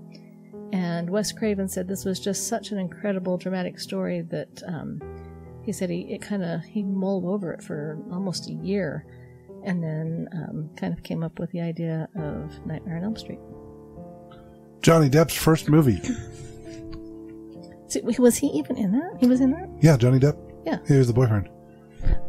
And 0.71 1.09
Wes 1.09 1.31
Craven 1.31 1.67
said 1.67 1.87
this 1.87 2.05
was 2.05 2.19
just 2.19 2.47
such 2.47 2.71
an 2.71 2.77
incredible, 2.77 3.37
dramatic 3.37 3.79
story 3.79 4.21
that 4.21 4.61
um, 4.67 5.01
he 5.63 5.71
said 5.71 5.89
he 5.89 6.01
it 6.13 6.21
kind 6.21 6.43
of 6.43 6.63
he 6.63 6.83
mulled 6.83 7.25
over 7.25 7.51
it 7.53 7.63
for 7.63 7.97
almost 8.11 8.49
a 8.49 8.53
year, 8.53 9.05
and 9.63 9.83
then 9.83 10.27
um, 10.33 10.69
kind 10.75 10.93
of 10.93 11.03
came 11.03 11.23
up 11.23 11.39
with 11.39 11.51
the 11.51 11.61
idea 11.61 12.07
of 12.15 12.65
Nightmare 12.65 12.97
on 12.97 13.03
Elm 13.03 13.15
Street. 13.15 13.39
Johnny 14.81 15.09
Depp's 15.09 15.35
first 15.35 15.69
movie. 15.69 16.01
So, 17.91 17.99
was 18.19 18.37
he 18.37 18.47
even 18.47 18.77
in 18.77 18.93
that? 18.93 19.17
He 19.19 19.27
was 19.27 19.41
in 19.41 19.51
that. 19.51 19.69
Yeah, 19.81 19.97
Johnny 19.97 20.17
Depp. 20.17 20.37
Yeah. 20.65 20.77
He 20.87 20.95
was 20.95 21.07
the 21.07 21.13
boyfriend. 21.13 21.49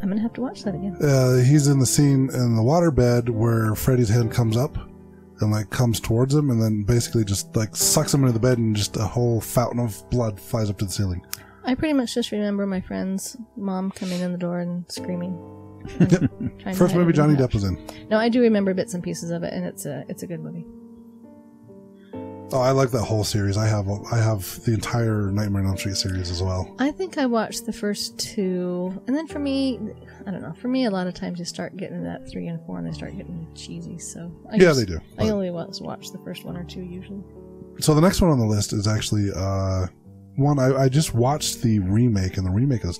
I'm 0.01 0.09
gonna 0.09 0.21
have 0.21 0.33
to 0.33 0.41
watch 0.41 0.63
that 0.63 0.75
again. 0.75 0.97
Uh, 1.01 1.37
he's 1.37 1.67
in 1.67 1.79
the 1.79 1.85
scene 1.85 2.29
in 2.33 2.57
the 2.57 2.61
waterbed 2.61 3.29
where 3.29 3.73
Freddy's 3.73 4.09
hand 4.09 4.29
comes 4.29 4.57
up 4.57 4.77
and 5.39 5.51
like 5.51 5.69
comes 5.69 6.01
towards 6.01 6.35
him 6.35 6.49
and 6.49 6.61
then 6.61 6.83
basically 6.83 7.23
just 7.23 7.55
like 7.55 7.75
sucks 7.77 8.13
him 8.13 8.21
into 8.21 8.33
the 8.33 8.39
bed 8.39 8.57
and 8.57 8.75
just 8.75 8.97
a 8.97 9.05
whole 9.05 9.39
fountain 9.39 9.79
of 9.79 10.03
blood 10.09 10.37
flies 10.37 10.69
up 10.69 10.77
to 10.79 10.85
the 10.85 10.91
ceiling. 10.91 11.25
I 11.65 11.75
pretty 11.75 11.93
much 11.93 12.13
just 12.13 12.31
remember 12.31 12.65
my 12.65 12.81
friend's 12.81 13.37
mom 13.55 13.91
coming 13.91 14.19
in 14.19 14.31
the 14.31 14.37
door 14.37 14.59
and 14.59 14.85
screaming. 14.91 15.33
First 16.75 16.95
movie 16.95 17.13
Johnny 17.13 17.35
Depp 17.35 17.53
was 17.53 17.63
in. 17.63 17.77
No, 18.09 18.17
I 18.17 18.29
do 18.29 18.41
remember 18.41 18.73
bits 18.73 18.93
and 18.93 19.03
pieces 19.03 19.31
of 19.31 19.43
it, 19.43 19.53
and 19.53 19.65
it's 19.65 19.85
a 19.85 20.03
it's 20.07 20.23
a 20.23 20.27
good 20.27 20.39
movie. 20.39 20.65
Oh, 22.55 22.61
I 22.61 22.69
like 22.71 22.91
that 22.91 23.03
whole 23.03 23.23
series. 23.23 23.57
I 23.57 23.65
have 23.67 23.89
I 23.89 24.17
have 24.17 24.63
the 24.63 24.73
entire 24.73 25.31
Nightmare 25.31 25.63
on 25.63 25.69
Elm 25.69 25.77
Street 25.77 25.97
series 25.97 26.29
as 26.29 26.41
well. 26.43 26.73
I 26.79 26.91
think 26.91 27.17
I 27.17 27.25
watched 27.25 27.65
the 27.65 27.73
first 27.73 28.17
two, 28.19 29.01
and 29.07 29.15
then 29.17 29.27
for 29.27 29.39
me, 29.39 29.79
I 30.27 30.31
don't 30.31 30.41
know. 30.41 30.53
For 30.53 30.67
me, 30.67 30.85
a 30.85 30.91
lot 30.91 31.07
of 31.07 31.15
times 31.15 31.39
you 31.39 31.45
start 31.45 31.75
getting 31.77 32.03
that 32.03 32.29
three 32.29 32.47
and 32.47 32.63
four, 32.65 32.77
and 32.77 32.87
they 32.87 32.91
start 32.93 33.17
getting 33.17 33.47
cheesy. 33.55 33.97
So 33.97 34.31
I 34.51 34.55
Yeah, 34.55 34.59
just- 34.65 34.79
they 34.81 34.85
do. 34.85 34.99
I 35.17 35.29
only 35.29 35.49
watch, 35.49 35.81
watch 35.81 36.11
the 36.11 36.19
first 36.19 36.45
one 36.45 36.55
or 36.55 36.63
two 36.63 36.81
usually. 36.81 37.23
So 37.79 37.95
the 37.95 38.01
next 38.01 38.21
one 38.21 38.29
on 38.29 38.37
the 38.39 38.45
list 38.45 38.71
is 38.71 38.87
actually 38.87 39.31
uh, 39.35 39.87
one 40.35 40.59
I, 40.59 40.83
I 40.83 40.89
just 40.89 41.13
watched 41.13 41.61
the 41.61 41.79
remake, 41.79 42.37
and 42.37 42.45
the 42.45 42.51
remake 42.51 42.83
is 42.85 42.99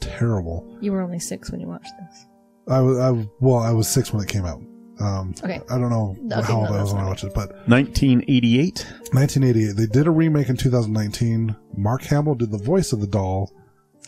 terrible. 0.00 0.66
You 0.80 0.92
were 0.92 1.00
only 1.00 1.18
six 1.18 1.50
when 1.50 1.60
you 1.60 1.68
watched 1.68 1.92
this. 2.00 2.26
I 2.68 2.80
was 2.80 2.98
I, 2.98 3.10
well, 3.40 3.58
I 3.58 3.72
was 3.72 3.88
six 3.88 4.12
when 4.12 4.22
it 4.22 4.28
came 4.28 4.44
out. 4.44 4.60
Um, 4.98 5.34
Okay. 5.44 5.60
I 5.70 5.78
don't 5.78 5.90
know 5.90 6.16
Okay, 6.32 6.46
how 6.52 6.60
old 6.60 6.70
no, 6.70 6.76
I 6.76 6.82
was 6.82 6.92
when 6.94 7.02
I 7.04 7.06
watched 7.06 7.24
it, 7.24 7.34
but 7.34 7.50
1988. 7.68 8.86
1988. 9.12 9.72
They 9.76 9.86
did 9.86 10.06
a 10.06 10.10
remake 10.10 10.48
in 10.48 10.56
2019. 10.56 11.54
Mark 11.76 12.02
Hamill 12.04 12.34
did 12.34 12.50
the 12.50 12.58
voice 12.58 12.92
of 12.92 13.00
the 13.00 13.06
doll. 13.06 13.52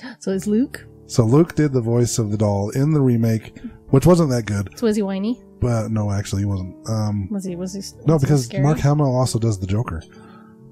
So 0.20 0.30
is 0.30 0.46
Luke? 0.46 0.86
So 1.06 1.24
Luke 1.24 1.54
did 1.56 1.72
the 1.72 1.80
voice 1.80 2.18
of 2.18 2.30
the 2.30 2.36
doll 2.36 2.70
in 2.70 2.92
the 2.92 3.00
remake, 3.00 3.58
which 3.88 4.06
wasn't 4.06 4.30
that 4.30 4.46
good. 4.46 4.78
So 4.78 4.86
was 4.86 4.94
he 4.96 5.02
whiny? 5.02 5.42
But 5.60 5.90
no, 5.90 6.10
actually, 6.12 6.42
he 6.42 6.46
wasn't. 6.46 6.88
Um, 6.88 7.28
Was 7.32 7.44
he? 7.44 7.56
Was 7.56 7.72
he? 7.74 7.80
no, 8.06 8.14
was 8.14 8.22
he 8.22 8.26
because 8.26 8.44
scary? 8.44 8.62
Mark 8.62 8.78
Hamill 8.78 9.16
also 9.16 9.38
does 9.40 9.58
the 9.58 9.66
Joker. 9.66 10.02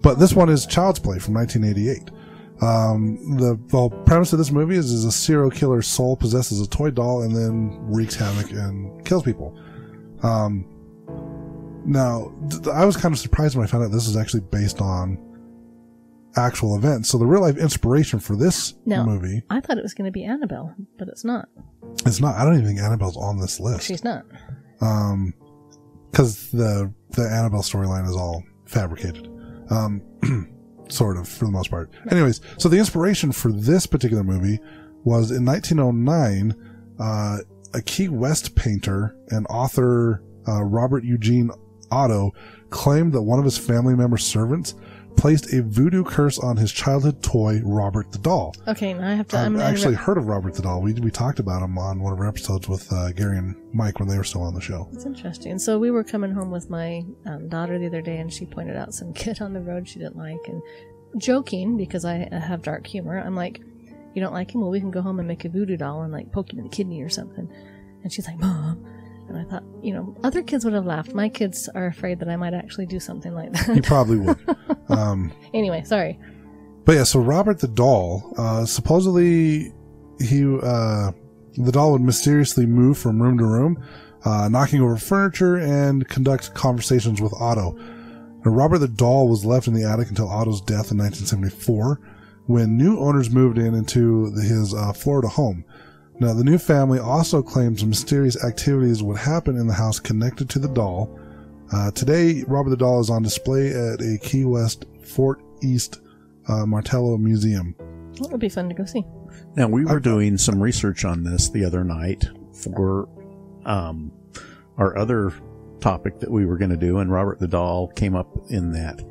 But 0.07 0.21
this 0.21 0.35
one 0.35 0.49
is 0.49 0.66
Child's 0.66 1.01
Play 1.01 1.19
from 1.19 1.35
1988. 1.35 2.11
Um, 2.62 3.37
the, 3.38 3.90
premise 4.07 4.33
of 4.33 4.38
this 4.38 4.53
movie 4.53 4.77
is, 4.77 4.92
is 4.92 5.05
a 5.05 5.11
serial 5.11 5.51
killer 5.51 5.83
soul 5.83 6.16
possesses 6.16 6.61
a 6.61 6.71
toy 6.71 6.92
doll 6.92 7.23
and 7.23 7.35
then 7.35 7.77
wreaks 7.92 8.14
havoc 8.14 8.53
and 8.53 9.05
kills 9.05 9.25
people. 9.25 9.59
Um, 10.23 10.64
now, 11.85 12.33
th- 12.49 12.69
I 12.69 12.85
was 12.85 12.97
kind 12.97 13.12
of 13.12 13.19
surprised 13.19 13.57
when 13.57 13.66
I 13.66 13.66
found 13.69 13.83
out 13.83 13.90
this 13.90 14.07
is 14.07 14.16
actually 14.16 14.42
based 14.42 14.81
on 14.81 15.19
actual 16.37 16.77
events. 16.77 17.09
So 17.09 17.19
the 17.19 17.27
real 17.27 17.40
life 17.42 17.57
inspiration 17.57 18.21
for 18.21 18.37
this 18.37 18.75
No. 18.85 19.03
movie 19.05 19.42
I 19.51 19.59
thought 19.59 19.77
it 19.77 19.83
was 19.83 19.92
going 19.95 20.05
to 20.07 20.12
be 20.12 20.23
Annabelle, 20.23 20.73
but 21.01 21.09
it's 21.09 21.25
not. 21.25 21.49
It's 22.07 22.21
not. 22.21 22.37
I 22.37 22.45
don't 22.45 22.55
even 22.55 22.66
think 22.66 22.79
Annabelle's 22.79 23.16
on 23.16 23.40
this 23.40 23.59
list. 23.59 23.88
She's 23.88 24.05
not. 24.05 24.25
um 24.81 25.35
because 26.12 26.53
the 26.53 26.92
the 27.11 27.29
annabelle 27.29 27.62
storyline 27.62 28.09
is 28.09 28.14
all 28.14 28.45
fabricated 28.66 29.33
um 29.70 30.02
sort 30.88 31.16
of 31.16 31.29
for 31.29 31.46
the 31.46 31.50
most 31.50 31.70
part. 31.70 31.90
Anyways 32.11 32.40
so 32.59 32.68
the 32.68 32.79
inspiration 32.79 33.33
for 33.33 33.52
this 33.52 33.87
particular 33.87 34.24
movie 34.24 34.61
was 35.05 35.31
in 35.31 35.44
1909 35.44 36.55
uh 36.98 37.38
a 37.74 37.83
key 37.83 38.09
west 38.09 38.55
painter 38.55 39.16
and 39.29 39.46
author 39.50 40.22
uh, 40.48 40.62
robert 40.62 41.05
eugene 41.05 41.50
otto 41.90 42.33
claimed 42.70 43.12
that 43.12 43.22
one 43.22 43.38
of 43.38 43.44
his 43.44 43.59
family 43.59 43.94
member 43.94 44.16
servants 44.16 44.74
placed 45.16 45.52
a 45.52 45.62
voodoo 45.62 46.05
curse 46.05 46.38
on 46.38 46.57
his 46.57 46.72
childhood 46.72 47.22
toy 47.22 47.61
robert 47.64 48.11
the 48.12 48.18
doll 48.18 48.55
Okay, 48.68 48.92
now 48.94 49.09
I 49.09 49.14
have 49.14 49.29
to. 49.29 49.38
I'm 49.38 49.57
I've 49.57 49.62
actually 49.62 49.94
interrupt- 49.94 50.07
heard 50.07 50.18
of 50.18 50.26
Robert 50.26 50.55
the 50.55 50.62
Doll. 50.62 50.83
We, 50.83 50.92
we 50.94 51.11
talked 51.11 51.38
about 51.38 51.62
him 51.62 51.79
on 51.79 52.00
one 52.00 52.12
of 52.12 52.18
our 52.18 52.26
episodes 52.29 52.68
with 52.68 52.92
uh, 52.92 53.12
Gary 53.12 53.38
and 53.38 53.55
Mike 53.72 53.98
when 54.00 54.09
they 54.09 54.16
were 54.18 54.24
still 54.24 54.42
on 54.42 54.55
the 54.55 54.61
show. 54.61 54.88
It's 54.92 55.07
interesting. 55.07 55.59
So 55.59 55.79
we 55.79 55.90
were 55.90 56.02
coming 56.05 56.33
home 56.33 56.50
with 56.50 56.68
my 56.68 57.02
um, 57.26 57.48
daughter 57.48 57.79
the 57.79 57.87
other 57.87 58.02
day, 58.02 58.18
and 58.18 58.33
she 58.33 58.44
pointed 58.46 58.76
out 58.76 58.92
some 58.94 59.12
kid 59.22 59.40
on 59.40 59.52
the 59.52 59.61
road 59.61 59.88
she 59.88 59.98
didn't 59.98 60.16
like, 60.16 60.40
and 60.48 60.61
joking 61.18 61.76
because 61.76 62.05
I 62.05 62.29
have 62.33 62.62
dark 62.62 62.87
humor. 62.87 63.19
I'm 63.19 63.37
like, 63.37 63.60
"You 64.14 64.23
don't 64.23 64.33
like 64.35 64.52
him? 64.54 64.60
Well, 64.60 64.71
we 64.71 64.81
can 64.81 64.90
go 64.90 65.02
home 65.02 65.19
and 65.19 65.29
make 65.29 65.44
a 65.44 65.48
voodoo 65.48 65.77
doll 65.77 66.02
and 66.02 66.12
like 66.12 66.33
poke 66.33 66.52
him 66.52 66.58
in 66.58 66.64
the 66.64 66.71
kidney 66.71 67.02
or 67.02 67.08
something." 67.08 67.48
And 68.02 68.12
she's 68.12 68.27
like, 68.27 68.38
"Mom." 68.38 68.85
And 69.29 69.38
I 69.38 69.44
thought, 69.44 69.64
you 69.83 69.92
know, 69.92 70.16
other 70.22 70.42
kids 70.42 70.64
would 70.64 70.74
have 70.74 70.87
laughed. 70.87 71.14
My 71.14 71.29
kids 71.29 71.68
are 71.74 71.87
afraid 71.87 72.20
that 72.20 72.29
I 72.29 72.37
might 72.37 72.54
actually 72.54 72.87
do 72.87 73.00
something 73.00 73.35
like 73.35 73.52
that. 73.52 73.74
You 73.74 73.83
probably 73.83 74.18
would. 74.18 74.38
um, 74.88 75.33
anyway, 75.52 75.83
sorry. 75.85 76.18
but 76.85 76.92
yeah, 76.96 77.04
so 77.04 77.20
Robert 77.20 77.58
the 77.58 77.68
Doll, 77.68 78.33
uh, 78.37 78.64
supposedly 78.64 79.72
he, 80.20 80.44
uh, 80.62 81.12
the 81.56 81.72
doll 81.72 81.92
would 81.92 82.02
mysteriously 82.02 82.66
move 82.66 82.98
from 82.98 83.20
room 83.20 83.38
to 83.38 83.44
room, 83.44 83.83
uh, 84.24 84.48
knocking 84.48 84.81
over 84.81 84.96
furniture 84.96 85.56
and 85.56 86.06
conduct 86.08 86.54
conversations 86.54 87.20
with 87.20 87.33
Otto. 87.35 87.72
Now, 88.44 88.52
Robert 88.52 88.79
the 88.79 88.88
Doll 88.88 89.29
was 89.29 89.44
left 89.44 89.66
in 89.66 89.74
the 89.74 89.85
attic 89.85 90.08
until 90.08 90.29
Otto's 90.29 90.60
death 90.60 90.90
in 90.92 90.98
1974 90.98 92.00
when 92.46 92.77
new 92.77 92.98
owners 92.98 93.31
moved 93.31 93.58
in 93.58 93.74
into 93.74 94.31
the, 94.31 94.42
his 94.42 94.72
uh, 94.72 94.92
Florida 94.92 95.29
home. 95.29 95.64
Now, 96.19 96.33
the 96.33 96.44
new 96.44 96.56
family 96.56 96.98
also 96.98 97.42
claims 97.42 97.85
mysterious 97.85 98.42
activities 98.42 99.02
would 99.02 99.19
happen 99.19 99.56
in 99.56 99.67
the 99.67 99.75
house 99.75 100.00
connected 100.00 100.48
to 100.50 100.58
the 100.58 100.69
doll. 100.69 101.19
Uh, 101.73 101.90
today, 101.90 102.42
Robert 102.46 102.71
the 102.71 102.77
Doll 102.77 103.00
is 103.00 103.10
on 103.10 103.23
display 103.23 103.69
at 103.69 104.00
a 104.00 104.19
Key 104.23 104.44
West 104.44 104.87
Fort 105.02 105.42
East 105.62 106.00
uh, 106.48 106.64
Martello 106.64 107.19
Museum. 107.19 107.75
It 108.14 108.31
would 108.31 108.40
be 108.40 108.48
fun 108.48 108.69
to 108.69 108.75
go 108.75 108.85
see. 108.85 109.04
Now 109.56 109.69
we 109.69 109.85
were 109.85 110.00
doing 110.00 110.38
some 110.38 110.62
research 110.62 111.04
on 111.04 111.23
this 111.23 111.50
the 111.50 111.64
other 111.64 111.85
night 111.85 112.25
for 112.54 113.08
um, 113.67 114.10
our 114.79 114.96
other 114.96 115.35
topic 115.81 116.21
that 116.21 116.31
we 116.31 116.46
were 116.46 116.56
going 116.56 116.71
to 116.71 116.77
do, 116.77 116.98
and 116.98 117.10
Robert 117.10 117.40
the 117.40 117.48
Doll 117.48 117.88
came 117.88 118.14
up 118.14 118.29
in 118.48 118.73
that. 118.73 119.02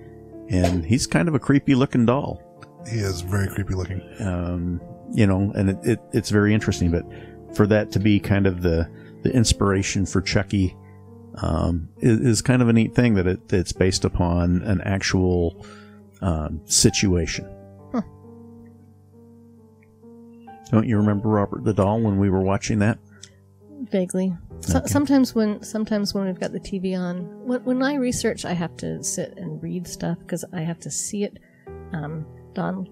And 0.49 0.83
he's 0.83 1.05
kind 1.05 1.27
of 1.27 1.35
a 1.35 1.39
creepy 1.39 1.75
looking 1.75 2.05
doll. 2.05 2.41
He 2.89 2.97
is 2.97 3.21
very 3.21 3.47
creepy 3.47 3.75
looking. 3.75 4.01
um, 4.21 4.81
you 5.13 5.27
know, 5.27 5.51
and 5.55 5.69
it, 5.71 5.77
it, 5.83 5.99
it's 6.13 6.29
very 6.29 6.53
interesting. 6.53 6.91
But 6.91 7.05
for 7.55 7.67
that 7.67 7.91
to 7.91 7.99
be 7.99 8.19
kind 8.19 8.47
of 8.47 8.61
the 8.61 8.89
the 9.23 9.33
inspiration 9.33 10.05
for 10.05 10.21
Chucky 10.21 10.75
um, 11.41 11.89
is, 11.99 12.19
is 12.19 12.41
kind 12.41 12.61
of 12.61 12.69
a 12.69 12.73
neat 12.73 12.93
thing 12.95 13.15
that 13.15 13.27
it, 13.27 13.51
it's 13.51 13.73
based 13.73 14.05
upon 14.05 14.61
an 14.63 14.81
actual 14.81 15.65
um, 16.21 16.61
situation. 16.65 17.49
Huh. 17.91 18.01
Don't 20.71 20.87
you 20.87 20.97
remember 20.97 21.29
Robert 21.29 21.63
the 21.63 21.73
Doll 21.73 22.01
when 22.01 22.17
we 22.17 22.29
were 22.29 22.41
watching 22.41 22.79
that? 22.79 22.99
Vaguely. 23.91 24.33
So, 24.61 24.77
Okay. 24.77 24.87
Sometimes 24.87 25.35
when 25.35 25.61
sometimes 25.63 26.13
when 26.13 26.25
we've 26.25 26.39
got 26.39 26.51
the 26.53 26.59
TV 26.59 26.97
on, 26.97 27.45
when, 27.45 27.63
when 27.65 27.83
I 27.83 27.95
research, 27.95 28.45
I 28.45 28.53
have 28.53 28.75
to 28.77 29.03
sit 29.03 29.37
and 29.37 29.61
read 29.61 29.87
stuff 29.87 30.17
because 30.19 30.45
I 30.53 30.61
have 30.61 30.79
to 30.79 30.91
see 30.91 31.23
it. 31.23 31.37
Um, 31.93 32.25
Don, 32.53 32.87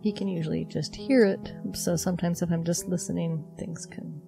he 0.00 0.12
can 0.12 0.28
usually 0.28 0.64
just 0.64 0.94
hear 0.94 1.24
it. 1.24 1.52
So 1.72 1.96
sometimes 1.96 2.42
if 2.42 2.50
I'm 2.50 2.64
just 2.64 2.88
listening, 2.88 3.44
things 3.58 3.86
can 3.86 4.20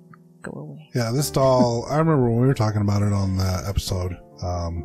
go 0.42 0.52
away. 0.52 0.90
Yeah, 0.94 1.10
this 1.12 1.30
doll, 1.30 1.86
I 1.90 1.98
remember 1.98 2.30
when 2.30 2.40
we 2.40 2.46
were 2.46 2.54
talking 2.54 2.80
about 2.80 3.02
it 3.02 3.12
on 3.12 3.36
that 3.36 3.64
episode, 3.66 4.16
um, 4.42 4.82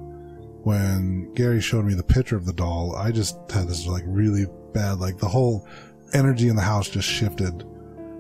when 0.63 1.31
Gary 1.33 1.61
showed 1.61 1.85
me 1.85 1.93
the 1.93 2.03
picture 2.03 2.35
of 2.35 2.45
the 2.45 2.53
doll, 2.53 2.95
I 2.95 3.11
just 3.11 3.37
had 3.51 3.67
this 3.67 3.85
like 3.85 4.03
really 4.07 4.45
bad, 4.73 4.99
like 4.99 5.17
the 5.17 5.27
whole 5.27 5.67
energy 6.13 6.47
in 6.49 6.55
the 6.55 6.61
house 6.61 6.89
just 6.89 7.07
shifted. 7.07 7.63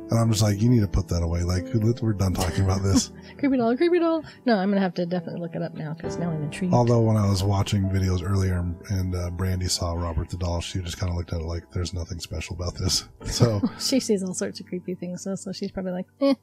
And 0.09 0.19
I'm 0.19 0.29
just 0.29 0.43
like, 0.43 0.61
you 0.61 0.69
need 0.69 0.81
to 0.81 0.87
put 0.87 1.07
that 1.07 1.23
away. 1.23 1.41
Like, 1.41 1.65
we're 1.73 2.13
done 2.13 2.33
talking 2.33 2.63
about 2.63 2.83
this. 2.83 3.11
Creepy 3.39 3.57
doll, 3.57 3.75
creepy 3.75 3.99
doll. 3.99 4.23
No, 4.45 4.55
I'm 4.55 4.69
gonna 4.69 4.79
have 4.79 4.93
to 4.95 5.05
definitely 5.05 5.41
look 5.41 5.55
it 5.55 5.63
up 5.63 5.73
now 5.73 5.93
because 5.95 6.17
now 6.17 6.29
I'm 6.29 6.43
intrigued. 6.43 6.73
Although 6.73 7.01
when 7.01 7.17
I 7.17 7.27
was 7.27 7.43
watching 7.43 7.83
videos 7.89 8.23
earlier 8.23 8.63
and 8.89 9.15
uh, 9.15 9.31
Brandy 9.31 9.67
saw 9.67 9.93
Robert 9.93 10.29
the 10.29 10.37
doll, 10.37 10.61
she 10.61 10.79
just 10.81 10.99
kind 10.99 11.09
of 11.09 11.17
looked 11.17 11.33
at 11.33 11.41
it 11.41 11.45
like, 11.45 11.69
there's 11.71 11.93
nothing 11.93 12.19
special 12.19 12.55
about 12.55 12.75
this. 12.75 13.05
So, 13.25 13.61
she 13.79 13.99
sees 13.99 14.23
all 14.23 14.33
sorts 14.35 14.59
of 14.59 14.67
creepy 14.67 14.93
things, 14.95 15.23
so, 15.23 15.35
so 15.35 15.51
she's 15.51 15.71
probably 15.71 15.91
like, 15.93 16.05
eh. 16.21 16.35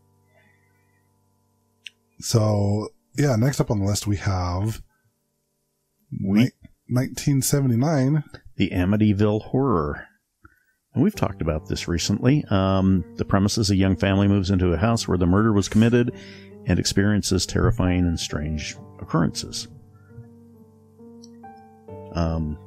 so 2.20 2.88
yeah, 3.16 3.36
next 3.36 3.60
up 3.60 3.70
on 3.70 3.78
the 3.78 3.86
list 3.86 4.06
we 4.06 4.16
have 4.16 4.82
We 6.24 6.38
ni- 6.40 6.50
1979. 6.88 8.24
the 8.56 8.70
Amityville 8.70 9.42
Horror. 9.44 10.08
And 10.95 11.03
we've 11.03 11.14
talked 11.14 11.40
about 11.40 11.66
this 11.66 11.88
recently. 11.88 12.45
Um, 12.51 13.05
the 13.16 13.24
premise 13.24 13.57
is 13.57 13.70
a 13.70 13.76
young 13.76 13.97
family 13.97 14.28
moves 14.28 14.51
into 14.51 14.72
a 14.72 14.76
house 14.76 15.09
where 15.09 15.18
the 15.18 15.26
murder 15.26 15.53
was 15.53 15.68
committed 15.68 16.12
and 16.66 16.78
experiences 16.78 17.47
terrifying 17.47 18.07
and 18.07 18.20
strange 18.20 18.76
occurrences. 19.01 19.68
Um, 22.12 22.59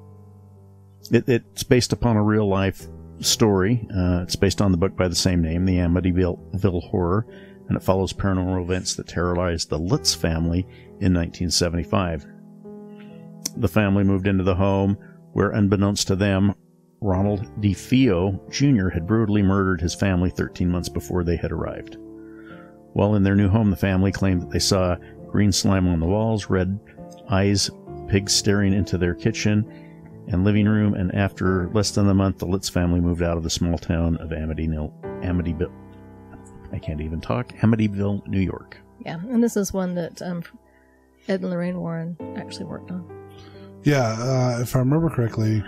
it, 1.11 1.30
it's 1.30 1.63
based 1.63 1.93
upon 1.93 2.17
a 2.17 2.23
real 2.23 2.47
life 2.47 2.88
story. 3.19 3.88
Uh, 3.95 4.21
it's 4.23 4.36
based 4.36 4.61
on 4.61 4.71
the 4.71 4.78
book 4.78 4.95
by 4.95 5.07
the 5.07 5.15
same 5.15 5.41
name, 5.41 5.65
The 5.65 5.78
Amityville 5.78 6.89
Horror, 6.89 7.28
and 7.67 7.78
it 7.78 7.84
follows 7.84 8.11
paranormal 8.11 8.63
events 8.63 8.95
that 8.95 9.07
terrorized 9.07 9.69
the 9.69 9.80
Lutz 9.80 10.15
family 10.15 10.61
in 10.99 11.13
1975. 11.13 12.26
The 13.57 13.67
family 13.67 14.03
moved 14.03 14.28
into 14.28 14.43
the 14.43 14.55
home 14.55 14.97
where, 15.34 15.51
unbeknownst 15.51 16.07
to 16.07 16.15
them, 16.15 16.55
Ronald 17.06 17.45
DeFeo 17.62 18.39
Jr. 18.49 18.89
had 18.89 19.06
brutally 19.06 19.43
murdered 19.43 19.80
his 19.80 19.93
family 19.93 20.32
13 20.32 20.68
months 20.68 20.89
before 20.89 21.24
they 21.24 21.36
had 21.36 21.51
arrived. 21.51 21.97
While 22.93 23.14
in 23.14 23.22
their 23.22 23.36
new 23.36 23.47
home, 23.47 23.70
the 23.70 23.76
family 23.76 24.12
claimed 24.12 24.41
that 24.41 24.49
they 24.49 24.60
saw 24.60 24.95
green 25.28 25.51
slime 25.51 25.88
on 25.88 25.99
the 25.99 26.08
walls, 26.08 26.49
red 26.49 26.80
eyes, 27.30 27.70
pigs 28.08 28.34
staring 28.34 28.74
into 28.74 28.97
their 28.97 29.14
kitchen 29.14 29.72
and 30.30 30.43
living 30.43 30.68
room, 30.68 30.95
and 30.95 31.14
after 31.14 31.70
less 31.74 31.91
than 31.91 32.10
a 32.10 32.14
month, 32.14 32.39
the 32.39 32.47
Lutz 32.47 32.70
family 32.70 32.99
moved 32.99 33.22
out 33.22 33.38
of 33.38 33.43
the 33.43 33.49
small 33.51 33.78
town 33.78 34.18
of 34.18 34.30
Amityville. 34.30 34.91
Amityville. 35.22 35.72
I 36.74 36.80
can't 36.80 37.01
even 37.01 37.22
talk. 37.22 37.49
Amityville, 37.60 38.26
New 38.28 38.39
York. 38.39 38.78
yeah. 39.06 39.20
And 39.30 39.43
this 39.43 39.56
is 39.56 39.72
one 39.72 39.93
that 39.93 40.24
um, 40.24 40.41
Ed 41.28 41.41
and 41.41 41.51
Lorraine 41.51 41.80
Warren 41.80 42.18
actually 42.36 42.66
worked 42.66 42.89
on. 42.89 43.08
Yeah, 43.84 44.14
uh, 44.20 44.62
if 44.62 44.76
I 44.76 44.80
remember 44.80 45.12
correctly, 45.12 45.64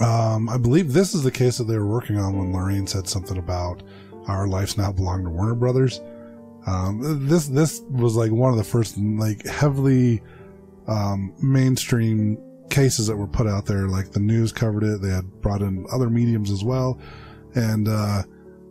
um, 0.00 0.48
I 0.48 0.56
believe 0.56 0.92
this 0.92 1.14
is 1.14 1.22
the 1.22 1.30
case 1.30 1.58
that 1.58 1.64
they 1.64 1.78
were 1.78 1.86
working 1.86 2.18
on 2.18 2.36
when 2.36 2.52
Lorraine 2.52 2.86
said 2.86 3.08
something 3.08 3.38
about 3.38 3.82
our 4.26 4.46
lives 4.46 4.76
now 4.76 4.92
belong 4.92 5.24
to 5.24 5.30
Warner 5.30 5.54
Brothers. 5.54 6.00
Um, 6.66 7.26
this 7.26 7.48
this 7.48 7.80
was 7.90 8.16
like 8.16 8.30
one 8.30 8.50
of 8.50 8.56
the 8.56 8.64
first 8.64 8.96
like 8.96 9.44
heavily 9.46 10.22
um, 10.86 11.34
mainstream 11.42 12.38
cases 12.70 13.06
that 13.08 13.16
were 13.16 13.26
put 13.26 13.46
out 13.46 13.66
there. 13.66 13.88
Like 13.88 14.12
the 14.12 14.20
news 14.20 14.52
covered 14.52 14.84
it. 14.84 15.02
They 15.02 15.10
had 15.10 15.40
brought 15.40 15.62
in 15.62 15.84
other 15.92 16.08
mediums 16.08 16.50
as 16.50 16.64
well, 16.64 16.98
and 17.54 17.88
uh, 17.88 18.22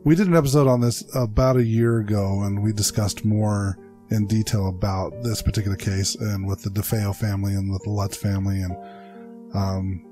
we 0.04 0.16
did 0.16 0.28
an 0.28 0.36
episode 0.36 0.68
on 0.68 0.82
this 0.82 1.04
about 1.16 1.58
a 1.58 1.64
year 1.64 2.00
ago, 2.00 2.44
and 2.44 2.64
we 2.64 2.72
discussed 2.72 3.26
more 3.26 3.78
in 4.10 4.26
detail 4.28 4.68
about 4.68 5.22
this 5.24 5.42
particular 5.42 5.78
case 5.78 6.16
and 6.16 6.46
with 6.48 6.62
the 6.64 6.70
DeFeo 6.70 7.16
family 7.16 7.54
and 7.54 7.72
with 7.72 7.84
the 7.84 7.90
Lutz 7.90 8.18
family 8.18 8.62
and 8.62 8.76
um 9.54 10.11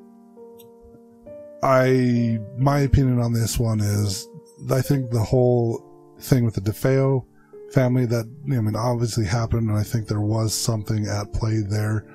I 1.64 2.40
my 2.58 2.80
opinion 2.80 3.20
on 3.20 3.34
this 3.34 3.60
one 3.60 3.80
is 3.80 4.28
I 4.72 4.82
think 4.82 5.12
the 5.12 5.24
whole 5.24 5.86
thing 6.20 6.46
with 6.46 6.56
the 6.56 6.62
DeFeo 6.62 7.26
family 7.72 8.06
that 8.06 8.26
I 8.46 8.60
mean 8.60 8.76
obviously 8.76 9.26
happened 9.26 9.70
and 9.70 9.78
I 9.78 9.84
think 9.84 10.08
there 10.08 10.22
was 10.22 10.54
something 10.54 11.08
at 11.08 11.34
play 11.34 11.62
there 11.62 12.06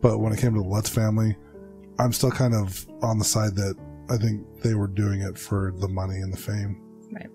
but 0.00 0.18
when 0.18 0.32
it 0.32 0.38
came 0.38 0.54
to 0.54 0.60
the 0.60 0.68
Lutz 0.68 0.88
family 0.88 1.36
I'm 1.98 2.12
still 2.12 2.30
kind 2.30 2.54
of 2.54 2.86
on 3.02 3.18
the 3.18 3.24
side 3.24 3.54
that 3.56 3.76
I 4.10 4.16
think 4.16 4.62
they 4.62 4.74
were 4.74 4.86
doing 4.86 5.20
it 5.20 5.36
for 5.36 5.72
the 5.78 5.88
money 5.88 6.20
and 6.20 6.32
the 6.32 6.38
fame. 6.38 6.80
Right. 7.10 7.28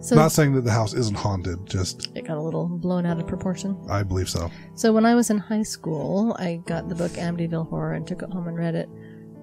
So 0.00 0.16
Not 0.16 0.32
saying 0.32 0.54
that 0.54 0.64
the 0.64 0.72
house 0.72 0.94
isn't 0.94 1.16
haunted, 1.16 1.64
just 1.66 2.10
it 2.14 2.26
got 2.26 2.36
a 2.36 2.40
little 2.40 2.66
blown 2.66 3.06
out 3.06 3.20
of 3.20 3.26
proportion. 3.26 3.76
I 3.88 4.02
believe 4.02 4.28
so. 4.28 4.50
So 4.74 4.92
when 4.92 5.06
I 5.06 5.14
was 5.14 5.30
in 5.30 5.38
high 5.38 5.62
school, 5.62 6.36
I 6.38 6.60
got 6.66 6.88
the 6.88 6.94
book 6.94 7.12
Amityville 7.12 7.68
Horror 7.68 7.94
and 7.94 8.06
took 8.06 8.22
it 8.22 8.30
home 8.30 8.48
and 8.48 8.56
read 8.56 8.74
it. 8.74 8.88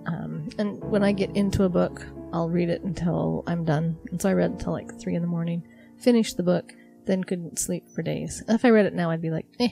Um, 0.10 0.49
and 0.57 0.84
when 0.84 1.03
I 1.03 1.12
get 1.12 1.36
into 1.36 1.66
a 1.66 1.70
book, 1.70 2.03
I'll 2.34 2.49
read 2.49 2.70
it 2.70 2.82
until 2.82 3.43
I'm 3.45 3.64
done. 3.64 3.95
And 4.10 4.20
so 4.20 4.30
I 4.30 4.34
read 4.34 4.49
until 4.49 4.74
like 4.74 4.99
three 4.99 5.14
in 5.14 5.22
the 5.22 5.28
morning, 5.28 5.64
finished 5.99 6.36
the 6.36 6.43
book, 6.43 6.74
then 7.05 7.24
couldn't 7.24 7.60
sleep 7.60 7.88
for 7.93 8.01
days. 8.01 8.43
If 8.47 8.66
I 8.66 8.70
read 8.70 8.88
it 8.88 8.95
now, 8.95 9.12
I'd 9.12 9.22
be 9.22 9.30
like, 9.30 9.45
eh. 9.60 9.70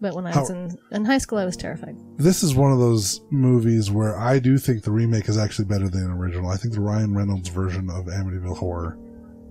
But 0.00 0.14
when 0.14 0.26
I 0.26 0.38
was 0.38 0.50
in, 0.50 0.76
in 0.90 1.04
high 1.04 1.18
school, 1.18 1.38
I 1.38 1.44
was 1.44 1.56
terrified. 1.56 1.96
This 2.16 2.42
is 2.42 2.54
one 2.54 2.72
of 2.72 2.78
those 2.78 3.22
movies 3.30 3.90
where 3.90 4.18
I 4.18 4.40
do 4.40 4.58
think 4.58 4.82
the 4.82 4.90
remake 4.90 5.28
is 5.28 5.38
actually 5.38 5.66
better 5.66 5.88
than 5.88 6.04
the 6.04 6.12
original. 6.14 6.50
I 6.50 6.56
think 6.56 6.74
the 6.74 6.80
Ryan 6.80 7.14
Reynolds 7.14 7.48
version 7.48 7.88
of 7.88 8.06
Amityville 8.06 8.58
Horror 8.58 8.98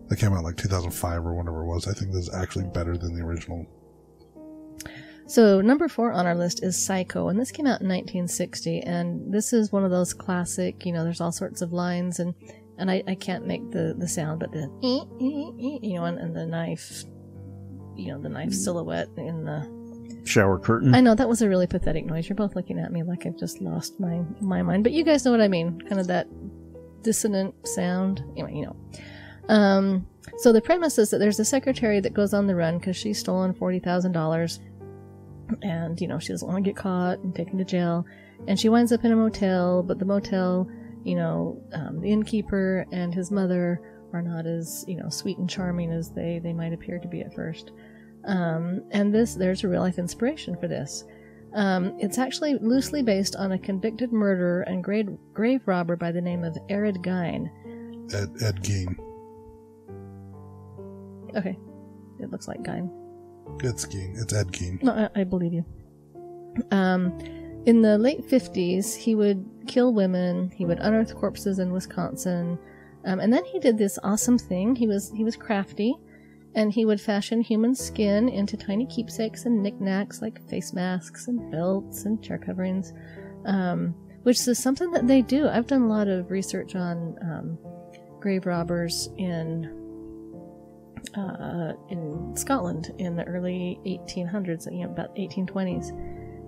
that 0.10 0.18
came 0.18 0.34
out 0.34 0.44
like 0.44 0.58
2005 0.58 1.26
or 1.26 1.34
whatever 1.34 1.62
it 1.62 1.66
was, 1.66 1.88
I 1.88 1.94
think 1.94 2.12
this 2.12 2.28
is 2.28 2.34
actually 2.34 2.66
better 2.66 2.96
than 2.96 3.18
the 3.18 3.24
original. 3.24 3.66
So 5.28 5.60
number 5.60 5.88
four 5.88 6.12
on 6.12 6.26
our 6.28 6.36
list 6.36 6.64
is 6.64 6.78
Psycho, 6.78 7.30
and 7.30 7.40
this 7.40 7.52
came 7.52 7.66
out 7.66 7.82
in 7.82 7.88
1960, 7.88 8.82
and 8.82 9.34
this 9.34 9.54
is 9.54 9.72
one 9.72 9.84
of 9.84 9.90
those 9.90 10.14
classic. 10.14 10.86
You 10.86 10.94
know, 10.94 11.04
there's 11.04 11.22
all 11.22 11.32
sorts 11.32 11.62
of 11.62 11.74
lines, 11.74 12.20
and 12.20 12.36
and 12.78 12.92
I, 12.92 13.04
I 13.08 13.16
can't 13.16 13.48
make 13.48 13.72
the 13.72 13.96
the 13.98 14.08
sound, 14.08 14.40
but 14.40 14.52
the 14.52 14.70
you 14.82 15.96
know, 15.96 16.06
and, 16.06 16.20
and 16.20 16.36
the 16.36 16.46
knife, 16.46 17.04
you 17.96 18.10
know, 18.12 18.22
the 18.22 18.30
knife 18.30 18.54
silhouette 18.54 19.10
in 19.18 19.46
the. 19.46 19.74
Shower 20.26 20.58
curtain. 20.58 20.96
I 20.96 21.02
know 21.02 21.14
that 21.14 21.30
was 21.30 21.44
a 21.44 21.50
really 21.50 21.68
pathetic 21.68 22.06
noise. 22.06 22.28
You're 22.28 22.36
both 22.36 22.56
looking 22.56 22.80
at 22.80 22.92
me 22.92 23.04
like 23.04 23.28
I've 23.28 23.38
just 23.38 23.62
lost 23.62 24.00
my 24.00 24.22
my 24.42 24.62
mind, 24.62 24.84
but 24.84 24.92
you 24.92 25.04
guys 25.04 25.24
know 25.26 25.32
what 25.32 25.42
I 25.42 25.48
mean. 25.48 25.80
Kind 25.82 26.00
of 26.00 26.08
that 26.08 26.28
dissonant 27.02 27.54
sound. 27.68 28.24
Anyway, 28.32 28.54
you 28.56 28.66
know. 28.66 28.76
Um, 29.50 30.08
so 30.38 30.52
the 30.52 30.62
premise 30.62 30.98
is 30.98 31.12
that 31.12 31.20
there's 31.20 31.40
a 31.40 31.46
secretary 31.46 32.00
that 32.00 32.14
goes 32.14 32.34
on 32.34 32.48
the 32.48 32.56
run 32.56 32.80
because 32.80 32.96
she's 32.96 33.20
stolen 33.20 33.54
forty 33.54 33.80
thousand 33.80 34.14
dollars, 34.14 34.60
and 35.62 36.00
you 36.00 36.08
know 36.08 36.20
she 36.20 36.30
doesn't 36.30 36.48
want 36.48 36.64
to 36.64 36.70
get 36.70 36.78
caught 36.78 37.20
and 37.20 37.36
taken 37.36 37.58
to 37.58 37.66
jail, 37.66 38.06
and 38.48 38.60
she 38.60 38.70
winds 38.70 38.92
up 38.92 39.04
in 39.04 39.12
a 39.12 39.16
motel. 39.16 39.84
But 39.84 40.00
the 40.00 40.06
motel, 40.06 40.70
you 41.04 41.16
know, 41.16 41.62
um, 41.74 42.02
the 42.02 42.12
innkeeper 42.12 42.86
and 42.92 43.14
his 43.14 43.32
mother 43.32 43.82
are 44.14 44.22
not 44.22 44.46
as 44.46 44.86
you 44.88 44.96
know 44.96 45.10
sweet 45.10 45.38
and 45.38 45.50
charming 45.50 45.92
as 45.92 46.12
they 46.12 46.40
they 46.40 46.54
might 46.54 46.74
appear 46.74 47.00
to 47.00 47.08
be 47.08 47.22
at 47.22 47.34
first. 47.34 47.72
Um, 48.26 48.84
and 48.92 49.14
this 49.14 49.36
there's 49.36 49.64
a 49.64 49.68
real 49.68 49.82
life 49.82 50.00
inspiration 50.00 50.58
for 50.58 50.68
this. 50.68 51.04
Um, 51.54 51.96
it's 52.00 52.18
actually 52.18 52.56
loosely 52.56 53.02
based 53.02 53.38
on 53.38 53.54
a 53.54 53.58
convicted 53.58 54.12
murderer 54.12 54.64
and 54.64 54.84
grave, 54.84 55.08
grave 55.34 55.62
robber 55.66 55.96
by 55.96 56.12
the 56.12 56.22
name 56.22 56.44
of 56.44 56.58
Arid 56.68 56.98
Gein. 56.98 57.50
Ed, 58.14 58.36
Ed 58.44 58.62
Gein. 58.62 58.94
Okay, 61.34 61.58
it 62.20 62.30
looks 62.30 62.50
like 62.50 62.60
Gein. 62.62 62.92
It's 63.64 63.86
Gein. 63.86 64.22
It's 64.22 64.34
Ed 64.34 64.48
Gein. 64.48 64.82
No, 64.84 64.92
I, 64.92 65.22
I 65.22 65.24
believe 65.24 65.54
you. 65.54 65.66
Um, 66.72 67.18
in 67.66 67.82
the 67.82 67.98
late 67.98 68.28
50s, 68.28 68.96
he 68.96 69.16
would 69.16 69.44
kill 69.68 69.94
women. 69.94 70.52
He 70.56 70.66
would 70.66 70.80
unearth 70.80 71.16
corpses 71.16 71.60
in 71.60 71.72
Wisconsin. 71.72 72.60
Um, 73.06 73.20
and 73.20 73.32
then 73.32 73.44
he 73.46 73.60
did 73.60 73.78
this 73.78 74.00
awesome 74.04 74.38
thing. 74.38 74.76
He 74.76 74.88
was 74.88 75.12
he 75.16 75.24
was 75.24 75.36
crafty, 75.36 75.96
and 76.56 76.72
he 76.72 76.86
would 76.86 77.02
fashion 77.02 77.42
human 77.42 77.76
skin 77.76 78.30
into 78.30 78.58
tiny 78.58 78.86
keepsakes 78.86 79.46
and 79.46 79.62
knickknacks 79.62 80.22
like 80.22 80.48
face 80.50 80.74
masks 80.74 81.28
and 81.28 81.52
belts 81.52 82.06
and 82.06 82.24
chair 82.24 82.38
coverings, 82.38 82.94
um, 83.46 83.94
which 84.24 84.48
is 84.48 84.58
something 84.58 84.92
that 84.92 85.08
they 85.08 85.22
do. 85.22 85.48
I've 85.48 85.68
done 85.68 85.84
a 85.84 85.88
lot 85.88 86.08
of 86.08 86.32
research 86.32 86.76
on 86.76 87.18
um, 87.22 87.58
grave 88.20 88.46
robbers 88.46 89.10
in 89.18 89.85
uh, 91.16 91.74
in 91.90 92.36
Scotland 92.36 92.94
in 92.98 93.16
the 93.16 93.24
early 93.26 93.80
1800s, 93.86 94.72
you 94.72 94.86
know, 94.86 94.92
about 94.92 95.16
1820s, 95.16 95.90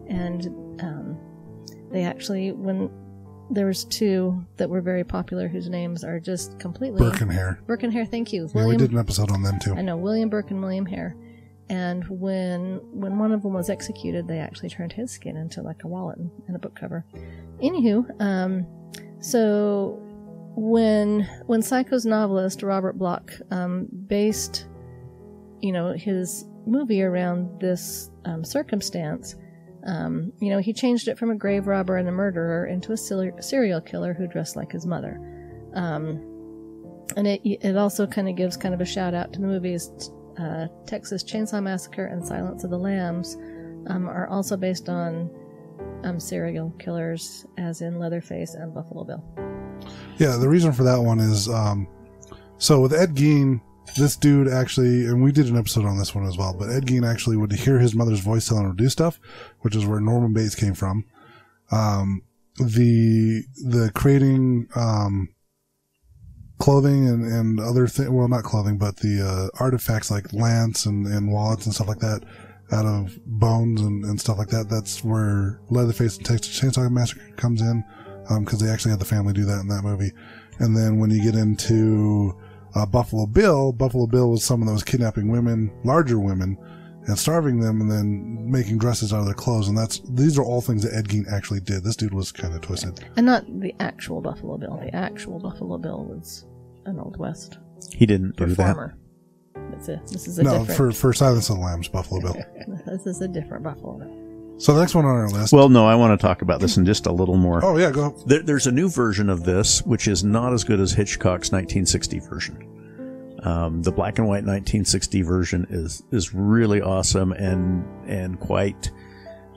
and 0.09 0.47
um, 0.81 1.17
they 1.91 2.03
actually 2.03 2.51
when 2.51 2.89
there 3.49 3.65
was 3.65 3.85
two 3.85 4.45
that 4.57 4.69
were 4.69 4.81
very 4.81 5.03
popular 5.03 5.47
whose 5.47 5.69
names 5.69 6.03
are 6.03 6.19
just 6.19 6.59
completely 6.59 6.99
Burke 6.99 7.21
and 7.21 7.31
Hare. 7.31 7.59
Burke 7.65 7.83
and 7.83 7.93
Hare. 7.93 8.05
Thank 8.05 8.33
you, 8.33 8.49
Yeah, 8.53 8.65
we 8.65 8.77
did 8.77 8.91
an 8.91 8.97
episode 8.97 9.31
on 9.31 9.41
them 9.41 9.57
too. 9.59 9.73
I 9.73 9.81
know 9.81 9.95
William 9.95 10.29
Burke 10.29 10.51
and 10.51 10.61
William 10.61 10.85
Hare. 10.85 11.15
And 11.69 12.07
when 12.07 12.79
when 12.91 13.19
one 13.19 13.31
of 13.31 13.43
them 13.43 13.53
was 13.53 13.69
executed, 13.69 14.27
they 14.27 14.39
actually 14.39 14.69
turned 14.69 14.93
his 14.93 15.11
skin 15.11 15.35
into 15.35 15.61
like 15.61 15.83
a 15.83 15.87
wallet 15.87 16.17
and, 16.17 16.31
and 16.47 16.55
a 16.55 16.59
book 16.59 16.75
cover. 16.75 17.05
Anywho, 17.61 18.09
um, 18.21 18.65
so 19.19 20.01
when 20.57 21.29
when 21.45 21.61
Psycho's 21.61 22.03
novelist 22.03 22.63
Robert 22.63 22.97
Bloch 22.97 23.31
um, 23.51 23.87
based, 24.07 24.65
you 25.61 25.71
know, 25.71 25.93
his 25.93 26.45
movie 26.65 27.03
around 27.03 27.61
this 27.61 28.09
um, 28.25 28.43
circumstance, 28.43 29.35
um, 29.85 30.33
you 30.41 30.49
know, 30.49 30.57
he 30.57 30.73
changed 30.73 31.07
it 31.07 31.19
from 31.19 31.29
a 31.29 31.35
grave 31.35 31.67
robber 31.67 31.97
and 31.97 32.09
a 32.09 32.11
murderer 32.11 32.65
into 32.65 32.91
a 32.91 32.97
ser- 32.97 33.39
serial 33.39 33.79
killer 33.79 34.15
who 34.15 34.25
dressed 34.25 34.55
like 34.55 34.71
his 34.71 34.87
mother. 34.87 35.21
Um, 35.75 36.23
and 37.15 37.27
it 37.27 37.41
it 37.45 37.77
also 37.77 38.07
kind 38.07 38.27
of 38.27 38.35
gives 38.35 38.57
kind 38.57 38.73
of 38.73 38.81
a 38.81 38.85
shout 38.85 39.13
out 39.13 39.31
to 39.33 39.39
the 39.39 39.45
movies 39.45 40.11
uh, 40.39 40.67
Texas 40.87 41.23
Chainsaw 41.23 41.61
Massacre 41.61 42.05
and 42.05 42.25
Silence 42.25 42.63
of 42.63 42.71
the 42.71 42.79
Lambs 42.79 43.37
um, 43.87 44.07
are 44.07 44.27
also 44.27 44.57
based 44.57 44.89
on 44.89 45.29
um, 46.03 46.19
serial 46.19 46.73
killers, 46.79 47.45
as 47.59 47.81
in 47.81 47.99
Leatherface 47.99 48.55
and 48.55 48.73
Buffalo 48.73 49.03
Bill. 49.03 49.46
Yeah, 50.17 50.37
the 50.37 50.49
reason 50.49 50.73
for 50.73 50.83
that 50.83 50.99
one 50.99 51.19
is 51.19 51.47
um, 51.47 51.87
so 52.57 52.81
with 52.81 52.93
Ed 52.93 53.15
Gein, 53.15 53.61
this 53.95 54.15
dude 54.15 54.47
actually, 54.47 55.05
and 55.05 55.23
we 55.23 55.31
did 55.31 55.47
an 55.47 55.57
episode 55.57 55.85
on 55.85 55.97
this 55.97 56.15
one 56.15 56.25
as 56.25 56.37
well, 56.37 56.55
but 56.57 56.69
Ed 56.69 56.87
Gein 56.87 57.07
actually 57.07 57.37
would 57.37 57.51
hear 57.51 57.79
his 57.79 57.93
mother's 57.93 58.19
voice 58.19 58.47
telling 58.47 58.65
him 58.65 58.75
to 58.75 58.83
do 58.83 58.89
stuff, 58.89 59.19
which 59.61 59.75
is 59.75 59.85
where 59.85 59.99
Norman 59.99 60.33
Bates 60.33 60.55
came 60.55 60.73
from. 60.73 61.05
Um, 61.71 62.23
the 62.57 63.43
the 63.63 63.91
creating 63.93 64.67
um, 64.75 65.29
clothing 66.57 67.07
and, 67.07 67.23
and 67.23 67.59
other 67.59 67.87
things, 67.87 68.09
well, 68.09 68.27
not 68.27 68.43
clothing, 68.43 68.77
but 68.79 68.97
the 68.97 69.21
uh, 69.21 69.63
artifacts 69.63 70.09
like 70.09 70.33
lance 70.33 70.87
and, 70.87 71.05
and 71.05 71.31
wallets 71.31 71.65
and 71.65 71.75
stuff 71.75 71.87
like 71.87 71.99
that 71.99 72.23
out 72.71 72.85
of 72.85 73.17
bones 73.25 73.81
and, 73.81 74.03
and 74.03 74.19
stuff 74.19 74.39
like 74.39 74.49
that. 74.49 74.67
That's 74.67 75.03
where 75.03 75.59
Leatherface 75.69 76.17
and 76.17 76.25
Texas 76.25 76.59
Chainsaw 76.59 76.89
Massacre 76.89 77.29
comes 77.35 77.61
in 77.61 77.83
because 78.39 78.59
they 78.59 78.69
actually 78.69 78.91
had 78.91 78.99
the 78.99 79.05
family 79.05 79.33
do 79.33 79.45
that 79.45 79.59
in 79.59 79.67
that 79.67 79.83
movie. 79.83 80.11
And 80.59 80.75
then 80.75 80.99
when 80.99 81.09
you 81.09 81.21
get 81.21 81.35
into 81.35 82.35
uh, 82.75 82.85
Buffalo 82.85 83.25
Bill, 83.25 83.71
Buffalo 83.71 84.07
Bill 84.07 84.31
was 84.31 84.43
someone 84.43 84.67
that 84.67 84.73
was 84.73 84.83
kidnapping 84.83 85.29
women, 85.29 85.71
larger 85.83 86.19
women, 86.19 86.57
and 87.05 87.17
starving 87.17 87.59
them, 87.59 87.79
and 87.81 87.89
then 87.89 88.51
making 88.51 88.77
dresses 88.79 89.13
out 89.13 89.19
of 89.19 89.25
their 89.25 89.33
clothes. 89.33 89.67
And 89.69 89.77
that's 89.77 89.99
these 90.09 90.37
are 90.37 90.43
all 90.43 90.61
things 90.61 90.83
that 90.83 90.93
Ed 90.93 91.07
Gein 91.07 91.31
actually 91.31 91.61
did. 91.61 91.83
This 91.83 91.95
dude 91.95 92.13
was 92.13 92.31
kind 92.31 92.53
of 92.53 92.61
twisted. 92.61 92.99
And 93.15 93.25
not 93.25 93.45
the 93.61 93.73
actual 93.79 94.19
Buffalo 94.21 94.57
Bill. 94.57 94.77
The 94.83 94.93
actual 94.95 95.39
Buffalo 95.39 95.77
Bill 95.77 96.03
was 96.03 96.45
an 96.85 96.99
Old 96.99 97.17
West 97.17 97.57
He 97.91 98.05
didn't 98.05 98.35
do 98.35 98.47
that. 98.55 98.93
That's 99.71 99.89
a, 99.89 100.01
this 100.11 100.27
is 100.27 100.39
a 100.39 100.43
No, 100.43 100.59
different. 100.59 100.77
for 100.77 100.91
for 100.91 101.13
Silence 101.13 101.49
of 101.49 101.57
the 101.57 101.61
Lambs, 101.61 101.87
Buffalo 101.87 102.21
Bill. 102.21 102.35
This 102.85 103.05
is 103.05 103.21
a 103.21 103.27
different 103.27 103.63
Buffalo 103.63 103.99
Bill. 103.99 104.26
So 104.59 104.73
the 104.73 104.79
next 104.79 104.95
one 104.95 105.05
on 105.05 105.11
our 105.11 105.29
list. 105.29 105.53
Well, 105.53 105.69
no, 105.69 105.85
I 105.85 105.95
want 105.95 106.19
to 106.19 106.25
talk 106.25 106.41
about 106.41 106.59
this 106.59 106.77
in 106.77 106.85
just 106.85 107.05
a 107.05 107.11
little 107.11 107.37
more. 107.37 107.63
oh 107.63 107.77
yeah, 107.77 107.91
go. 107.91 108.15
There, 108.25 108.41
there's 108.41 108.65
a 108.65 108.71
new 108.71 108.89
version 108.89 109.29
of 109.29 109.43
this, 109.43 109.83
which 109.83 110.07
is 110.07 110.23
not 110.23 110.51
as 110.51 110.63
good 110.63 110.79
as 110.79 110.93
Hitchcock's 110.93 111.51
1960 111.51 112.19
version. 112.19 113.37
Um, 113.43 113.83
the 113.83 113.91
black 113.91 114.17
and 114.17 114.27
white 114.27 114.43
1960 114.43 115.21
version 115.21 115.67
is 115.69 116.03
is 116.11 116.33
really 116.33 116.81
awesome 116.81 117.31
and 117.33 117.85
and 118.07 118.39
quite 118.39 118.91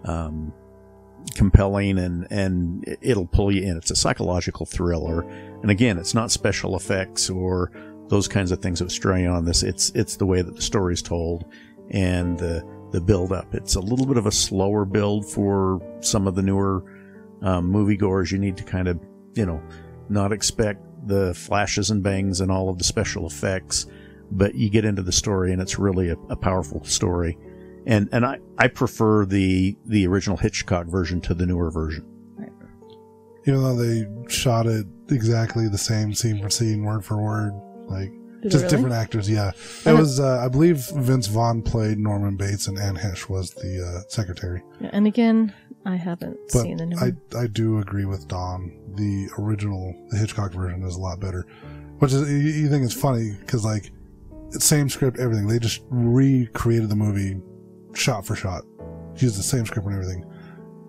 um, 0.04 0.52
compelling, 1.34 1.98
and 1.98 2.26
and 2.30 2.84
it'll 3.00 3.26
pull 3.26 3.50
you 3.50 3.62
in. 3.62 3.78
It's 3.78 3.90
a 3.90 3.96
psychological 3.96 4.66
thriller, 4.66 5.22
and 5.62 5.70
again, 5.70 5.96
it's 5.98 6.14
not 6.14 6.30
special 6.30 6.76
effects 6.76 7.30
or 7.30 7.72
those 8.08 8.28
kinds 8.28 8.50
of 8.50 8.60
things 8.60 8.80
that 8.80 8.90
stray 8.90 9.24
on 9.24 9.46
this. 9.46 9.62
It's 9.62 9.90
it's 9.90 10.16
the 10.16 10.26
way 10.26 10.42
that 10.42 10.54
the 10.54 10.62
story's 10.62 11.00
told 11.00 11.46
and 11.90 12.38
the 12.38 12.62
the 12.92 13.00
build 13.00 13.32
up. 13.32 13.54
It's 13.54 13.74
a 13.74 13.80
little 13.80 14.06
bit 14.06 14.16
of 14.16 14.26
a 14.26 14.32
slower 14.32 14.84
build 14.84 15.26
for 15.26 15.80
some 16.00 16.26
of 16.26 16.34
the 16.34 16.42
newer 16.42 16.84
um, 17.42 17.72
moviegoers. 17.72 18.32
You 18.32 18.38
need 18.38 18.56
to 18.56 18.64
kind 18.64 18.88
of, 18.88 19.00
you 19.34 19.46
know, 19.46 19.62
not 20.08 20.32
expect 20.32 20.84
the 21.06 21.34
flashes 21.34 21.90
and 21.90 22.02
bangs 22.02 22.40
and 22.40 22.50
all 22.50 22.68
of 22.68 22.78
the 22.78 22.84
special 22.84 23.26
effects, 23.26 23.86
but 24.30 24.54
you 24.54 24.68
get 24.68 24.84
into 24.84 25.02
the 25.02 25.12
story 25.12 25.52
and 25.52 25.62
it's 25.62 25.78
really 25.78 26.10
a, 26.10 26.16
a 26.28 26.36
powerful 26.36 26.84
story. 26.84 27.38
And 27.86 28.08
and 28.12 28.26
I, 28.26 28.38
I 28.58 28.68
prefer 28.68 29.24
the 29.24 29.76
the 29.86 30.06
original 30.06 30.36
Hitchcock 30.36 30.86
version 30.86 31.20
to 31.22 31.34
the 31.34 31.46
newer 31.46 31.70
version. 31.70 32.06
Even 33.46 33.62
though 33.62 33.76
they 33.76 34.06
shot 34.28 34.66
it 34.66 34.86
exactly 35.08 35.66
the 35.66 35.78
same 35.78 36.12
scene 36.12 36.42
for 36.42 36.50
scene, 36.50 36.84
word 36.84 37.04
for 37.04 37.16
word, 37.16 37.52
like 37.88 38.12
Did 38.42 38.52
just 38.52 38.64
really? 38.64 38.76
different 38.76 38.94
actors. 38.94 39.28
Yeah, 39.28 39.52
it 39.84 39.92
was. 39.92 40.18
Uh, 40.18 40.42
I 40.44 40.48
believe 40.48 40.88
Vince 40.94 41.26
Vaughn 41.26 41.62
played 41.62 41.98
Norman 41.98 42.36
Bates, 42.36 42.68
and 42.68 42.78
Anne 42.78 42.96
Heche 42.96 43.28
was 43.28 43.50
the 43.50 43.84
uh, 43.84 44.08
secretary. 44.08 44.62
Yeah, 44.80 44.90
and 44.92 45.06
again, 45.06 45.52
I 45.84 45.96
haven't 45.96 46.38
But 46.52 46.62
seen 46.62 46.78
the 46.78 46.86
new 46.86 46.96
I. 46.98 47.12
I 47.38 47.46
do 47.46 47.78
agree 47.78 48.06
with 48.06 48.28
Don. 48.28 48.76
The 48.94 49.28
original, 49.38 49.94
the 50.08 50.18
Hitchcock 50.18 50.52
version, 50.52 50.82
is 50.82 50.96
a 50.96 51.00
lot 51.00 51.20
better. 51.20 51.46
Which 51.98 52.12
is 52.12 52.30
you, 52.30 52.62
you 52.62 52.68
think 52.70 52.84
it's 52.84 52.94
funny 52.94 53.36
because 53.40 53.64
like 53.64 53.90
same 54.50 54.88
script, 54.88 55.18
everything. 55.18 55.46
They 55.46 55.58
just 55.58 55.82
recreated 55.90 56.88
the 56.88 56.96
movie 56.96 57.40
shot 57.94 58.26
for 58.26 58.34
shot, 58.34 58.62
used 59.16 59.38
the 59.38 59.42
same 59.42 59.66
script 59.66 59.86
and 59.86 59.94
everything. 59.94 60.24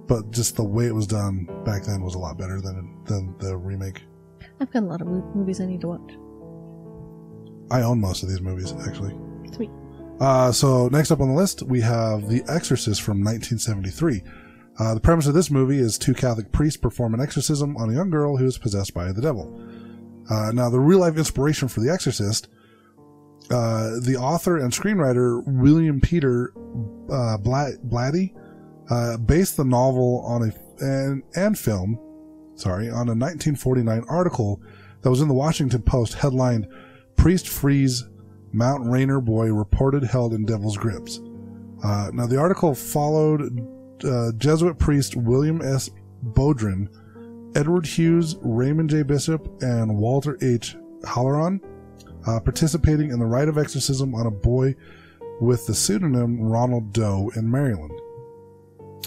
But 0.08 0.32
just 0.32 0.56
the 0.56 0.64
way 0.64 0.88
it 0.88 0.96
was 0.96 1.08
done 1.08 1.48
back 1.64 1.84
then 1.84 2.02
was 2.02 2.16
a 2.16 2.20
lot 2.20 2.38
better 2.38 2.62
than 2.62 2.98
than 3.06 3.36
the 3.40 3.58
remake. 3.58 4.04
I've 4.60 4.72
got 4.72 4.84
a 4.84 4.86
lot 4.86 5.02
of 5.02 5.08
movies 5.08 5.60
I 5.60 5.66
need 5.66 5.82
to 5.82 5.88
watch. 5.88 6.14
I 7.72 7.82
own 7.82 8.00
most 8.00 8.22
of 8.24 8.30
these 8.30 8.42
movies 8.42 8.74
actually. 8.86 9.16
Sweet. 9.54 9.70
Uh, 10.20 10.52
so 10.52 10.88
next 10.90 11.10
up 11.10 11.20
on 11.20 11.30
the 11.30 11.34
list, 11.34 11.64
we 11.64 11.82
have 11.82 12.30
The 12.30 12.44
Exorcist 12.48 13.02
from 13.02 13.24
1973. 13.24 14.22
Uh, 14.80 14.94
the 14.94 15.00
premise 15.00 15.28
of 15.28 15.34
this 15.34 15.50
movie 15.50 15.80
is 15.80 15.98
two 15.98 16.14
Catholic 16.14 16.52
priests 16.52 16.78
perform 16.78 17.14
an 17.14 17.22
exorcism 17.22 17.76
on 17.78 17.90
a 17.90 17.94
young 17.94 18.10
girl 18.10 18.38
who 18.38 18.46
is 18.46 18.58
possessed 18.58 18.94
by 18.94 19.12
the 19.12 19.22
devil. 19.22 19.62
Uh, 20.30 20.52
now, 20.54 20.70
the 20.70 20.80
real 20.80 21.00
life 21.00 21.18
inspiration 21.18 21.68
for 21.68 21.82
The 21.82 21.90
Exorcist, 21.90 22.48
uh, 23.50 24.00
the 24.00 24.16
author 24.18 24.58
and 24.58 24.72
screenwriter 24.72 25.44
William 25.46 26.00
Peter 26.00 26.54
uh, 27.12 27.38
Bla- 27.38 27.78
Blatty 27.86 28.34
uh, 28.90 29.18
based 29.18 29.58
the 29.58 29.66
novel 29.66 30.24
on 30.26 30.44
a 30.44 30.84
and, 30.84 31.24
and 31.36 31.58
film, 31.58 32.00
sorry, 32.56 32.88
on 32.88 33.08
a 33.08 33.16
1949 33.16 34.04
article 34.08 34.62
that 35.02 35.10
was 35.10 35.22
in 35.22 35.28
the 35.28 35.34
Washington 35.34 35.82
Post 35.82 36.14
headlined 36.14 36.68
"Priest 37.16 37.48
Frees 37.48 38.04
Mount 38.52 38.90
Rainier 38.90 39.22
Boy 39.22 39.52
Reported 39.54 40.04
Held 40.04 40.34
in 40.34 40.46
Devil's 40.46 40.78
Grips." 40.78 41.20
Uh, 41.84 42.12
now, 42.14 42.28
the 42.28 42.38
article 42.38 42.76
followed 42.76 43.68
uh, 44.04 44.32
Jesuit 44.38 44.78
priest 44.78 45.16
William 45.16 45.62
S. 45.62 45.90
Bowdern, 46.24 46.90
Edward 47.56 47.86
Hughes, 47.86 48.36
Raymond 48.42 48.90
J. 48.90 49.04
Bishop, 49.04 49.62
and 49.62 49.98
Walter 49.98 50.38
H. 50.42 50.76
Halloran 51.06 51.60
uh, 52.28 52.40
participating 52.40 53.12
in 53.12 53.20
the 53.20 53.26
rite 53.26 53.48
of 53.48 53.58
exorcism 53.58 54.14
on 54.16 54.28
a 54.28 54.32
boy 54.32 54.76
with 55.40 55.66
the 55.66 55.74
pseudonym 55.74 56.40
Ronald 56.40 56.94
Doe 56.94 57.32
in 57.36 57.50
Maryland. 57.50 58.00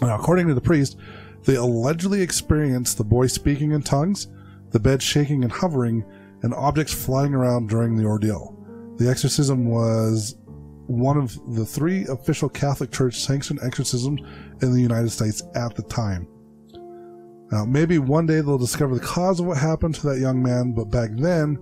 Now, 0.03 0.17
according 0.17 0.49
to 0.49 0.55
the 0.55 0.61
priest, 0.61 0.97
they 1.45 1.55
allegedly 1.55 2.23
experienced 2.23 2.99
the 2.99 3.05
boy 3.05 3.29
speaking 3.29 3.73
in 3.73 3.83
tongues, 3.83 4.27
the 4.71 4.81
bed 4.81 5.03
shaking 5.03 5.45
and 5.45 5.53
hovering, 5.53 6.05
and 6.45 6.53
objects 6.55 6.93
flying 6.93 7.35
around 7.35 7.71
during 7.71 7.97
the 7.97 8.05
ordeal. 8.05 8.55
The 8.99 9.09
exorcism 9.09 9.67
was 9.67 10.37
one 10.87 11.17
of 11.17 11.35
the 11.57 11.65
three 11.65 12.05
official 12.07 12.51
Catholic 12.51 12.93
Church 12.93 13.17
sanctioned 13.17 13.61
exorcisms 13.63 14.21
in 14.61 14.71
the 14.71 14.81
United 14.81 15.09
States 15.09 15.43
at 15.55 15.75
the 15.75 15.83
time. 15.85 16.29
Now, 17.51 17.65
maybe 17.65 17.99
one 17.99 18.27
day 18.27 18.43
they'll 18.43 18.59
discover 18.59 18.95
the 18.95 19.01
cause 19.01 19.41
of 19.41 19.47
what 19.47 19.57
happened 19.57 19.95
to 19.97 20.07
that 20.09 20.19
young 20.19 20.43
man, 20.43 20.73
but 20.73 20.91
back 20.91 21.11
then 21.15 21.59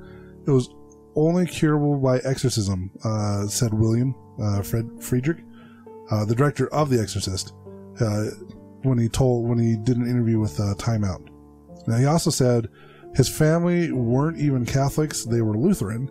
it 0.47 0.51
was 0.51 0.69
only 1.15 1.47
curable 1.47 1.97
by 1.99 2.19
exorcism, 2.19 2.91
uh, 3.05 3.47
said 3.47 3.73
William 3.73 4.17
uh, 4.43 4.63
Fred 4.63 4.87
Friedkin, 4.99 5.45
uh, 6.11 6.25
the 6.25 6.35
director 6.35 6.67
of 6.75 6.91
The 6.91 7.01
Exorcist, 7.01 7.53
uh, 8.01 8.25
when 8.83 8.99
he 8.99 9.09
told 9.09 9.49
when 9.49 9.59
he 9.59 9.77
did 9.77 9.97
an 9.97 10.09
interview 10.09 10.41
with 10.41 10.59
uh, 10.59 10.75
Time 10.75 11.05
Out. 11.05 11.23
Now 11.87 11.99
he 11.99 12.07
also 12.07 12.31
said 12.31 12.69
his 13.15 13.29
family 13.29 13.93
weren't 13.93 14.39
even 14.39 14.65
Catholics; 14.65 15.25
they 15.25 15.43
were 15.43 15.57
Lutheran, 15.57 16.11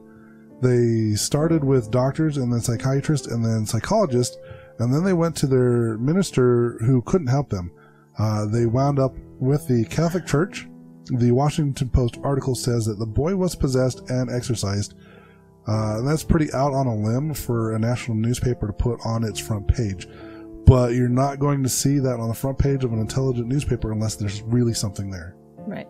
they 0.62 1.16
started 1.16 1.64
with 1.64 1.90
doctors 1.90 2.38
and 2.38 2.54
then 2.54 2.62
psychiatrists 2.62 3.28
and 3.28 3.44
then 3.44 3.66
psychologists, 3.66 4.38
and 4.78 4.94
then 4.94 5.04
they 5.04 5.14
went 5.14 5.36
to 5.38 5.48
their 5.48 5.98
minister 5.98 6.78
who 6.86 7.02
couldn't 7.02 7.28
help 7.28 7.50
them. 7.50 7.72
Uh, 8.20 8.46
they 8.46 8.68
wound 8.68 9.00
up 9.00 9.16
with 9.40 9.68
the 9.68 9.86
Catholic 9.86 10.28
Church. 10.28 10.68
The 11.06 11.32
Washington 11.32 11.90
Post 11.90 12.20
article 12.24 12.54
says 12.54 12.86
that 12.86 13.00
the 13.00 13.08
boy 13.08 13.36
was 13.36 13.56
possessed 13.56 14.08
and 14.12 14.30
exorcised. 14.30 14.94
Uh, 15.68 16.02
that's 16.02 16.24
pretty 16.24 16.52
out 16.54 16.74
on 16.74 16.86
a 16.86 16.96
limb 16.96 17.34
for 17.34 17.74
a 17.74 17.80
national 17.80 18.18
newspaper 18.18 18.68
to 18.68 18.74
put 18.74 19.00
on 19.04 19.24
its 19.24 19.40
front 19.40 19.68
page. 19.68 20.08
But 20.66 20.94
you're 20.94 21.10
not 21.10 21.40
going 21.40 21.64
to 21.64 21.70
see 21.70 21.98
that 21.98 22.20
on 22.20 22.28
the 22.28 22.36
front 22.36 22.60
page 22.60 22.84
of 22.84 22.94
an 22.94 23.00
intelligent 23.00 23.48
newspaper 23.48 23.92
unless 23.92 24.16
there's 24.16 24.44
really 24.44 24.76
something 24.76 25.10
there. 25.10 25.36
Right. 25.58 25.88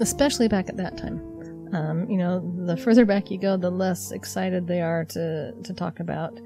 Especially 0.00 0.48
back 0.48 0.68
at 0.68 0.76
that 0.76 0.96
time. 0.98 1.20
Um, 1.72 2.08
you 2.08 2.16
know, 2.16 2.40
the 2.64 2.76
further 2.76 3.04
back 3.04 3.30
you 3.30 3.38
go, 3.38 3.56
the 3.56 3.70
less 3.70 4.12
excited 4.12 4.66
they 4.66 4.80
are 4.80 5.04
to, 5.06 5.52
to 5.52 5.74
talk 5.74 6.00
about 6.00 6.38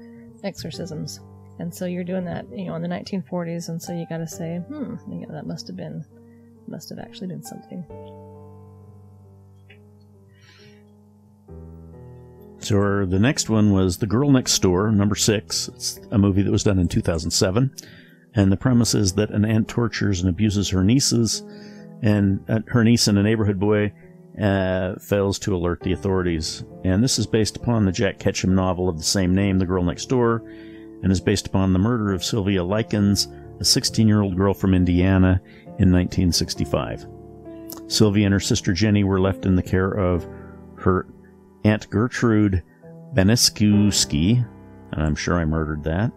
exorcisms. 0.43 1.19
And 1.59 1.73
so 1.73 1.85
you're 1.85 2.03
doing 2.03 2.25
that, 2.25 2.45
you 2.51 2.65
know, 2.65 2.75
in 2.75 2.81
the 2.81 2.87
1940s, 2.87 3.69
and 3.69 3.81
so 3.81 3.93
you 3.93 4.05
got 4.09 4.17
to 4.17 4.27
say, 4.27 4.57
hmm, 4.57 4.95
yeah, 5.11 5.27
that 5.29 5.45
must 5.45 5.67
have 5.67 5.75
been, 5.75 6.03
must 6.67 6.89
have 6.89 6.97
actually 6.97 7.27
been 7.27 7.43
something. 7.43 7.85
So 12.59 13.05
the 13.05 13.19
next 13.19 13.49
one 13.49 13.73
was 13.73 13.97
The 13.97 14.07
Girl 14.07 14.31
Next 14.31 14.59
Door, 14.59 14.91
number 14.91 15.15
six. 15.15 15.67
It's 15.69 15.99
a 16.11 16.17
movie 16.17 16.41
that 16.41 16.51
was 16.51 16.63
done 16.63 16.79
in 16.79 16.87
2007. 16.87 17.75
And 18.33 18.51
the 18.51 18.57
premise 18.57 18.95
is 18.95 19.13
that 19.13 19.31
an 19.31 19.45
aunt 19.45 19.67
tortures 19.67 20.21
and 20.21 20.29
abuses 20.29 20.69
her 20.69 20.83
nieces, 20.83 21.43
and 22.01 22.43
uh, 22.49 22.59
her 22.67 22.83
niece 22.83 23.07
and 23.07 23.17
a 23.17 23.23
neighborhood 23.23 23.59
boy 23.59 23.91
uh, 24.41 24.95
fails 24.95 25.37
to 25.39 25.55
alert 25.55 25.81
the 25.81 25.91
authorities. 25.91 26.63
And 26.83 27.03
this 27.03 27.19
is 27.19 27.27
based 27.27 27.57
upon 27.57 27.85
the 27.85 27.91
Jack 27.91 28.19
Ketchum 28.19 28.55
novel 28.55 28.89
of 28.89 28.97
the 28.97 29.03
same 29.03 29.35
name, 29.35 29.59
The 29.59 29.65
Girl 29.65 29.83
Next 29.83 30.07
Door, 30.07 30.43
and 31.03 31.11
is 31.11 31.21
based 31.21 31.47
upon 31.47 31.73
the 31.73 31.79
murder 31.79 32.13
of 32.13 32.23
Sylvia 32.23 32.63
Likens, 32.63 33.27
a 33.59 33.65
16 33.65 34.07
year 34.07 34.21
old 34.21 34.35
girl 34.35 34.53
from 34.53 34.73
Indiana, 34.73 35.41
in 35.79 35.91
1965. 35.91 37.07
Sylvia 37.87 38.25
and 38.25 38.33
her 38.33 38.39
sister 38.39 38.73
Jenny 38.73 39.03
were 39.03 39.19
left 39.19 39.45
in 39.45 39.55
the 39.55 39.63
care 39.63 39.91
of 39.91 40.27
her 40.77 41.07
Aunt 41.63 41.89
Gertrude 41.89 42.63
Beneskuski, 43.13 44.45
and 44.91 45.01
I'm 45.01 45.15
sure 45.15 45.35
I 45.35 45.45
murdered 45.45 45.83
that, 45.83 46.11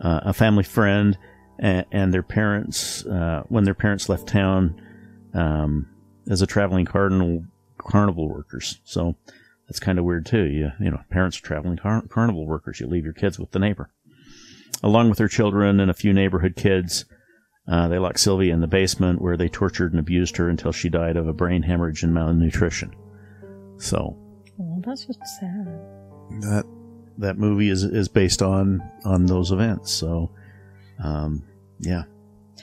uh, 0.00 0.20
a 0.24 0.32
family 0.32 0.64
friend, 0.64 1.16
and, 1.58 1.86
and 1.90 2.12
their 2.12 2.22
parents, 2.22 3.04
uh, 3.06 3.44
when 3.48 3.64
their 3.64 3.74
parents 3.74 4.08
left 4.08 4.28
town 4.28 4.80
um, 5.36 5.86
as 6.28 6.42
a 6.42 6.46
traveling 6.46 6.84
cardinal, 6.86 7.44
carnival 7.78 8.28
workers. 8.28 8.80
So 8.84 9.14
that's 9.68 9.78
kind 9.80 9.98
of 9.98 10.04
weird 10.04 10.26
too. 10.26 10.44
You, 10.44 10.70
you 10.80 10.90
know, 10.90 11.00
parents 11.10 11.38
are 11.38 11.42
traveling 11.42 11.76
car- 11.76 12.06
carnival 12.08 12.46
workers. 12.46 12.80
You 12.80 12.86
leave 12.86 13.04
your 13.04 13.12
kids 13.12 13.38
with 13.38 13.50
the 13.52 13.58
neighbor. 13.58 13.90
Along 14.82 15.08
with 15.08 15.18
their 15.18 15.28
children 15.28 15.80
and 15.80 15.90
a 15.90 15.94
few 15.94 16.12
neighborhood 16.12 16.54
kids, 16.56 17.04
uh, 17.68 17.88
they 17.88 17.98
locked 17.98 18.20
Sylvia 18.20 18.52
in 18.54 18.60
the 18.60 18.66
basement 18.66 19.20
where 19.20 19.36
they 19.36 19.48
tortured 19.48 19.92
and 19.92 19.98
abused 20.00 20.36
her 20.36 20.48
until 20.48 20.72
she 20.72 20.88
died 20.88 21.16
of 21.16 21.26
a 21.26 21.32
brain 21.32 21.62
hemorrhage 21.62 22.02
and 22.02 22.14
malnutrition. 22.14 22.94
So 23.78 24.16
Oh, 24.60 24.82
that's 24.84 25.04
just 25.04 25.20
sad. 25.40 25.66
that 26.42 26.64
that 27.18 27.38
movie 27.38 27.68
is 27.70 27.82
is 27.82 28.08
based 28.08 28.42
on 28.42 28.82
on 29.04 29.26
those 29.26 29.50
events. 29.50 29.90
So, 29.92 30.30
um, 31.02 31.42
yeah, 31.80 32.04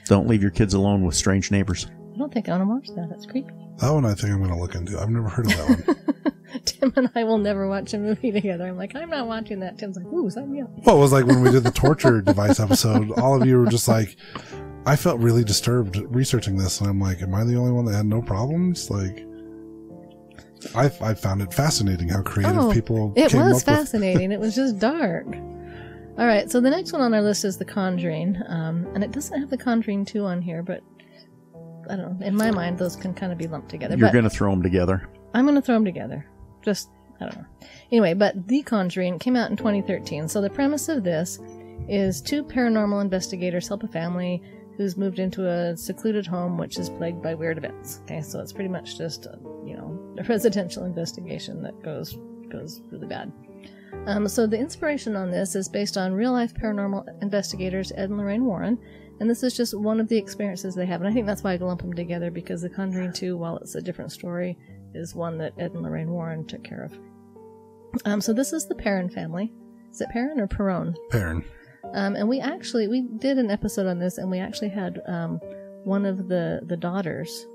don't 0.05 0.28
leave 0.28 0.41
your 0.41 0.51
kids 0.51 0.74
alone 0.74 1.03
with 1.03 1.15
strange 1.15 1.51
neighbors. 1.51 1.88
I 2.14 2.18
don't 2.18 2.34
think 2.34 2.47
I 2.49 2.57
want 2.57 2.64
to 2.86 2.91
watch 2.91 2.95
that. 2.97 3.09
That's 3.09 3.26
creepy. 3.26 3.51
That 3.78 3.91
one 3.91 4.05
I 4.05 4.14
think 4.14 4.32
I'm 4.34 4.39
going 4.39 4.51
to 4.53 4.59
look 4.59 4.76
into. 4.76 4.99
I've 4.99 5.09
never 5.09 5.30
heard 5.30 5.47
of 5.47 5.57
that 5.57 5.88
one. 5.88 6.34
Tim 6.66 6.93
and 6.95 7.09
I 7.16 7.24
will 7.24 7.39
never 7.39 7.68
watch 7.68 7.93
a 7.95 7.97
movie 7.97 8.32
together. 8.32 8.68
I'm 8.68 8.78
like, 8.78 8.95
I'm 8.95 9.09
not 9.09 9.28
watching 9.28 9.59
that. 9.61 9.80
Tim's 9.80 9.97
like, 9.97 10.05
ooh, 10.05 10.30
sign 10.30 10.51
me 10.51 10.61
up. 10.61 10.70
well, 10.86 10.97
it 10.97 10.99
was 10.99 11.11
like 11.11 11.26
when 11.26 11.41
we 11.41 11.49
did 11.49 11.64
the 11.64 11.72
torture 11.72 12.22
device 12.32 12.59
episode. 12.59 13.11
All 13.20 13.39
of 13.41 13.47
you 13.47 13.57
were 13.57 13.66
just 13.66 13.88
like, 13.88 14.16
I 14.86 14.95
felt 14.95 15.20
really 15.20 15.43
disturbed 15.43 15.95
researching 16.09 16.57
this, 16.57 16.80
and 16.82 16.89
I'm 16.89 16.99
like, 16.99 17.22
am 17.24 17.34
I 17.34 17.43
the 17.43 17.55
only 17.55 17.72
one 17.72 17.86
that 17.86 17.95
had 17.95 18.05
no 18.05 18.22
problems? 18.22 18.91
Like, 18.91 19.26
I 20.76 20.86
I 21.01 21.14
found 21.16 21.41
it 21.41 21.53
fascinating 21.53 22.09
how 22.09 22.22
creative 22.22 22.57
Oh, 22.57 22.72
people 22.72 23.14
It 23.16 23.34
was 23.34 23.64
fascinating. 23.64 24.32
it 24.32 24.39
was 24.39 24.55
just 24.55 24.78
dark. 24.80 25.26
All 26.16 26.28
right, 26.28 26.49
so 26.51 26.61
the 26.61 26.70
next 26.70 26.93
one 26.93 27.01
on 27.01 27.14
our 27.16 27.22
list 27.24 27.43
is 27.43 27.57
The 27.57 27.66
Conjuring, 27.66 28.38
um, 28.47 28.86
and 28.93 29.03
it 29.03 29.11
doesn't 29.11 29.39
have 29.39 29.49
The 29.49 29.57
Conjuring 29.57 30.05
2 30.05 30.24
on 30.24 30.43
here, 30.43 30.61
but 30.61 30.84
I 31.89 31.95
don't 31.95 32.19
know. 32.19 32.25
In 32.25 32.36
my 32.36 32.51
mind, 32.51 32.77
those 32.77 32.95
can 32.95 33.13
kind 33.13 33.31
of 33.31 33.38
be 33.38 33.47
lumped 33.47 33.69
together. 33.69 33.95
You're 33.95 34.07
but 34.07 34.13
going 34.13 34.23
to 34.23 34.29
throw 34.29 34.49
them 34.51 34.63
together. 34.63 35.09
I'm 35.34 35.45
going 35.45 35.55
to 35.55 35.61
throw 35.61 35.75
them 35.75 35.86
together. 35.86 36.25
Just, 36.61 36.89
I 37.19 37.25
don't 37.25 37.38
know. 37.38 37.45
Anyway, 37.91 38.13
but 38.13 38.47
The 38.47 38.63
Conjuring 38.63 39.19
came 39.19 39.36
out 39.36 39.49
in 39.49 39.57
2013. 39.57 40.27
So 40.27 40.41
the 40.41 40.49
premise 40.49 40.89
of 40.89 41.03
this 41.03 41.39
is 41.88 42.21
two 42.21 42.43
paranormal 42.43 43.01
investigators 43.01 43.67
help 43.67 43.84
a 43.84 43.88
family 43.88 44.41
who's 44.77 44.97
moved 44.97 45.19
into 45.19 45.47
a 45.47 45.77
secluded 45.77 46.25
home 46.25 46.57
which 46.57 46.79
is 46.79 46.89
plagued 46.89 47.21
by 47.21 47.34
weird 47.34 47.57
events. 47.57 47.99
Okay, 48.03 48.21
so 48.21 48.39
it's 48.39 48.53
pretty 48.53 48.69
much 48.69 48.97
just, 48.97 49.25
a, 49.25 49.38
you 49.65 49.75
know, 49.75 50.15
a 50.17 50.23
residential 50.23 50.86
investigation 50.86 51.61
that 51.63 51.81
goes 51.84 52.17
goes 52.49 52.81
really 52.91 53.07
bad. 53.07 53.31
Um, 54.05 54.27
so 54.27 54.45
the 54.45 54.57
inspiration 54.57 55.15
on 55.15 55.31
this 55.31 55.55
is 55.55 55.69
based 55.69 55.97
on 55.97 56.13
real 56.13 56.31
life 56.31 56.53
paranormal 56.53 57.21
investigators 57.21 57.91
Ed 57.93 58.09
and 58.09 58.17
Lorraine 58.17 58.45
Warren, 58.45 58.77
and 59.20 59.30
this 59.30 59.43
is 59.43 59.55
just 59.55 59.78
one 59.78 59.99
of 59.99 60.07
the 60.07 60.18
experiences 60.18 60.76
they 60.76 60.86
have. 60.86 61.01
And 61.01 61.09
I 61.09 61.14
think 61.14 61.26
that's 61.26 61.43
why 61.43 61.53
I 61.53 61.57
lump 61.57 61.82
them 61.82 61.93
together 61.93 62.32
because 62.32 62.61
The 62.61 62.70
Conjuring 62.70 63.14
2, 63.14 63.38
while 63.38 63.57
it's 63.57 63.76
a 63.76 63.82
different 63.82 64.11
story, 64.11 64.57
is 64.93 65.16
one 65.16 65.38
that 65.38 65.53
Ed 65.57 65.74
and 65.74 65.84
Lorraine 65.84 66.09
Warren 66.09 66.45
took 66.45 66.64
care 66.64 66.84
of. 66.84 66.97
Um, 68.05 68.22
so 68.22 68.34
this 68.34 68.53
is 68.53 68.68
the 68.68 68.76
Perrin 68.76 69.09
family. 69.09 69.53
Is 69.91 70.01
it 70.01 70.09
Perrin 70.09 70.39
or 70.39 70.47
Perron? 70.47 70.95
Perrin. 71.09 71.43
Um, 71.93 72.16
and 72.16 72.28
we 72.28 72.39
actually 72.39 72.88
we 72.88 73.01
did 73.20 73.38
an 73.38 73.51
episode 73.51 73.86
on 73.86 73.99
this, 73.99 74.18
and 74.18 74.32
we 74.32 74.39
actually 74.39 74.70
had 74.70 75.01
um, 75.05 75.39
one 75.84 76.05
of 76.05 76.28
the 76.28 76.61
the 76.66 76.78
daughters. 76.78 77.45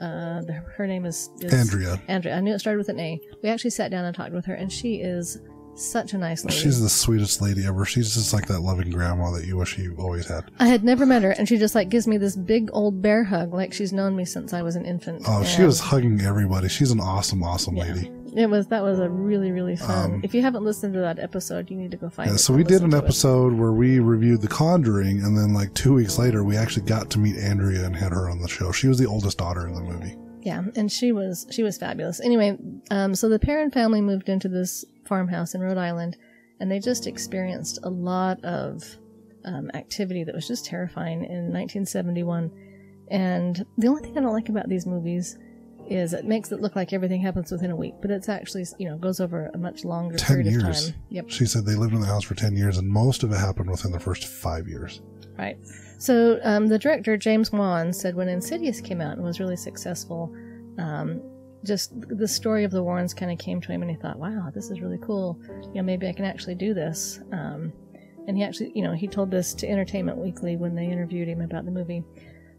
Uh, 0.00 0.42
the, 0.42 0.52
her 0.76 0.88
name 0.88 1.06
is, 1.06 1.30
is 1.40 1.54
Andrea. 1.54 2.02
Andrea. 2.08 2.36
I 2.36 2.40
knew 2.40 2.52
it 2.52 2.58
started 2.58 2.78
with 2.78 2.88
an 2.88 2.98
A. 2.98 3.20
We 3.44 3.48
actually 3.48 3.70
sat 3.70 3.92
down 3.92 4.04
and 4.04 4.16
talked 4.16 4.32
with 4.32 4.44
her, 4.46 4.54
and 4.54 4.72
she 4.72 4.96
is 4.96 5.38
such 5.76 6.12
a 6.14 6.18
nice 6.18 6.44
lady. 6.44 6.56
She's 6.56 6.80
the 6.80 6.88
sweetest 6.88 7.40
lady 7.42 7.66
ever. 7.66 7.84
She's 7.84 8.14
just 8.14 8.32
like 8.32 8.46
that 8.48 8.60
loving 8.60 8.90
grandma 8.90 9.30
that 9.32 9.46
you 9.46 9.56
wish 9.56 9.76
you 9.78 9.94
always 9.98 10.26
had. 10.28 10.50
I 10.58 10.66
had 10.68 10.84
never 10.84 11.04
met 11.06 11.22
her, 11.22 11.30
and 11.32 11.48
she 11.48 11.58
just 11.58 11.74
like 11.74 11.88
gives 11.88 12.06
me 12.06 12.16
this 12.16 12.36
big 12.36 12.70
old 12.72 13.02
bear 13.02 13.24
hug, 13.24 13.52
like 13.52 13.72
she's 13.72 13.92
known 13.92 14.14
me 14.16 14.24
since 14.24 14.52
I 14.52 14.62
was 14.62 14.76
an 14.76 14.84
infant. 14.84 15.22
Oh, 15.26 15.44
she 15.44 15.62
was 15.62 15.80
hugging 15.80 16.20
everybody. 16.20 16.68
She's 16.68 16.90
an 16.90 17.00
awesome, 17.00 17.42
awesome 17.42 17.76
Yeah. 17.76 17.84
lady. 17.84 18.10
It 18.36 18.50
was 18.50 18.66
that 18.68 18.82
was 18.82 18.98
a 18.98 19.08
really 19.08 19.52
really 19.52 19.76
fun. 19.76 20.14
Um, 20.14 20.20
if 20.24 20.34
you 20.34 20.42
haven't 20.42 20.64
listened 20.64 20.92
to 20.94 21.00
that 21.00 21.20
episode, 21.20 21.70
you 21.70 21.76
need 21.76 21.92
to 21.92 21.96
go 21.96 22.08
find 22.10 22.28
Yeah, 22.30 22.34
it. 22.34 22.38
so 22.38 22.52
we 22.52 22.64
did 22.64 22.82
an 22.82 22.90
to 22.90 22.96
it. 22.96 23.04
episode 23.04 23.52
where 23.52 23.70
we 23.72 24.00
reviewed 24.00 24.40
The 24.40 24.48
Conjuring, 24.48 25.22
and 25.22 25.38
then 25.38 25.54
like 25.54 25.72
two 25.74 25.94
weeks 25.94 26.18
later, 26.18 26.42
we 26.42 26.56
actually 26.56 26.84
got 26.86 27.10
to 27.10 27.20
meet 27.20 27.36
Andrea 27.36 27.84
and 27.86 27.94
had 27.94 28.10
her 28.12 28.28
on 28.28 28.40
the 28.40 28.48
show. 28.48 28.72
She 28.72 28.88
was 28.88 28.98
the 28.98 29.06
oldest 29.06 29.38
daughter 29.38 29.68
in 29.68 29.74
the 29.74 29.80
movie. 29.82 30.16
Yeah, 30.42 30.62
and 30.74 30.90
she 30.90 31.12
was 31.12 31.46
she 31.50 31.62
was 31.62 31.78
fabulous. 31.78 32.20
Anyway, 32.20 32.58
um, 32.90 33.14
so 33.14 33.28
the 33.28 33.38
Perrin 33.38 33.70
family 33.70 34.00
moved 34.00 34.28
into 34.28 34.48
this 34.48 34.84
farmhouse 35.06 35.54
in 35.54 35.60
Rhode 35.60 35.78
Island, 35.78 36.16
and 36.60 36.70
they 36.70 36.78
just 36.78 37.06
experienced 37.06 37.78
a 37.82 37.90
lot 37.90 38.42
of 38.44 38.84
um, 39.44 39.70
activity 39.74 40.24
that 40.24 40.34
was 40.34 40.48
just 40.48 40.64
terrifying 40.64 41.24
in 41.24 41.52
1971. 41.52 42.50
And 43.10 43.66
the 43.76 43.88
only 43.88 44.02
thing 44.02 44.16
I 44.16 44.20
don't 44.20 44.32
like 44.32 44.48
about 44.48 44.68
these 44.68 44.86
movies 44.86 45.38
is 45.88 46.14
it 46.14 46.24
makes 46.24 46.50
it 46.50 46.60
look 46.60 46.76
like 46.76 46.92
everything 46.92 47.20
happens 47.20 47.52
within 47.52 47.70
a 47.70 47.76
week, 47.76 47.94
but 48.00 48.10
it's 48.10 48.28
actually 48.28 48.64
you 48.78 48.88
know 48.88 48.96
goes 48.96 49.20
over 49.20 49.50
a 49.52 49.58
much 49.58 49.84
longer 49.84 50.16
10 50.16 50.26
period 50.26 50.46
of 50.46 50.52
years. 50.52 50.90
time. 50.90 51.00
Yep. 51.10 51.24
She 51.28 51.46
said 51.46 51.66
they 51.66 51.74
lived 51.74 51.92
in 51.92 52.00
the 52.00 52.06
house 52.06 52.24
for 52.24 52.34
10 52.34 52.56
years, 52.56 52.78
and 52.78 52.88
most 52.88 53.22
of 53.22 53.32
it 53.32 53.36
happened 53.36 53.70
within 53.70 53.92
the 53.92 54.00
first 54.00 54.26
five 54.26 54.66
years. 54.66 55.02
Right. 55.36 55.58
So 55.98 56.38
um, 56.42 56.68
the 56.68 56.78
director 56.78 57.16
James 57.16 57.52
Wan 57.52 57.92
said 57.92 58.14
when 58.14 58.28
Insidious 58.28 58.80
came 58.80 59.00
out 59.00 59.16
and 59.16 59.22
was 59.22 59.40
really 59.40 59.56
successful, 59.56 60.34
um, 60.78 61.20
just 61.64 61.92
the 62.08 62.28
story 62.28 62.64
of 62.64 62.70
the 62.70 62.82
Warrens 62.82 63.14
kind 63.14 63.32
of 63.32 63.38
came 63.38 63.60
to 63.60 63.72
him, 63.72 63.82
and 63.82 63.90
he 63.90 63.96
thought, 63.96 64.18
"Wow, 64.18 64.50
this 64.54 64.70
is 64.70 64.80
really 64.80 64.98
cool. 65.02 65.38
You 65.68 65.76
know, 65.76 65.82
maybe 65.82 66.08
I 66.08 66.12
can 66.12 66.24
actually 66.24 66.54
do 66.54 66.74
this." 66.74 67.20
Um, 67.32 67.72
and 68.26 68.36
he 68.36 68.44
actually, 68.44 68.72
you 68.74 68.82
know, 68.82 68.92
he 68.92 69.08
told 69.08 69.30
this 69.30 69.54
to 69.54 69.68
Entertainment 69.68 70.18
Weekly 70.18 70.56
when 70.56 70.74
they 70.74 70.86
interviewed 70.86 71.28
him 71.28 71.40
about 71.40 71.64
the 71.64 71.70
movie. 71.70 72.04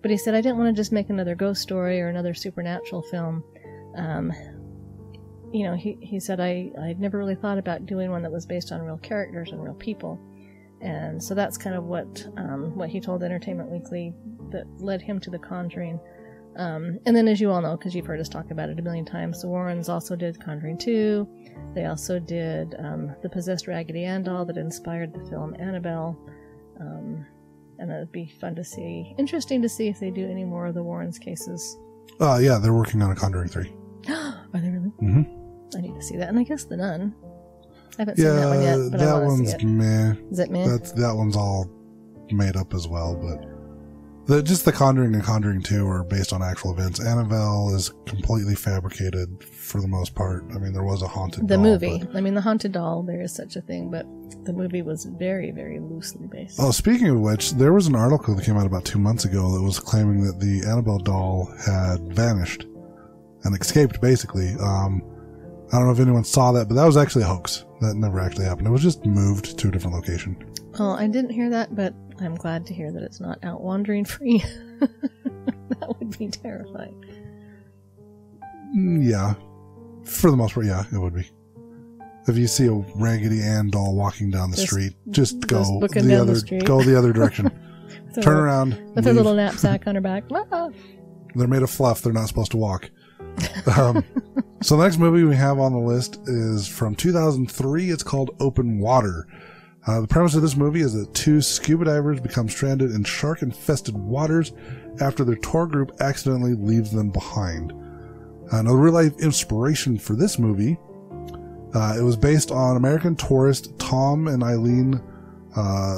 But 0.01 0.11
he 0.11 0.17
said, 0.17 0.35
"I 0.35 0.41
didn't 0.41 0.57
want 0.57 0.75
to 0.75 0.79
just 0.79 0.91
make 0.91 1.09
another 1.09 1.35
ghost 1.35 1.61
story 1.61 2.01
or 2.01 2.09
another 2.09 2.33
supernatural 2.33 3.01
film." 3.03 3.43
Um, 3.95 4.33
you 5.55 5.63
know, 5.63 5.75
he, 5.75 5.97
he 6.01 6.19
said, 6.19 6.41
I, 6.41 6.69
I'd 6.81 6.99
never 6.99 7.17
really 7.17 7.35
thought 7.35 7.57
about 7.57 7.85
doing 7.85 8.11
one 8.11 8.21
that 8.23 8.31
was 8.31 8.45
based 8.45 8.73
on 8.73 8.81
real 8.81 8.97
characters 8.97 9.51
and 9.51 9.63
real 9.63 9.75
people. 9.75 10.19
And 10.81 11.23
so 11.23 11.33
that's 11.33 11.57
kind 11.57 11.77
of 11.77 11.85
what 11.85 12.27
um, 12.35 12.75
what 12.75 12.89
he 12.89 12.99
told 12.99 13.23
Entertainment 13.23 13.69
Weekly 13.69 14.13
that 14.51 14.65
led 14.79 15.01
him 15.01 15.19
to 15.21 15.29
The 15.29 15.39
Conjuring. 15.39 15.97
Um, 16.57 16.99
and 17.05 17.15
then, 17.15 17.27
as 17.27 17.41
you 17.41 17.51
all 17.51 17.61
know, 17.61 17.75
because 17.75 17.93
you've 17.93 18.05
heard 18.05 18.19
us 18.21 18.29
talk 18.29 18.49
about 18.51 18.69
it 18.69 18.79
a 18.79 18.81
million 18.81 19.03
times, 19.05 19.41
the 19.41 19.47
Warrens 19.47 19.89
also 19.89 20.15
did 20.15 20.39
Conjuring 20.41 20.77
2. 20.77 21.27
They 21.73 21.85
also 21.85 22.17
did 22.19 22.75
um, 22.79 23.13
The 23.21 23.29
Possessed 23.29 23.67
Raggedy 23.67 24.05
Ann 24.05 24.23
doll 24.23 24.45
that 24.45 24.57
inspired 24.57 25.13
the 25.13 25.29
film 25.29 25.55
Annabelle. 25.59 26.17
Um, 26.79 27.25
and 27.77 27.91
it 27.91 27.95
would 27.99 28.11
be 28.13 28.33
fun 28.39 28.55
to 28.55 28.63
see. 28.63 29.13
Interesting 29.17 29.61
to 29.61 29.67
see 29.69 29.87
if 29.89 29.99
they 29.99 30.11
do 30.11 30.29
any 30.29 30.45
more 30.45 30.65
of 30.67 30.75
the 30.75 30.83
Warrens 30.83 31.19
cases. 31.19 31.77
Uh, 32.21 32.39
yeah, 32.41 32.57
they're 32.57 32.73
working 32.73 33.01
on 33.01 33.11
a 33.11 33.15
Conjuring 33.15 33.49
3. 33.49 33.73
Are 34.09 34.45
they 34.53 34.69
really? 34.69 34.89
hmm 34.99 35.21
I 35.75 35.81
need 35.81 35.95
to 35.95 36.01
see 36.01 36.15
that. 36.15 36.29
And 36.29 36.39
I 36.39 36.43
guess 36.43 36.63
The 36.63 36.77
Nun. 36.77 37.13
I 37.97 38.01
haven't 38.01 38.17
seen 38.17 38.25
that 38.27 38.47
one 38.47 38.61
yet, 38.61 38.77
but 38.91 38.99
that 38.99 39.19
to 39.19 39.25
one's 39.25 39.49
see 39.51 39.55
it. 39.57 39.63
meh. 39.63 40.13
Is 40.31 40.39
it 40.39 40.51
me? 40.51 40.65
That's 40.67 40.91
that 40.93 41.13
one's 41.15 41.35
all 41.35 41.69
made 42.31 42.55
up 42.57 42.73
as 42.73 42.87
well, 42.87 43.15
but 43.15 43.45
the 44.27 44.41
just 44.41 44.65
the 44.65 44.71
Conjuring 44.71 45.13
and 45.13 45.23
Conjuring 45.23 45.61
Two 45.61 45.87
are 45.87 46.03
based 46.03 46.33
on 46.33 46.41
actual 46.41 46.71
events. 46.73 46.99
Annabelle 46.99 47.73
is 47.75 47.93
completely 48.05 48.55
fabricated 48.55 49.43
for 49.43 49.81
the 49.81 49.87
most 49.87 50.15
part. 50.15 50.43
I 50.53 50.57
mean, 50.59 50.73
there 50.73 50.83
was 50.83 51.01
a 51.01 51.07
haunted 51.07 51.47
The 51.47 51.55
doll, 51.55 51.63
movie. 51.63 51.99
but- 51.99 52.15
I 52.15 52.21
mean, 52.21 52.33
the 52.33 52.41
haunted 52.41 52.71
doll. 52.71 53.03
There 53.03 53.21
is 53.21 53.33
such 53.33 53.55
a 53.55 53.61
thing, 53.61 53.89
but 53.91 54.05
the 54.45 54.53
movie 54.53 54.81
was 54.81 55.05
very, 55.05 55.51
very 55.51 55.79
loosely 55.79 56.27
based. 56.27 56.59
Oh, 56.59 56.71
speaking 56.71 57.07
of 57.09 57.19
which, 57.19 57.53
there 57.53 57.73
was 57.73 57.87
an 57.87 57.95
article 57.95 58.35
that 58.35 58.45
came 58.45 58.57
out 58.57 58.65
about 58.65 58.85
two 58.85 58.99
months 58.99 59.25
ago 59.25 59.51
that 59.53 59.61
was 59.61 59.79
claiming 59.79 60.23
that 60.25 60.39
the 60.39 60.63
Annabelle 60.67 60.99
doll 60.99 61.51
had 61.65 61.99
vanished 62.13 62.65
and 63.43 63.55
escaped. 63.59 64.01
Basically, 64.01 64.49
um, 64.59 65.01
I 65.73 65.77
don't 65.77 65.87
know 65.87 65.93
if 65.93 65.99
anyone 65.99 66.23
saw 66.23 66.51
that, 66.53 66.67
but 66.67 66.75
that 66.75 66.85
was 66.85 66.97
actually 66.97 67.23
a 67.23 67.27
hoax. 67.27 67.65
That 67.81 67.95
never 67.95 68.19
actually 68.19 68.45
happened. 68.45 68.67
It 68.67 68.71
was 68.71 68.81
just 68.83 69.05
moved 69.05 69.57
to 69.59 69.67
a 69.67 69.71
different 69.71 69.95
location. 69.95 70.37
Well, 70.79 70.91
I 70.91 71.07
didn't 71.07 71.31
hear 71.31 71.49
that, 71.49 71.75
but 71.75 71.93
I'm 72.21 72.35
glad 72.35 72.65
to 72.67 72.73
hear 72.73 72.91
that 72.91 73.03
it's 73.03 73.19
not 73.19 73.39
out 73.43 73.61
wandering 73.61 74.05
free. 74.05 74.43
that 74.79 75.95
would 75.99 76.17
be 76.17 76.27
terrifying. 76.29 77.03
Mm, 78.75 79.03
Yeah, 79.09 79.33
for 80.03 80.31
the 80.31 80.37
most 80.37 80.53
part, 80.53 80.65
yeah, 80.65 80.83
it 80.91 80.97
would 80.97 81.13
be. 81.13 81.29
If 82.27 82.37
you 82.37 82.47
see 82.47 82.65
a 82.67 82.73
Raggedy 82.95 83.41
Ann 83.41 83.69
doll 83.69 83.95
walking 83.95 84.31
down 84.31 84.49
the 84.49 84.57
Just- 84.57 84.67
street, 84.69 84.93
just 85.11 85.39
go 85.47 85.79
just 85.81 85.93
the 85.93 85.99
down 86.01 86.07
the 86.07 86.21
other, 86.21 86.65
go 86.65 86.81
the 86.83 86.97
other 86.97 87.13
direction. 87.13 87.49
Turn 88.15 88.23
little- 88.23 88.39
around. 88.39 88.91
with 88.95 89.05
her 89.05 89.13
little 89.13 89.35
knapsack 89.35 89.85
on 89.87 89.95
her 89.95 90.01
back. 90.01 90.23
They're 91.35 91.47
made 91.47 91.61
of 91.63 91.69
fluff. 91.69 92.01
They're 92.01 92.13
not 92.13 92.27
supposed 92.29 92.51
to 92.51 92.57
walk. 92.57 92.89
Um, 93.77 94.03
so 94.61 94.77
the 94.77 94.83
next 94.83 94.97
movie 94.97 95.23
we 95.23 95.35
have 95.35 95.59
on 95.59 95.73
the 95.73 95.79
list 95.79 96.19
is 96.25 96.65
from 96.67 96.95
2003. 96.95 97.89
It's 97.91 98.03
called 98.03 98.31
Open 98.39 98.79
Water. 98.79 99.27
Uh, 99.87 100.01
the 100.01 100.07
premise 100.07 100.33
of 100.33 100.41
this 100.41 100.55
movie 100.55 100.81
is 100.81 100.93
that 100.93 101.13
two 101.13 101.41
scuba 101.41 101.85
divers 101.85 102.19
become 102.19 102.49
stranded 102.49 102.91
in 102.91 103.03
shark-infested 103.03 103.95
waters 103.95 104.53
after 104.99 105.23
their 105.23 105.35
tour 105.35 105.67
group 105.67 105.91
accidentally 105.99 106.55
leaves 106.55 106.91
them 106.91 107.11
behind. 107.11 107.71
Uh, 108.51 108.57
another 108.57 108.77
real-life 108.77 109.13
inspiration 109.19 109.97
for 109.97 110.15
this 110.15 110.39
movie. 110.39 110.77
Uh, 111.75 111.95
it 111.97 112.01
was 112.01 112.15
based 112.15 112.51
on 112.51 112.77
American 112.77 113.15
tourist 113.15 113.77
Tom 113.77 114.27
and 114.27 114.43
Eileen 114.43 115.01
uh, 115.55 115.97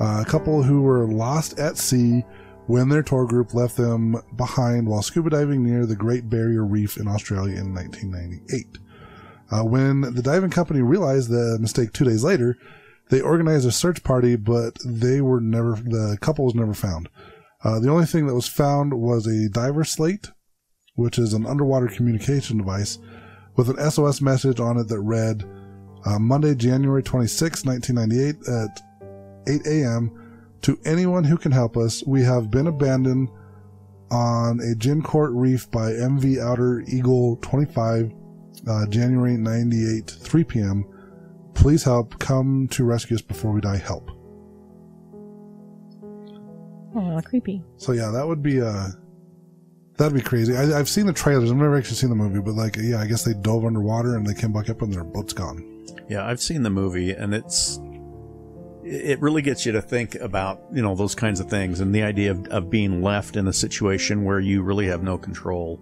uh, 0.00 0.22
a 0.22 0.24
couple 0.24 0.62
who 0.62 0.82
were 0.82 1.06
lost 1.12 1.58
at 1.58 1.76
sea 1.76 2.24
when 2.66 2.88
their 2.88 3.02
tour 3.02 3.26
group 3.26 3.52
left 3.52 3.76
them 3.76 4.16
behind 4.36 4.86
while 4.86 5.02
scuba 5.02 5.30
diving 5.30 5.64
near 5.64 5.86
the 5.86 5.96
Great 5.96 6.30
Barrier 6.30 6.64
Reef 6.64 6.96
in 6.98 7.08
Australia 7.08 7.58
in 7.58 7.74
1998. 7.74 8.78
Uh, 9.50 9.64
when 9.64 10.02
the 10.02 10.22
diving 10.22 10.50
company 10.50 10.80
realized 10.80 11.28
the 11.28 11.58
mistake 11.60 11.92
two 11.92 12.04
days 12.04 12.22
later, 12.22 12.56
they 13.10 13.20
organized 13.20 13.66
a 13.66 13.72
search 13.72 14.04
party, 14.04 14.36
but 14.36 14.76
they 14.84 15.20
were 15.20 15.40
never, 15.40 15.72
the 15.72 16.16
couple 16.20 16.44
was 16.44 16.54
never 16.54 16.74
found. 16.74 17.08
Uh, 17.64 17.80
the 17.80 17.90
only 17.90 18.06
thing 18.06 18.26
that 18.26 18.34
was 18.34 18.48
found 18.48 18.94
was 18.94 19.26
a 19.26 19.48
diver 19.48 19.84
slate, 19.84 20.30
which 20.94 21.18
is 21.18 21.34
an 21.34 21.46
underwater 21.46 21.88
communication 21.88 22.58
device 22.58 22.98
with 23.56 23.68
an 23.68 23.90
SOS 23.90 24.20
message 24.20 24.60
on 24.60 24.78
it 24.78 24.88
that 24.88 25.00
read, 25.00 25.44
uh, 26.06 26.18
Monday, 26.18 26.54
January 26.54 27.02
26, 27.02 27.64
1998 27.64 28.48
at 28.48 28.80
8 29.46 29.66
a.m. 29.66 30.56
To 30.62 30.78
anyone 30.84 31.24
who 31.24 31.36
can 31.36 31.52
help 31.52 31.76
us, 31.76 32.04
we 32.06 32.22
have 32.22 32.50
been 32.50 32.66
abandoned 32.66 33.28
on 34.10 34.60
Agincourt 34.60 35.32
Reef 35.32 35.70
by 35.70 35.92
MV 35.92 36.38
Outer 36.40 36.82
Eagle 36.86 37.36
25, 37.42 38.12
uh, 38.68 38.86
January 38.86 39.36
98, 39.36 40.10
3 40.10 40.44
p.m. 40.44 40.84
Please 41.54 41.82
help. 41.82 42.18
Come 42.18 42.68
to 42.68 42.84
rescue 42.84 43.16
us 43.16 43.22
before 43.22 43.52
we 43.52 43.60
die. 43.60 43.76
Help. 43.76 44.10
Oh, 46.94 47.20
creepy. 47.24 47.62
So 47.76 47.92
yeah, 47.92 48.10
that 48.10 48.26
would 48.26 48.42
be 48.42 48.60
uh 48.60 48.88
that'd 49.96 50.14
be 50.14 50.22
crazy. 50.22 50.56
I, 50.56 50.78
I've 50.78 50.88
seen 50.88 51.06
the 51.06 51.12
trailers. 51.12 51.50
I've 51.50 51.56
never 51.56 51.76
actually 51.76 51.96
seen 51.96 52.10
the 52.10 52.16
movie, 52.16 52.40
but 52.40 52.54
like, 52.54 52.76
yeah, 52.76 53.00
I 53.00 53.06
guess 53.06 53.22
they 53.22 53.34
dove 53.34 53.64
underwater 53.64 54.16
and 54.16 54.26
they 54.26 54.34
came 54.34 54.52
back 54.52 54.70
up 54.70 54.82
and 54.82 54.92
their 54.92 55.04
boat's 55.04 55.32
gone. 55.32 55.86
Yeah, 56.08 56.26
I've 56.26 56.40
seen 56.40 56.62
the 56.62 56.70
movie, 56.70 57.12
and 57.12 57.34
it's 57.34 57.78
it 58.82 59.20
really 59.20 59.42
gets 59.42 59.64
you 59.64 59.72
to 59.72 59.82
think 59.82 60.16
about 60.16 60.62
you 60.72 60.82
know 60.82 60.94
those 60.96 61.14
kinds 61.14 61.38
of 61.38 61.48
things 61.48 61.80
and 61.80 61.94
the 61.94 62.02
idea 62.02 62.32
of, 62.32 62.46
of 62.48 62.70
being 62.70 63.02
left 63.02 63.36
in 63.36 63.46
a 63.46 63.52
situation 63.52 64.24
where 64.24 64.40
you 64.40 64.62
really 64.62 64.86
have 64.86 65.02
no 65.02 65.16
control 65.16 65.80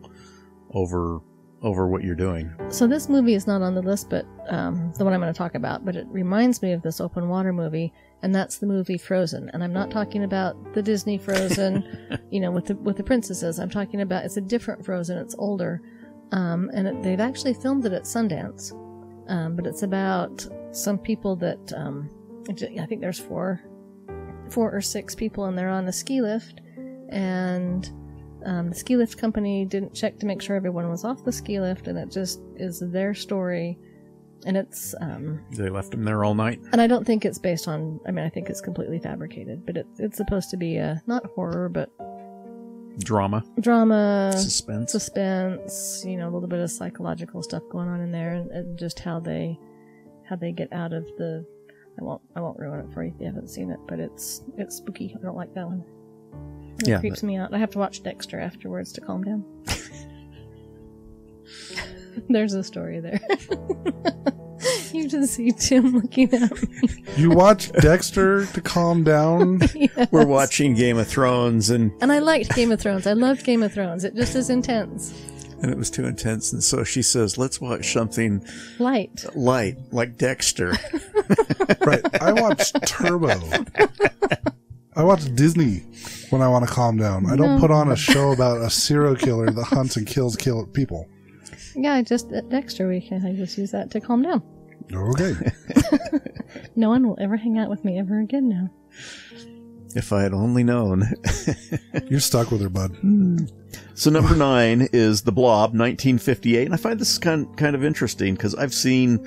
over 0.74 1.20
over 1.62 1.88
what 1.88 2.04
you're 2.04 2.14
doing. 2.14 2.52
So 2.68 2.86
this 2.86 3.08
movie 3.08 3.34
is 3.34 3.46
not 3.46 3.62
on 3.62 3.74
the 3.74 3.82
list, 3.82 4.10
but 4.10 4.26
um, 4.48 4.92
the 4.96 5.04
one 5.04 5.12
I'm 5.12 5.20
going 5.20 5.32
to 5.32 5.36
talk 5.36 5.54
about. 5.54 5.84
But 5.84 5.96
it 5.96 6.06
reminds 6.08 6.62
me 6.62 6.72
of 6.72 6.82
this 6.82 7.00
open 7.00 7.28
water 7.28 7.52
movie, 7.52 7.92
and 8.22 8.34
that's 8.34 8.58
the 8.58 8.66
movie 8.66 8.98
Frozen. 8.98 9.50
And 9.52 9.64
I'm 9.64 9.72
not 9.72 9.90
talking 9.90 10.24
about 10.24 10.74
the 10.74 10.82
Disney 10.82 11.18
Frozen, 11.18 12.20
you 12.30 12.40
know, 12.40 12.50
with 12.50 12.66
the 12.66 12.76
with 12.76 12.96
the 12.96 13.02
princesses. 13.02 13.58
I'm 13.58 13.70
talking 13.70 14.00
about 14.00 14.24
it's 14.24 14.36
a 14.36 14.42
different 14.42 14.84
Frozen. 14.84 15.18
It's 15.18 15.34
older, 15.38 15.82
um, 16.32 16.70
and 16.74 16.86
it, 16.86 17.02
they've 17.02 17.20
actually 17.20 17.54
filmed 17.54 17.84
it 17.86 17.92
at 17.92 18.02
Sundance. 18.02 18.72
Um, 19.28 19.56
but 19.56 19.66
it's 19.66 19.82
about 19.82 20.46
some 20.70 20.98
people 20.98 21.36
that 21.36 21.72
um, 21.76 22.08
I 22.48 22.86
think 22.86 23.00
there's 23.00 23.18
four, 23.18 23.60
four 24.48 24.74
or 24.74 24.80
six 24.80 25.14
people, 25.14 25.44
and 25.46 25.58
they're 25.58 25.68
on 25.68 25.88
a 25.88 25.92
ski 25.92 26.22
lift, 26.22 26.60
and 27.10 27.90
um, 28.44 28.70
the 28.70 28.74
ski 28.74 28.96
lift 28.96 29.18
company 29.18 29.64
didn't 29.64 29.94
check 29.94 30.18
to 30.18 30.26
make 30.26 30.40
sure 30.42 30.56
everyone 30.56 30.88
was 30.88 31.04
off 31.04 31.24
the 31.24 31.32
ski 31.32 31.60
lift, 31.60 31.86
and 31.88 31.98
it 31.98 32.10
just 32.10 32.40
is 32.56 32.80
their 32.80 33.14
story. 33.14 33.78
And 34.46 34.56
it's, 34.56 34.94
um, 35.00 35.40
They 35.50 35.68
left 35.68 35.90
them 35.90 36.04
there 36.04 36.24
all 36.24 36.34
night. 36.34 36.60
and 36.72 36.80
I 36.80 36.86
don't 36.86 37.04
think 37.04 37.24
it's 37.24 37.38
based 37.38 37.66
on. 37.66 37.98
I 38.06 38.12
mean, 38.12 38.24
I 38.24 38.28
think 38.28 38.48
it's 38.48 38.60
completely 38.60 38.98
fabricated, 39.00 39.66
but 39.66 39.76
it's 39.76 39.98
it's 40.00 40.16
supposed 40.16 40.50
to 40.50 40.56
be 40.56 40.76
a 40.76 41.02
not 41.06 41.26
horror, 41.34 41.68
but 41.68 41.90
Drama, 43.00 43.44
drama, 43.60 44.32
suspense. 44.36 44.90
suspense. 44.92 46.04
You 46.06 46.16
know, 46.16 46.28
a 46.28 46.32
little 46.32 46.48
bit 46.48 46.58
of 46.60 46.70
psychological 46.70 47.42
stuff 47.44 47.62
going 47.70 47.88
on 47.88 48.00
in 48.00 48.10
there, 48.12 48.34
and, 48.34 48.50
and 48.50 48.78
just 48.78 48.98
how 49.00 49.20
they 49.20 49.58
how 50.28 50.36
they 50.36 50.52
get 50.52 50.72
out 50.72 50.92
of 50.92 51.04
the. 51.16 51.44
I 52.00 52.04
won't 52.04 52.22
I 52.36 52.40
won't 52.40 52.58
ruin 52.58 52.80
it 52.80 52.92
for 52.92 53.02
you 53.04 53.10
if 53.14 53.20
you 53.20 53.26
haven't 53.26 53.48
seen 53.50 53.70
it, 53.70 53.78
but 53.88 53.98
it's 54.00 54.42
it's 54.56 54.76
spooky. 54.76 55.16
I 55.18 55.22
don't 55.22 55.36
like 55.36 55.52
that 55.54 55.66
one. 55.66 55.84
It 56.80 56.88
Yeah, 56.88 57.00
creeps 57.00 57.22
me 57.22 57.36
out. 57.36 57.52
I 57.52 57.58
have 57.58 57.70
to 57.70 57.78
watch 57.78 58.02
Dexter 58.02 58.38
afterwards 58.40 58.92
to 58.94 59.00
calm 59.00 59.22
down. 59.24 59.44
There's 62.28 62.54
a 62.54 62.64
story 62.64 63.00
there. 63.00 63.20
you 64.92 65.08
just 65.08 65.34
see 65.34 65.52
Tim 65.52 65.94
looking 65.94 66.32
at 66.34 66.50
me. 66.62 67.04
You 67.16 67.30
watch 67.30 67.70
Dexter 67.72 68.46
to 68.46 68.60
calm 68.60 69.04
down. 69.04 69.60
Yes. 69.74 70.08
We're 70.10 70.26
watching 70.26 70.74
Game 70.74 70.98
of 70.98 71.06
Thrones, 71.06 71.70
and 71.70 71.92
And 72.00 72.10
I 72.12 72.18
liked 72.18 72.54
Game 72.54 72.72
of 72.72 72.80
Thrones. 72.80 73.06
I 73.06 73.12
loved 73.12 73.44
Game 73.44 73.62
of 73.62 73.72
Thrones. 73.72 74.04
It 74.04 74.14
just 74.16 74.34
is 74.34 74.50
intense. 74.50 75.12
and 75.62 75.70
it 75.70 75.78
was 75.78 75.90
too 75.90 76.04
intense, 76.06 76.52
and 76.52 76.62
so 76.62 76.82
she 76.84 77.02
says, 77.02 77.38
"Let's 77.38 77.60
watch 77.60 77.92
something 77.92 78.44
Light. 78.78 79.24
light, 79.36 79.76
like 79.92 80.16
Dexter." 80.18 80.74
right. 81.86 82.22
I 82.22 82.32
watched 82.32 82.76
Turbo. 82.86 83.38
I 84.98 85.04
watch 85.04 85.32
Disney 85.34 85.84
when 86.30 86.42
I 86.42 86.48
want 86.48 86.66
to 86.68 86.70
calm 86.74 86.96
down. 86.98 87.24
I 87.26 87.36
don't 87.36 87.54
No. 87.54 87.60
put 87.60 87.70
on 87.70 87.90
a 87.90 87.96
show 87.96 88.32
about 88.32 88.60
a 88.60 88.68
serial 88.68 89.14
killer 89.16 89.50
that 89.50 89.64
hunts 89.64 89.96
and 89.96 90.06
kills 90.06 90.36
kill 90.36 90.66
people. 90.66 91.06
Yeah, 91.76 91.94
I 91.94 92.02
just 92.02 92.32
at 92.32 92.48
Dexter 92.50 92.88
weekend 92.88 93.26
I 93.26 93.32
just 93.32 93.56
use 93.56 93.70
that 93.70 93.90
to 93.92 94.00
calm 94.00 94.22
down. 94.22 94.42
Okay. 94.92 95.34
No 96.76 96.88
one 96.90 97.06
will 97.06 97.18
ever 97.20 97.36
hang 97.36 97.58
out 97.58 97.68
with 97.68 97.84
me 97.84 97.98
ever 97.98 98.20
again 98.20 98.48
now. 98.48 98.70
if 99.94 100.12
I 100.12 100.22
had 100.22 100.32
only 100.32 100.62
known. 100.64 101.04
You're 102.08 102.20
stuck 102.20 102.50
with 102.50 102.60
her, 102.62 102.68
bud. 102.68 102.96
So 103.94 104.10
number 104.10 104.34
nine 104.36 104.88
is 104.92 105.22
The 105.22 105.32
Blob, 105.32 105.70
1958, 105.74 106.64
and 106.64 106.72
I 106.74 106.76
find 106.76 106.98
this 107.00 107.18
kind 107.18 107.54
kind 107.56 107.74
of 107.74 107.84
interesting 107.84 108.34
because 108.34 108.54
I've 108.54 108.72
seen 108.72 109.18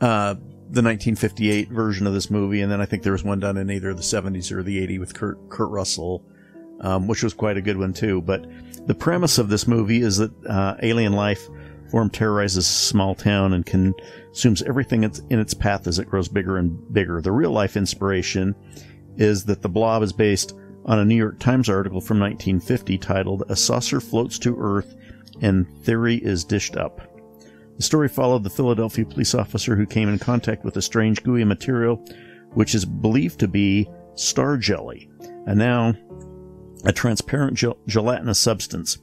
uh, 0.00 0.34
the 0.72 0.82
1958 0.82 1.70
version 1.70 2.06
of 2.06 2.12
this 2.12 2.30
movie, 2.30 2.60
and 2.60 2.70
then 2.70 2.80
I 2.80 2.86
think 2.86 3.02
there 3.02 3.12
was 3.12 3.24
one 3.24 3.40
done 3.40 3.56
in 3.56 3.70
either 3.70 3.92
the 3.92 4.02
70s 4.02 4.52
or 4.52 4.62
the 4.62 4.86
80s 4.86 5.00
with 5.00 5.14
Kurt 5.14 5.48
Kurt 5.48 5.70
Russell, 5.70 6.24
um, 6.80 7.08
which 7.08 7.24
was 7.24 7.34
quite 7.34 7.56
a 7.56 7.60
good 7.60 7.76
one 7.76 7.92
too. 7.92 8.20
But 8.20 8.46
the 8.86 8.94
premise 8.94 9.38
of 9.38 9.48
this 9.48 9.66
movie 9.66 10.00
is 10.00 10.18
that 10.18 10.32
uh, 10.46 10.76
alien 10.80 11.12
life 11.12 11.48
form 11.90 12.08
terrorizes 12.08 12.68
a 12.68 12.72
small 12.72 13.16
town 13.16 13.52
and 13.52 13.66
consumes 13.66 14.62
everything 14.62 15.02
in 15.02 15.40
its 15.40 15.54
path 15.54 15.88
as 15.88 15.98
it 15.98 16.08
grows 16.08 16.28
bigger 16.28 16.56
and 16.56 16.92
bigger. 16.92 17.20
The 17.20 17.32
real 17.32 17.50
life 17.50 17.76
inspiration 17.76 18.54
is 19.16 19.44
that 19.46 19.62
The 19.62 19.68
Blob 19.68 20.04
is 20.04 20.12
based 20.12 20.54
on 20.86 21.00
a 21.00 21.04
New 21.04 21.16
York 21.16 21.40
Times 21.40 21.68
article 21.68 22.00
from 22.00 22.20
1950 22.20 22.96
titled 22.98 23.42
A 23.48 23.56
Saucer 23.56 24.00
Floats 24.00 24.38
to 24.38 24.56
Earth 24.58 24.96
and 25.42 25.66
Theory 25.82 26.16
is 26.16 26.44
Dished 26.44 26.76
Up. 26.76 27.09
The 27.80 27.84
story 27.84 28.08
followed 28.08 28.44
the 28.44 28.50
Philadelphia 28.50 29.06
police 29.06 29.34
officer 29.34 29.74
who 29.74 29.86
came 29.86 30.10
in 30.10 30.18
contact 30.18 30.66
with 30.66 30.76
a 30.76 30.82
strange 30.82 31.22
gooey 31.22 31.44
material 31.44 31.96
which 32.52 32.74
is 32.74 32.84
believed 32.84 33.40
to 33.40 33.48
be 33.48 33.88
star 34.16 34.58
jelly, 34.58 35.08
and 35.46 35.58
now 35.58 35.94
a 36.84 36.92
transparent 36.92 37.54
gel- 37.56 37.78
gelatinous 37.86 38.38
substance. 38.38 38.98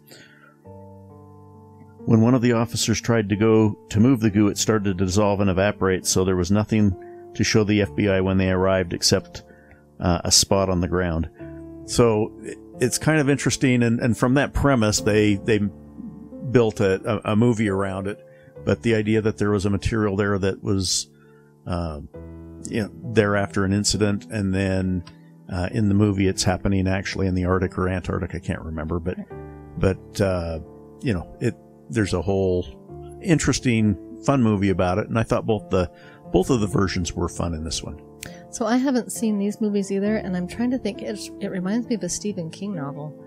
When 2.06 2.22
one 2.22 2.36
of 2.36 2.44
the 2.44 2.52
officers 2.52 3.02
tried 3.02 3.30
to 3.30 3.36
go 3.36 3.80
to 3.90 4.00
move 4.00 4.20
the 4.20 4.30
goo, 4.30 4.48
it 4.48 4.60
started 4.60 4.96
to 4.96 5.06
dissolve 5.06 5.40
and 5.40 5.50
evaporate, 5.50 6.06
so 6.06 6.24
there 6.24 6.36
was 6.36 6.52
nothing 6.52 6.96
to 7.34 7.44
show 7.44 7.64
the 7.64 7.80
FBI 7.80 8.24
when 8.24 8.38
they 8.38 8.52
arrived 8.52 8.94
except 8.94 9.42
uh, 10.00 10.22
a 10.24 10.32
spot 10.32 10.70
on 10.70 10.82
the 10.82 10.88
ground. 10.88 11.28
So 11.86 12.32
it's 12.80 13.00
kind 13.00 13.20
of 13.20 13.28
interesting, 13.28 13.82
and, 13.82 14.00
and 14.00 14.16
from 14.16 14.36
that 14.36 14.54
premise, 14.54 15.02
they 15.02 15.38
they 15.38 15.62
built 16.52 16.80
a, 16.80 17.02
a, 17.26 17.32
a 17.32 17.36
movie 17.36 17.70
around 17.70 18.06
it. 18.06 18.24
But 18.68 18.82
the 18.82 18.96
idea 18.96 19.22
that 19.22 19.38
there 19.38 19.52
was 19.52 19.66
a 19.66 19.70
material 19.70 20.18
there 20.18 20.38
that 20.38 20.62
was, 20.62 21.08
uh, 21.66 22.02
you 22.68 22.84
know, 22.84 22.92
there 23.14 23.38
after 23.38 23.64
an 23.64 23.72
incident, 23.72 24.26
and 24.30 24.54
then 24.54 25.06
uh, 25.50 25.70
in 25.72 25.88
the 25.88 25.96
movie 25.96 26.28
it's 26.28 26.44
happening 26.44 26.86
actually 26.86 27.28
in 27.28 27.34
the 27.34 27.46
Arctic 27.46 27.78
or 27.78 27.88
Antarctic, 27.88 28.36
I 28.36 28.40
can't 28.40 28.62
remember, 28.62 29.00
but 29.00 29.16
but 29.78 30.20
uh, 30.20 30.60
you 31.00 31.14
know, 31.14 31.34
it 31.40 31.56
there's 31.90 32.14
a 32.14 32.22
whole 32.22 32.66
interesting, 33.24 34.22
fun 34.26 34.44
movie 34.44 34.70
about 34.70 34.98
it, 34.98 35.08
and 35.08 35.18
I 35.18 35.24
thought 35.24 35.46
both 35.46 35.70
the 35.70 35.90
both 36.34 36.50
of 36.50 36.60
the 36.60 36.68
versions 36.68 37.14
were 37.14 37.30
fun 37.30 37.54
in 37.54 37.64
this 37.64 37.82
one. 37.82 38.02
So 38.50 38.66
I 38.66 38.76
haven't 38.76 39.14
seen 39.14 39.40
these 39.40 39.62
movies 39.62 39.94
either, 39.94 40.18
and 40.18 40.36
I'm 40.36 40.46
trying 40.46 40.72
to 40.72 40.78
think. 40.78 41.02
It's, 41.02 41.32
it 41.40 41.52
reminds 41.52 41.88
me 41.88 41.96
of 41.96 42.04
a 42.04 42.10
Stephen 42.10 42.50
King 42.50 42.76
novel. 42.76 43.18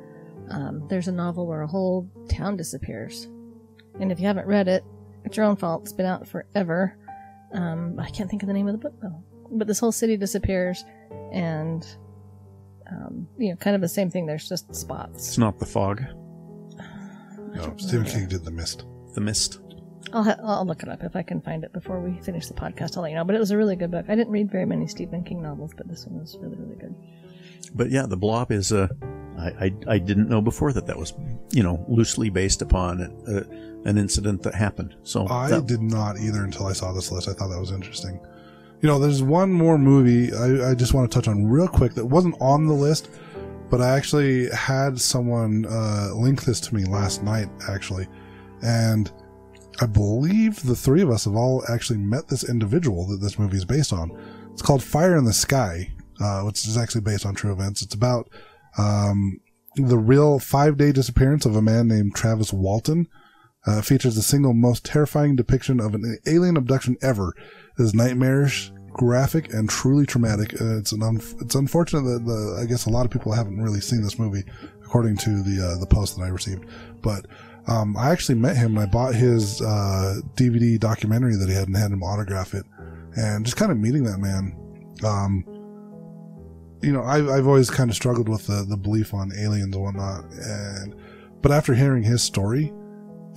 Um, 0.50 0.86
there's 0.88 1.08
a 1.08 1.12
novel 1.12 1.46
where 1.46 1.62
a 1.62 1.66
whole 1.66 2.10
town 2.28 2.58
disappears, 2.58 3.26
and 4.00 4.12
if 4.12 4.20
you 4.20 4.26
haven't 4.26 4.46
read 4.46 4.68
it, 4.68 4.84
it's 5.24 5.36
your 5.36 5.46
own 5.46 5.56
fault. 5.56 5.82
It's 5.82 5.92
been 5.92 6.06
out 6.06 6.26
forever. 6.26 6.96
Um, 7.52 7.98
I 7.98 8.08
can't 8.10 8.30
think 8.30 8.42
of 8.42 8.46
the 8.48 8.52
name 8.54 8.68
of 8.68 8.72
the 8.72 8.78
book 8.78 8.94
though. 9.02 9.22
But 9.52 9.66
this 9.66 9.78
whole 9.80 9.92
city 9.92 10.16
disappears, 10.16 10.84
and 11.32 11.84
um, 12.90 13.26
you 13.38 13.50
know, 13.50 13.56
kind 13.56 13.74
of 13.74 13.82
the 13.82 13.88
same 13.88 14.10
thing. 14.10 14.26
There's 14.26 14.48
just 14.48 14.72
spots. 14.74 15.28
It's 15.28 15.38
not 15.38 15.58
the 15.58 15.66
fog, 15.66 16.02
No, 17.54 17.74
Stephen 17.76 18.06
King 18.06 18.28
did 18.28 18.44
The 18.44 18.50
Mist. 18.50 18.84
the 19.14 19.20
mist. 19.20 19.58
I'll 20.12 20.22
ha- 20.24 20.36
I'll 20.42 20.64
look 20.66 20.82
it 20.82 20.88
up 20.88 21.02
if 21.04 21.14
I 21.14 21.22
can 21.22 21.40
find 21.40 21.62
it 21.62 21.72
before 21.72 22.00
we 22.00 22.20
finish 22.22 22.46
the 22.46 22.54
podcast. 22.54 22.96
I'll 22.96 23.02
let 23.02 23.10
you 23.10 23.16
know. 23.16 23.24
But 23.24 23.36
it 23.36 23.38
was 23.38 23.50
a 23.50 23.56
really 23.56 23.76
good 23.76 23.90
book. 23.90 24.06
I 24.08 24.14
didn't 24.14 24.32
read 24.32 24.50
very 24.50 24.66
many 24.66 24.86
Stephen 24.86 25.22
King 25.24 25.42
novels, 25.42 25.72
but 25.76 25.88
this 25.88 26.06
one 26.06 26.18
was 26.20 26.36
really 26.40 26.56
really 26.56 26.76
good. 26.76 26.94
But 27.74 27.90
yeah, 27.90 28.06
the 28.06 28.16
Blob 28.16 28.50
is 28.52 28.72
a. 28.72 28.88
I, 29.38 29.66
I, 29.66 29.74
I 29.94 29.98
didn't 29.98 30.28
know 30.28 30.40
before 30.40 30.72
that 30.72 30.86
that 30.86 30.96
was 30.98 31.12
you 31.52 31.62
know 31.62 31.84
loosely 31.88 32.28
based 32.30 32.62
upon 32.62 33.00
a, 33.26 33.69
an 33.84 33.98
incident 33.98 34.42
that 34.42 34.54
happened. 34.54 34.94
So 35.02 35.26
I 35.28 35.48
that- 35.50 35.66
did 35.66 35.82
not 35.82 36.18
either 36.18 36.44
until 36.44 36.66
I 36.66 36.72
saw 36.72 36.92
this 36.92 37.10
list. 37.10 37.28
I 37.28 37.32
thought 37.32 37.48
that 37.48 37.60
was 37.60 37.72
interesting. 37.72 38.20
You 38.82 38.86
know, 38.88 38.98
there's 38.98 39.22
one 39.22 39.52
more 39.52 39.76
movie 39.76 40.32
I, 40.34 40.70
I 40.70 40.74
just 40.74 40.94
want 40.94 41.10
to 41.10 41.14
touch 41.14 41.28
on 41.28 41.44
real 41.46 41.68
quick 41.68 41.94
that 41.94 42.04
wasn't 42.06 42.34
on 42.40 42.66
the 42.66 42.72
list, 42.72 43.10
but 43.68 43.82
I 43.82 43.90
actually 43.96 44.48
had 44.50 44.98
someone 44.98 45.66
uh, 45.68 46.10
link 46.14 46.44
this 46.44 46.60
to 46.60 46.74
me 46.74 46.84
last 46.84 47.22
night, 47.22 47.48
actually. 47.68 48.08
And 48.62 49.10
I 49.82 49.86
believe 49.86 50.62
the 50.62 50.74
three 50.74 51.02
of 51.02 51.10
us 51.10 51.24
have 51.26 51.34
all 51.36 51.62
actually 51.68 51.98
met 51.98 52.28
this 52.28 52.48
individual 52.48 53.06
that 53.08 53.20
this 53.20 53.38
movie 53.38 53.58
is 53.58 53.64
based 53.66 53.92
on. 53.92 54.10
It's 54.52 54.62
called 54.62 54.82
Fire 54.82 55.16
in 55.16 55.24
the 55.24 55.32
Sky, 55.32 55.92
uh, 56.20 56.42
which 56.42 56.66
is 56.66 56.76
actually 56.76 57.02
based 57.02 57.24
on 57.26 57.34
true 57.34 57.52
events. 57.52 57.82
It's 57.82 57.94
about 57.94 58.30
um, 58.78 59.40
the 59.76 59.98
real 59.98 60.38
five 60.38 60.76
day 60.76 60.92
disappearance 60.92 61.44
of 61.46 61.54
a 61.56 61.62
man 61.62 61.86
named 61.88 62.14
Travis 62.14 62.52
Walton. 62.52 63.08
Uh, 63.66 63.82
features 63.82 64.14
the 64.14 64.22
single 64.22 64.54
most 64.54 64.84
terrifying 64.84 65.36
depiction 65.36 65.80
of 65.80 65.94
an 65.94 66.18
alien 66.26 66.56
abduction 66.56 66.96
ever. 67.02 67.34
It 67.78 67.82
is 67.82 67.94
nightmarish, 67.94 68.72
graphic, 68.92 69.52
and 69.52 69.68
truly 69.68 70.06
traumatic. 70.06 70.58
Uh, 70.60 70.78
it's 70.78 70.92
an 70.92 71.02
un- 71.02 71.20
it's 71.40 71.54
unfortunate 71.54 72.02
that 72.02 72.24
the 72.24 72.58
I 72.60 72.64
guess 72.64 72.86
a 72.86 72.90
lot 72.90 73.04
of 73.04 73.10
people 73.10 73.32
haven't 73.32 73.60
really 73.60 73.80
seen 73.80 74.02
this 74.02 74.18
movie, 74.18 74.44
according 74.82 75.18
to 75.18 75.42
the 75.42 75.72
uh, 75.74 75.78
the 75.78 75.86
post 75.86 76.16
that 76.16 76.22
I 76.22 76.28
received. 76.28 76.64
But 77.02 77.26
um, 77.66 77.96
I 77.96 78.10
actually 78.10 78.36
met 78.36 78.56
him 78.56 78.76
and 78.76 78.80
I 78.80 78.86
bought 78.86 79.14
his 79.14 79.60
uh, 79.60 80.20
DVD 80.34 80.78
documentary 80.78 81.36
that 81.36 81.48
he 81.48 81.54
had 81.54 81.68
and 81.68 81.76
had 81.76 81.92
him 81.92 82.02
autograph 82.02 82.54
it. 82.54 82.64
And 83.16 83.44
just 83.44 83.56
kind 83.56 83.70
of 83.70 83.78
meeting 83.78 84.04
that 84.04 84.18
man, 84.18 84.56
um, 85.04 85.44
you 86.82 86.92
know, 86.92 87.02
I've, 87.02 87.28
I've 87.28 87.46
always 87.46 87.70
kind 87.70 87.90
of 87.90 87.96
struggled 87.96 88.28
with 88.28 88.46
the, 88.46 88.64
the 88.68 88.76
belief 88.76 89.12
on 89.12 89.32
aliens 89.36 89.74
and 89.74 89.84
whatnot. 89.84 90.24
And 90.32 90.94
but 91.42 91.52
after 91.52 91.74
hearing 91.74 92.02
his 92.02 92.22
story, 92.22 92.72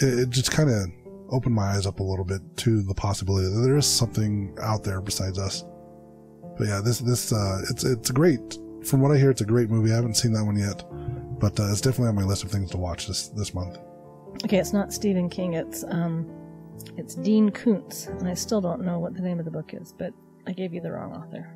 it, 0.03 0.19
it 0.19 0.29
just 0.29 0.51
kind 0.51 0.69
of 0.69 0.91
opened 1.29 1.55
my 1.55 1.63
eyes 1.71 1.85
up 1.87 1.99
a 1.99 2.03
little 2.03 2.25
bit 2.25 2.41
to 2.57 2.83
the 2.83 2.93
possibility 2.93 3.47
that 3.47 3.61
there 3.61 3.77
is 3.77 3.87
something 3.87 4.55
out 4.61 4.83
there 4.83 5.01
besides 5.01 5.39
us. 5.39 5.63
But 6.57 6.67
yeah, 6.67 6.81
this 6.81 6.99
this 6.99 7.31
uh, 7.33 7.61
it's 7.69 7.83
it's 7.83 8.09
a 8.09 8.13
great. 8.13 8.59
From 8.83 9.01
what 9.01 9.11
I 9.11 9.17
hear, 9.17 9.31
it's 9.31 9.41
a 9.41 9.45
great 9.45 9.69
movie. 9.69 9.91
I 9.91 9.95
haven't 9.95 10.15
seen 10.15 10.33
that 10.33 10.43
one 10.43 10.57
yet, 10.57 10.83
but 11.39 11.59
uh, 11.59 11.71
it's 11.71 11.81
definitely 11.81 12.09
on 12.09 12.15
my 12.15 12.23
list 12.23 12.43
of 12.43 12.51
things 12.51 12.69
to 12.71 12.77
watch 12.77 13.07
this 13.07 13.29
this 13.29 13.53
month. 13.53 13.79
Okay, 14.43 14.57
it's 14.57 14.73
not 14.73 14.93
Stephen 14.93 15.29
King. 15.29 15.53
It's 15.53 15.83
um, 15.87 16.29
it's 16.97 17.15
Dean 17.15 17.49
Koontz, 17.49 18.07
and 18.07 18.27
I 18.27 18.33
still 18.33 18.61
don't 18.61 18.81
know 18.83 18.99
what 18.99 19.15
the 19.15 19.21
name 19.21 19.39
of 19.39 19.45
the 19.45 19.51
book 19.51 19.73
is, 19.73 19.93
but 19.97 20.13
I 20.45 20.51
gave 20.51 20.73
you 20.73 20.81
the 20.81 20.91
wrong 20.91 21.13
author. 21.13 21.55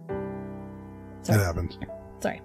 It 1.19 1.25
Sorry, 1.25 1.43
happens. 1.43 1.77
sorry. 2.21 2.41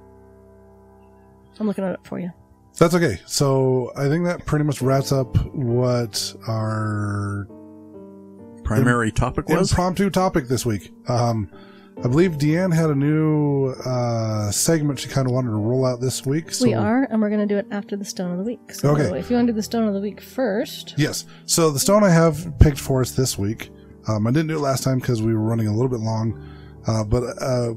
I'm 1.61 1.67
looking 1.69 1.85
it 1.85 1.93
up 1.93 2.07
for 2.07 2.19
you. 2.19 2.31
That's 2.79 2.95
okay. 2.95 3.19
So 3.27 3.93
I 3.97 4.09
think 4.09 4.25
that 4.25 4.45
pretty 4.47 4.65
much 4.65 4.81
wraps 4.83 5.13
up 5.13 5.37
what 5.55 6.35
our 6.49 7.47
primary 8.65 9.13
topic 9.13 9.49
was. 9.49 9.71
impromptu 9.71 10.11
topic 10.11 10.49
this 10.49 10.65
week. 10.65 10.93
Um, 11.09 11.51
I 11.99 12.09
believe 12.09 12.33
Deanne 12.33 12.75
had 12.75 12.91
a 12.91 12.95
new 12.95 13.69
uh, 13.85 14.51
segment 14.51 14.99
she 14.99 15.09
kind 15.09 15.27
of 15.29 15.33
wanted 15.35 15.51
to 15.51 15.57
roll 15.57 15.85
out 15.85 16.01
this 16.01 16.25
week. 16.25 16.51
So 16.53 16.65
we 16.65 16.75
are, 16.75 17.07
and 17.11 17.21
we're 17.21 17.29
going 17.29 17.47
to 17.47 17.55
do 17.55 17.59
it 17.59 17.67
after 17.71 17.97
the 17.97 18.05
Stone 18.05 18.33
of 18.33 18.39
the 18.39 18.45
Week. 18.45 18.73
So 18.73 18.91
Okay. 18.91 19.19
if 19.19 19.29
you 19.31 19.37
want 19.37 19.47
to 19.49 19.53
do 19.53 19.57
the 19.57 19.63
Stone 19.63 19.87
of 19.87 19.95
the 19.95 20.01
Week 20.01 20.21
first, 20.21 20.95
Yes. 20.97 21.27
So 21.45 21.71
the 21.71 21.79
stone 21.79 22.03
I 22.03 22.11
have 22.11 22.59
picked 22.59 22.79
for 22.81 23.03
us 23.03 23.13
this 23.13 23.39
week. 23.39 23.71
Um, 24.09 24.27
I 24.27 24.31
didn't 24.31 24.49
do 24.49 24.57
it 24.57 24.61
last 24.61 24.83
time 24.83 24.99
because 24.99 25.23
we 25.23 25.33
were 25.35 25.43
running 25.43 25.69
a 25.69 25.73
little 25.73 25.91
bit 25.91 26.01
long, 26.01 26.43
uh, 26.89 27.05
but 27.05 27.23
uh, 27.41 27.75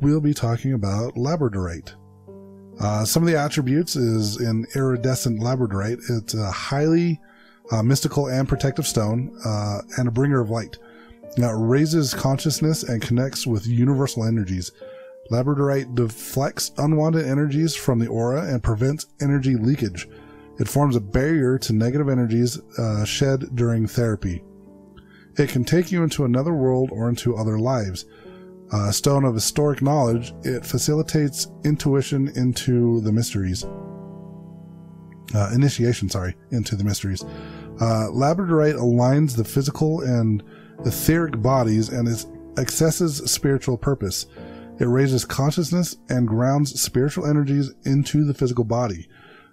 we'll 0.00 0.20
be 0.20 0.32
talking 0.32 0.72
about 0.72 1.14
labradorite. 1.14 1.92
Uh, 2.80 3.04
some 3.04 3.22
of 3.22 3.28
the 3.28 3.38
attributes 3.38 3.96
is 3.96 4.36
an 4.36 4.66
iridescent 4.74 5.40
labradorite. 5.40 6.00
It's 6.08 6.34
a 6.34 6.50
highly 6.50 7.20
uh, 7.70 7.82
mystical 7.82 8.26
and 8.26 8.48
protective 8.48 8.86
stone 8.86 9.36
uh, 9.44 9.82
and 9.98 10.08
a 10.08 10.12
bringer 10.12 10.40
of 10.40 10.50
light. 10.50 10.78
Now, 11.36 11.50
it 11.50 11.66
raises 11.66 12.12
consciousness 12.12 12.82
and 12.82 13.00
connects 13.00 13.46
with 13.46 13.66
universal 13.66 14.24
energies. 14.24 14.72
Labradorite 15.30 15.94
deflects 15.94 16.72
unwanted 16.76 17.26
energies 17.26 17.74
from 17.74 17.98
the 17.98 18.08
aura 18.08 18.42
and 18.52 18.62
prevents 18.62 19.06
energy 19.20 19.56
leakage. 19.56 20.08
It 20.58 20.68
forms 20.68 20.96
a 20.96 21.00
barrier 21.00 21.58
to 21.58 21.72
negative 21.72 22.08
energies 22.08 22.58
uh, 22.78 23.04
shed 23.04 23.54
during 23.54 23.86
therapy. 23.86 24.42
It 25.38 25.48
can 25.48 25.64
take 25.64 25.90
you 25.90 26.02
into 26.02 26.24
another 26.24 26.52
world 26.52 26.90
or 26.92 27.08
into 27.08 27.36
other 27.36 27.58
lives. 27.58 28.04
Uh, 28.72 28.90
stone 28.90 29.24
of 29.24 29.34
historic 29.34 29.82
knowledge, 29.82 30.32
it 30.44 30.64
facilitates 30.64 31.48
intuition 31.64 32.28
into 32.36 33.02
the 33.02 33.12
mysteries. 33.12 33.64
Uh, 35.34 35.50
initiation, 35.54 36.08
sorry, 36.08 36.34
into 36.50 36.74
the 36.74 36.84
mysteries. 36.84 37.22
Uh, 37.80 38.08
Labradorite 38.10 38.76
aligns 38.76 39.36
the 39.36 39.44
physical 39.44 40.00
and 40.00 40.42
etheric 40.84 41.40
bodies 41.40 41.90
and 41.90 42.08
it 42.08 42.26
accesses 42.58 43.18
spiritual 43.30 43.76
purpose. 43.76 44.26
It 44.78 44.86
raises 44.86 45.24
consciousness 45.24 45.96
and 46.08 46.26
grounds 46.26 46.80
spiritual 46.80 47.26
energies 47.26 47.72
into 47.84 48.24
the 48.24 48.34
physical 48.34 48.64
body. 48.64 49.08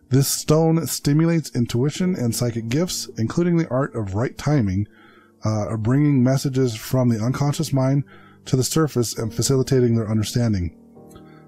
This 0.10 0.28
stone 0.28 0.86
stimulates 0.88 1.56
intuition 1.56 2.16
and 2.16 2.34
psychic 2.34 2.68
gifts, 2.68 3.10
including 3.18 3.58
the 3.58 3.68
art 3.70 3.96
of 3.96 4.16
right 4.16 4.38
timing, 4.38 4.88
uh, 5.46 5.70
of 5.70 5.84
bringing 5.84 6.24
messages 6.24 6.76
from 6.76 7.10
the 7.10 7.24
unconscious 7.24 7.72
mind 7.72 8.06
to 8.50 8.56
the 8.56 8.64
surface 8.64 9.18
and 9.18 9.34
facilitating 9.34 9.96
their 9.96 10.10
understanding. 10.10 10.76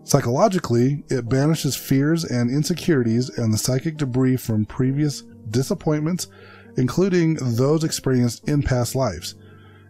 Psychologically, 0.03 1.03
it 1.09 1.27
banishes 1.27 1.75
fears 1.75 2.23
and 2.25 2.49
insecurities 2.49 3.29
and 3.37 3.53
the 3.53 3.57
psychic 3.57 3.97
debris 3.97 4.37
from 4.37 4.65
previous 4.65 5.21
disappointments, 5.49 6.27
including 6.77 7.35
those 7.41 7.83
experienced 7.83 8.47
in 8.47 8.61
past 8.61 8.95
lives. 8.95 9.35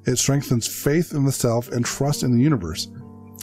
It 0.05 0.17
strengthens 0.17 0.67
faith 0.67 1.13
in 1.13 1.25
the 1.25 1.31
self 1.31 1.69
and 1.71 1.85
trust 1.85 2.23
in 2.23 2.31
the 2.31 2.41
universe. 2.41 2.87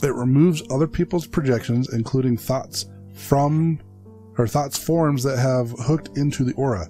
It 0.03 0.15
removes 0.15 0.63
other 0.71 0.89
people's 0.89 1.27
projections, 1.27 1.93
including 1.93 2.39
thoughts 2.39 2.87
from 3.15 3.81
or 4.39 4.47
thoughts 4.47 4.79
forms 4.79 5.23
that 5.25 5.39
have 5.39 5.71
hooked 5.71 6.17
into 6.17 6.45
the 6.45 6.55
aura. 6.55 6.89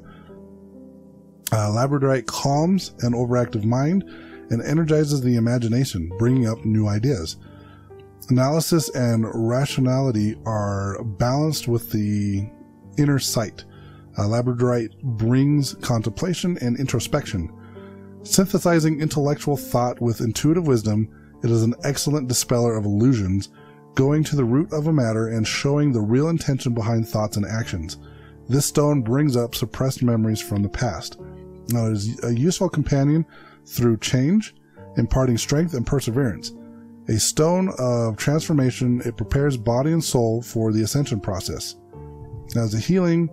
Uh, 1.51 1.71
Labradorite 1.71 2.27
calms 2.27 2.93
an 3.01 3.15
overactive 3.15 3.65
mind 3.65 4.05
and 4.51 4.63
energizes 4.63 5.21
the 5.21 5.37
imagination, 5.37 6.11
bringing 6.19 6.47
up 6.47 6.65
new 6.65 6.89
ideas. 6.89 7.37
Analysis 8.31 8.89
and 8.91 9.27
rationality 9.35 10.37
are 10.45 11.03
balanced 11.03 11.69
with 11.69 11.91
the 11.91 12.49
inner 12.99 13.19
sight. 13.19 13.65
Labradorite 14.19 15.01
brings 15.03 15.75
contemplation 15.75 16.59
and 16.61 16.79
introspection. 16.79 17.53
Synthesizing 18.25 19.01
intellectual 19.01 19.57
thought 19.57 20.01
with 20.01 20.21
intuitive 20.21 20.67
wisdom, 20.67 21.09
it 21.43 21.51
is 21.51 21.63
an 21.63 21.75
excellent 21.85 22.29
dispeller 22.29 22.77
of 22.77 22.85
illusions, 22.85 23.51
going 23.95 24.25
to 24.25 24.37
the 24.37 24.45
root 24.45 24.73
of 24.73 24.89
a 24.89 24.93
matter 24.93 25.29
and 25.29 25.47
showing 25.47 25.93
the 25.93 26.01
real 26.01 26.29
intention 26.29 26.75
behind 26.75 27.09
thoughts 27.09 27.37
and 27.37 27.47
actions. 27.47 27.99
This 28.49 28.67
stone 28.67 29.03
brings 29.03 29.37
up 29.37 29.55
suppressed 29.55 30.03
memories 30.03 30.41
from 30.41 30.63
the 30.63 30.69
past. 30.69 31.21
Now, 31.69 31.87
it 31.87 31.93
is 31.93 32.25
a 32.25 32.35
useful 32.35 32.69
companion 32.69 33.25
through 33.69 33.99
change, 33.99 34.55
imparting 34.97 35.39
strength 35.39 35.75
and 35.75 35.87
perseverance. 35.87 36.53
A 37.09 37.19
stone 37.19 37.73
of 37.79 38.17
transformation, 38.17 39.01
it 39.05 39.17
prepares 39.17 39.57
body 39.57 39.93
and 39.93 40.05
soul 40.05 40.43
for 40.43 40.73
the 40.73 40.83
ascension 40.83 41.21
process. 41.21 41.77
As 42.57 42.75
a 42.75 42.79
healing, 42.79 43.31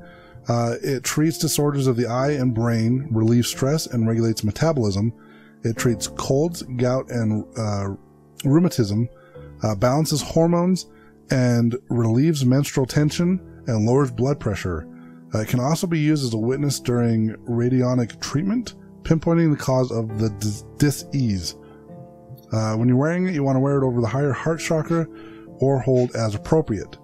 uh, 0.47 0.75
it 0.81 1.03
treats 1.03 1.37
disorders 1.37 1.87
of 1.87 1.97
the 1.97 2.05
eye 2.05 2.31
and 2.31 2.53
brain, 2.53 3.07
relieves 3.11 3.49
stress, 3.49 3.87
and 3.87 4.07
regulates 4.07 4.43
metabolism. 4.43 5.11
It 5.63 5.77
treats 5.77 6.07
colds, 6.07 6.61
gout, 6.77 7.09
and 7.09 7.45
uh, 7.57 7.95
rheumatism, 8.43 9.09
uh, 9.63 9.75
balances 9.75 10.21
hormones, 10.21 10.85
and 11.31 11.75
relieves 11.89 12.45
menstrual 12.45 12.85
tension 12.85 13.63
and 13.67 13.85
lowers 13.85 14.11
blood 14.11 14.39
pressure. 14.39 14.87
Uh, 15.33 15.39
it 15.39 15.47
can 15.47 15.59
also 15.59 15.87
be 15.87 15.99
used 15.99 16.23
as 16.23 16.33
a 16.33 16.37
witness 16.37 16.79
during 16.79 17.29
radionic 17.49 18.21
treatment, 18.21 18.75
pinpointing 19.05 19.51
the 19.51 19.63
cause 19.63 19.91
of 19.91 20.19
the 20.19 20.29
dis- 20.39 20.63
dis-ease. 20.77 21.55
Uh, 22.51 22.75
when 22.75 22.87
you're 22.87 22.97
wearing 22.97 23.27
it, 23.27 23.33
you 23.33 23.43
want 23.43 23.55
to 23.55 23.59
wear 23.59 23.81
it 23.81 23.85
over 23.85 24.01
the 24.01 24.07
higher 24.07 24.31
heart 24.31 24.59
chakra 24.59 25.07
or 25.59 25.79
hold 25.79 26.15
as 26.15 26.35
appropriate. 26.35 26.97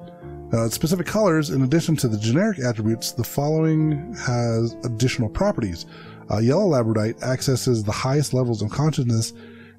Uh, 0.54 0.68
specific 0.68 1.08
colors, 1.08 1.49
in 1.49 1.62
addition 1.62 1.95
to 1.95 2.10
the 2.10 2.18
generic 2.18 2.60
attributes, 2.60 3.14
the 3.14 3.24
following 3.24 4.14
has 4.16 4.76
additional 4.84 5.30
properties. 5.30 5.86
Uh, 6.30 6.39
yellow 6.39 6.68
labradorite 6.68 7.22
accesses 7.24 7.84
the 7.84 7.91
highest 7.91 8.34
levels 8.34 8.62
of 8.62 8.70
consciousness, 8.70 9.34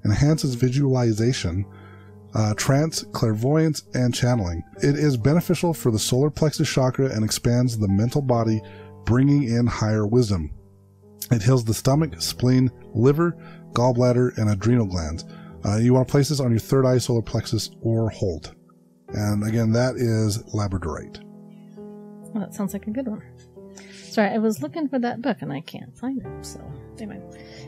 enhances 0.05 0.55
visualization, 0.55 1.67
uh, 2.35 2.55
trance, 2.55 3.05
clairvoyance, 3.13 3.85
and 3.95 4.15
channeling. 4.15 4.63
It 4.79 4.97
is 4.97 5.17
beneficial 5.17 5.75
for 5.75 5.91
the 5.91 5.99
solar 5.99 6.31
plexus 6.31 6.69
chakra 6.69 7.11
and 7.15 7.25
expands 7.25 7.79
the 7.79 7.89
mental 7.89 8.23
body, 8.23 8.63
bringing 9.05 9.45
in 9.45 9.67
higher 9.67 10.07
wisdom. 10.07 10.53
It 11.31 11.43
heals 11.43 11.65
the 11.65 11.75
stomach, 11.75 12.21
spleen, 12.21 12.71
liver, 12.95 13.37
gallbladder, 13.73 14.37
and 14.39 14.51
adrenal 14.51 14.87
glands. 14.87 15.25
Uh, 15.65 15.77
you 15.77 15.95
want 15.95 16.09
to 16.09 16.11
place 16.11 16.29
this 16.29 16.41
on 16.41 16.51
your 16.51 16.59
third 16.59 16.85
eye, 16.85 16.99
solar 16.99 17.23
plexus, 17.23 17.71
or 17.83 18.11
hold. 18.11 18.55
And 19.09 19.47
again, 19.47 19.73
that 19.73 19.97
is 19.97 20.43
labradorite. 20.55 21.23
Well, 22.33 22.45
that 22.45 22.55
sounds 22.55 22.73
like 22.73 22.87
a 22.87 22.91
good 22.91 23.07
one. 23.07 23.23
Sorry, 24.13 24.29
I 24.29 24.39
was 24.39 24.63
looking 24.63 24.89
for 24.89 24.99
that 24.99 25.23
book 25.23 25.39
and 25.41 25.53
I 25.53 25.61
can't 25.61 25.97
find 25.97 26.21
it. 26.21 26.45
So, 26.45 26.61
anyway, 26.99 27.21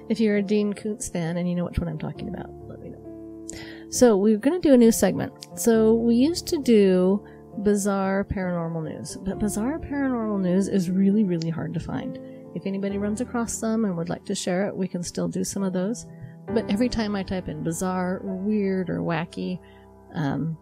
if 0.09 0.21
you're 0.21 0.37
a 0.37 0.43
Dean 0.43 0.73
Koontz 0.73 1.09
fan 1.09 1.37
and 1.37 1.49
you 1.49 1.55
know 1.55 1.65
which 1.65 1.79
one 1.79 1.89
I'm 1.89 1.99
talking 1.99 2.29
about, 2.29 2.51
let 2.69 2.81
me 2.81 2.91
know. 2.91 3.47
So, 3.91 4.17
we're 4.17 4.39
going 4.39 4.61
to 4.61 4.69
do 4.69 4.75
a 4.75 4.77
new 4.77 4.93
segment. 4.93 5.33
So, 5.59 5.95
we 5.95 6.15
used 6.17 6.47
to 6.49 6.61
do 6.61 7.25
bizarre 7.63 8.25
paranormal 8.25 8.85
news, 8.85 9.17
but 9.23 9.39
bizarre 9.39 9.79
paranormal 9.79 10.41
news 10.41 10.69
is 10.69 10.91
really, 10.91 11.25
really 11.25 11.51
hard 11.51 11.73
to 11.75 11.81
find. 11.81 12.19
If 12.55 12.67
anybody 12.67 12.99
runs 12.99 13.21
across 13.21 13.61
them 13.61 13.85
and 13.85 13.97
would 13.97 14.09
like 14.09 14.25
to 14.27 14.35
share 14.35 14.67
it, 14.67 14.77
we 14.77 14.89
can 14.89 15.03
still 15.03 15.29
do 15.29 15.45
some 15.45 15.63
of 15.63 15.73
those. 15.73 16.07
But 16.47 16.71
every 16.71 16.89
time 16.89 17.17
I 17.17 17.23
type 17.23 17.49
in 17.49 17.65
bizarre 17.65 18.19
or 18.19 18.37
weird 18.37 18.91
or 18.91 18.99
wacky, 18.99 19.59
um, 20.15 20.57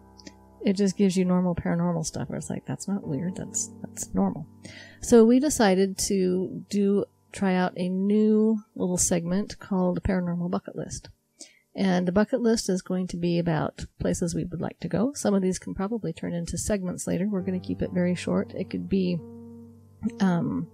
it 0.65 0.73
just 0.73 0.97
gives 0.97 1.17
you 1.17 1.25
normal 1.25 1.55
paranormal 1.55 2.05
stuff 2.05 2.29
where 2.29 2.37
it's 2.37 2.49
like 2.49 2.65
that's 2.65 2.87
not 2.87 3.05
weird 3.05 3.35
that's 3.35 3.69
that's 3.81 4.13
normal. 4.13 4.47
So 5.01 5.25
we 5.25 5.39
decided 5.39 5.97
to 6.09 6.63
do 6.69 7.05
try 7.31 7.55
out 7.55 7.73
a 7.75 7.89
new 7.89 8.59
little 8.75 8.97
segment 8.97 9.59
called 9.59 10.03
paranormal 10.03 10.49
bucket 10.49 10.75
list. 10.75 11.09
And 11.75 12.07
the 12.07 12.11
bucket 12.11 12.39
list 12.39 12.69
is 12.69 12.83
going 12.83 13.07
to 13.07 13.17
be 13.17 13.39
about 13.39 13.85
places 13.99 14.35
we 14.35 14.45
would 14.45 14.61
like 14.61 14.79
to 14.81 14.87
go. 14.87 15.11
Some 15.13 15.33
of 15.33 15.41
these 15.41 15.57
can 15.57 15.73
probably 15.73 16.13
turn 16.13 16.31
into 16.31 16.55
segments 16.55 17.07
later. 17.07 17.27
We're 17.27 17.41
going 17.41 17.59
to 17.59 17.67
keep 17.67 17.81
it 17.81 17.89
very 17.91 18.13
short. 18.13 18.53
It 18.53 18.69
could 18.69 18.87
be 18.87 19.17
um 20.19 20.67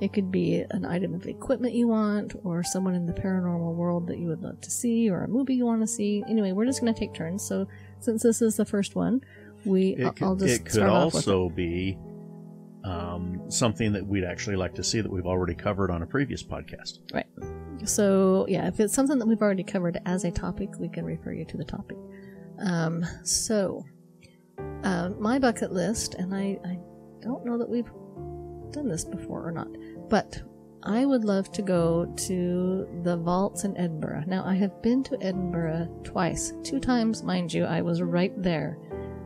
it 0.00 0.12
could 0.12 0.30
be 0.30 0.64
an 0.70 0.84
item 0.84 1.14
of 1.14 1.26
equipment 1.26 1.74
you 1.74 1.88
want 1.88 2.34
or 2.44 2.62
someone 2.62 2.94
in 2.94 3.06
the 3.06 3.12
paranormal 3.12 3.74
world 3.74 4.06
that 4.06 4.18
you 4.18 4.28
would 4.28 4.42
love 4.42 4.60
to 4.60 4.70
see 4.70 5.08
or 5.08 5.24
a 5.24 5.28
movie 5.28 5.54
you 5.54 5.64
want 5.64 5.80
to 5.80 5.86
see 5.86 6.22
anyway 6.28 6.52
we're 6.52 6.66
just 6.66 6.80
going 6.80 6.92
to 6.92 6.98
take 6.98 7.14
turns 7.14 7.42
so 7.42 7.66
since 8.00 8.22
this 8.22 8.42
is 8.42 8.56
the 8.56 8.64
first 8.64 8.94
one, 8.94 9.22
we 9.64 9.96
It 9.96 10.16
could, 10.16 10.22
I'll 10.22 10.36
just 10.36 10.60
it 10.60 10.64
could 10.64 10.72
start 10.72 10.90
off 10.90 11.14
with 11.14 11.28
also 11.28 11.48
be 11.48 11.98
um, 12.84 13.50
something 13.50 13.92
that 13.92 14.06
we'd 14.06 14.24
actually 14.24 14.56
like 14.56 14.74
to 14.74 14.84
see 14.84 15.00
that 15.00 15.10
we've 15.10 15.26
already 15.26 15.54
covered 15.54 15.90
on 15.90 16.02
a 16.02 16.06
previous 16.06 16.42
podcast. 16.42 17.00
Right. 17.12 17.26
So 17.84 18.46
yeah, 18.48 18.68
if 18.68 18.78
it's 18.80 18.94
something 18.94 19.18
that 19.18 19.26
we've 19.26 19.42
already 19.42 19.64
covered 19.64 20.00
as 20.06 20.24
a 20.24 20.30
topic, 20.30 20.70
we 20.78 20.88
can 20.88 21.04
refer 21.04 21.32
you 21.32 21.44
to 21.46 21.56
the 21.56 21.64
topic. 21.64 21.96
Um, 22.58 23.04
so 23.24 23.84
uh, 24.84 25.10
my 25.18 25.38
bucket 25.38 25.72
list, 25.72 26.14
and 26.14 26.34
I, 26.34 26.58
I 26.64 26.78
don't 27.20 27.44
know 27.44 27.58
that 27.58 27.68
we've 27.68 27.90
done 28.72 28.88
this 28.88 29.04
before 29.04 29.46
or 29.46 29.52
not, 29.52 29.68
but 30.08 30.42
I 30.82 31.04
would 31.04 31.24
love 31.24 31.50
to 31.52 31.62
go 31.62 32.06
to 32.16 32.88
the 33.02 33.16
vaults 33.16 33.64
in 33.64 33.76
Edinburgh. 33.76 34.24
Now 34.26 34.44
I 34.44 34.54
have 34.54 34.82
been 34.82 35.02
to 35.04 35.20
Edinburgh 35.20 35.88
twice, 36.04 36.52
two 36.62 36.78
times, 36.78 37.22
mind 37.22 37.52
you. 37.52 37.64
I 37.64 37.82
was 37.82 38.02
right 38.02 38.32
there, 38.40 38.78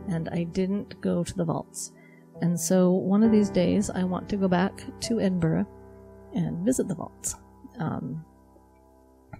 and 0.07 0.27
I 0.29 0.43
didn't 0.43 0.99
go 1.01 1.23
to 1.23 1.33
the 1.35 1.45
vaults. 1.45 1.91
And 2.41 2.59
so 2.59 2.91
one 2.91 3.23
of 3.23 3.31
these 3.31 3.51
days, 3.51 3.89
I 3.91 4.03
want 4.03 4.27
to 4.29 4.37
go 4.37 4.47
back 4.47 4.83
to 5.01 5.19
Edinburgh 5.21 5.67
and 6.33 6.65
visit 6.65 6.87
the 6.87 6.95
vaults. 6.95 7.35
Um, 7.77 8.25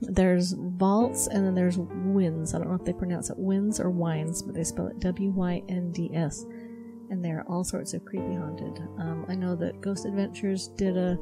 there's 0.02 0.54
vaults 0.54 1.28
and 1.28 1.46
then 1.46 1.56
there's 1.56 1.78
winds. 1.78 2.54
I 2.54 2.58
don't 2.58 2.70
know 2.70 2.76
if 2.76 2.86
they 2.86 2.94
pronounce 2.94 3.30
it 3.30 3.38
winds 3.38 3.80
or 3.80 3.90
wines, 3.90 4.42
but 4.42 4.56
they 4.56 4.64
spell 4.64 4.88
it 4.88 5.00
W 5.00 5.30
Y 5.32 5.64
N 5.70 5.92
D 5.92 6.12
S. 6.14 6.46
And 7.12 7.24
they're 7.24 7.44
all 7.48 7.64
sorts 7.64 7.94
of 7.94 8.04
creepy 8.06 8.34
haunted. 8.36 8.80
Um, 8.98 9.26
I 9.30 9.36
know 9.36 9.56
that 9.58 9.80
Ghost 9.82 10.06
Adventures 10.06 10.70
did 10.70 10.98
a 10.98 11.20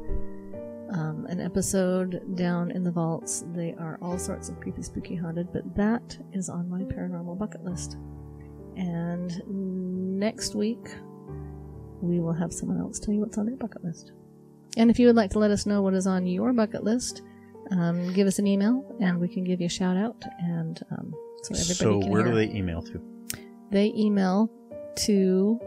um, 0.92 1.26
an 1.30 1.40
episode 1.40 2.36
down 2.36 2.72
in 2.72 2.84
the 2.84 2.92
vaults. 2.92 3.44
They 3.54 3.74
are 3.78 4.00
all 4.02 4.18
sorts 4.18 4.50
of 4.50 4.60
creepy, 4.60 4.82
spooky 4.82 5.16
haunted, 5.16 5.52
but 5.54 5.76
that 5.76 6.18
is 6.34 6.48
on 6.50 6.68
my 6.70 6.82
paranormal 6.82 7.38
bucket 7.38 7.64
list. 7.64 7.98
And 8.76 9.40
next 10.20 10.56
week, 10.56 10.96
we 12.02 12.20
will 12.20 12.34
have 12.34 12.52
someone 12.54 12.80
else 12.80 13.00
tell 13.00 13.14
you 13.14 13.20
what's 13.20 13.38
on 13.38 13.46
their 13.46 13.56
bucket 13.58 13.84
list. 13.84 14.14
And 14.78 14.90
if 14.90 14.98
you 15.00 15.08
would 15.08 15.16
like 15.16 15.32
to 15.32 15.40
let 15.40 15.52
us 15.52 15.66
know 15.66 15.82
what 15.82 15.94
is 15.94 16.08
on 16.08 16.26
your 16.26 16.54
bucket 16.54 16.84
list, 16.84 17.22
um, 17.72 18.12
give 18.14 18.26
us 18.28 18.40
an 18.40 18.48
email 18.48 18.84
and 19.00 19.20
we 19.20 19.28
can 19.28 19.44
give 19.44 19.60
you 19.60 19.66
a 19.68 19.70
shout 19.70 19.98
out. 19.98 20.24
And 20.40 20.80
um, 20.92 21.14
so 21.44 21.54
everybody 21.56 21.74
So 21.76 22.00
can 22.00 22.10
where 22.10 22.24
hear. 22.24 22.32
do 22.34 22.38
they 22.38 22.56
email 22.56 22.82
to? 22.84 23.02
They 23.72 23.94
email 23.96 24.50
to. 25.06 25.60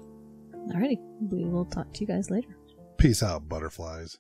Alrighty, 0.71 0.99
we 1.31 1.45
will 1.45 1.67
talk 1.67 1.93
to 1.93 2.01
you 2.01 2.07
guys 2.07 2.31
later. 2.31 2.57
Peace 2.97 3.23
out, 3.23 3.49
butterflies. 3.49 4.19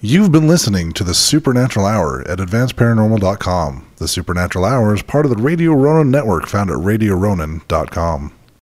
You've 0.00 0.32
been 0.32 0.48
listening 0.48 0.92
to 0.94 1.04
the 1.04 1.14
Supernatural 1.14 1.84
Hour 1.84 2.22
at 2.26 2.38
AdvancedParanormal.com. 2.38 3.92
The 3.96 4.08
Supernatural 4.08 4.64
Hour 4.64 4.94
is 4.94 5.02
part 5.02 5.26
of 5.26 5.36
the 5.36 5.42
Radio 5.42 5.72
Ronan 5.72 6.10
network 6.10 6.46
found 6.46 6.70
at 6.70 6.76
RadioRonan.com. 6.78 8.32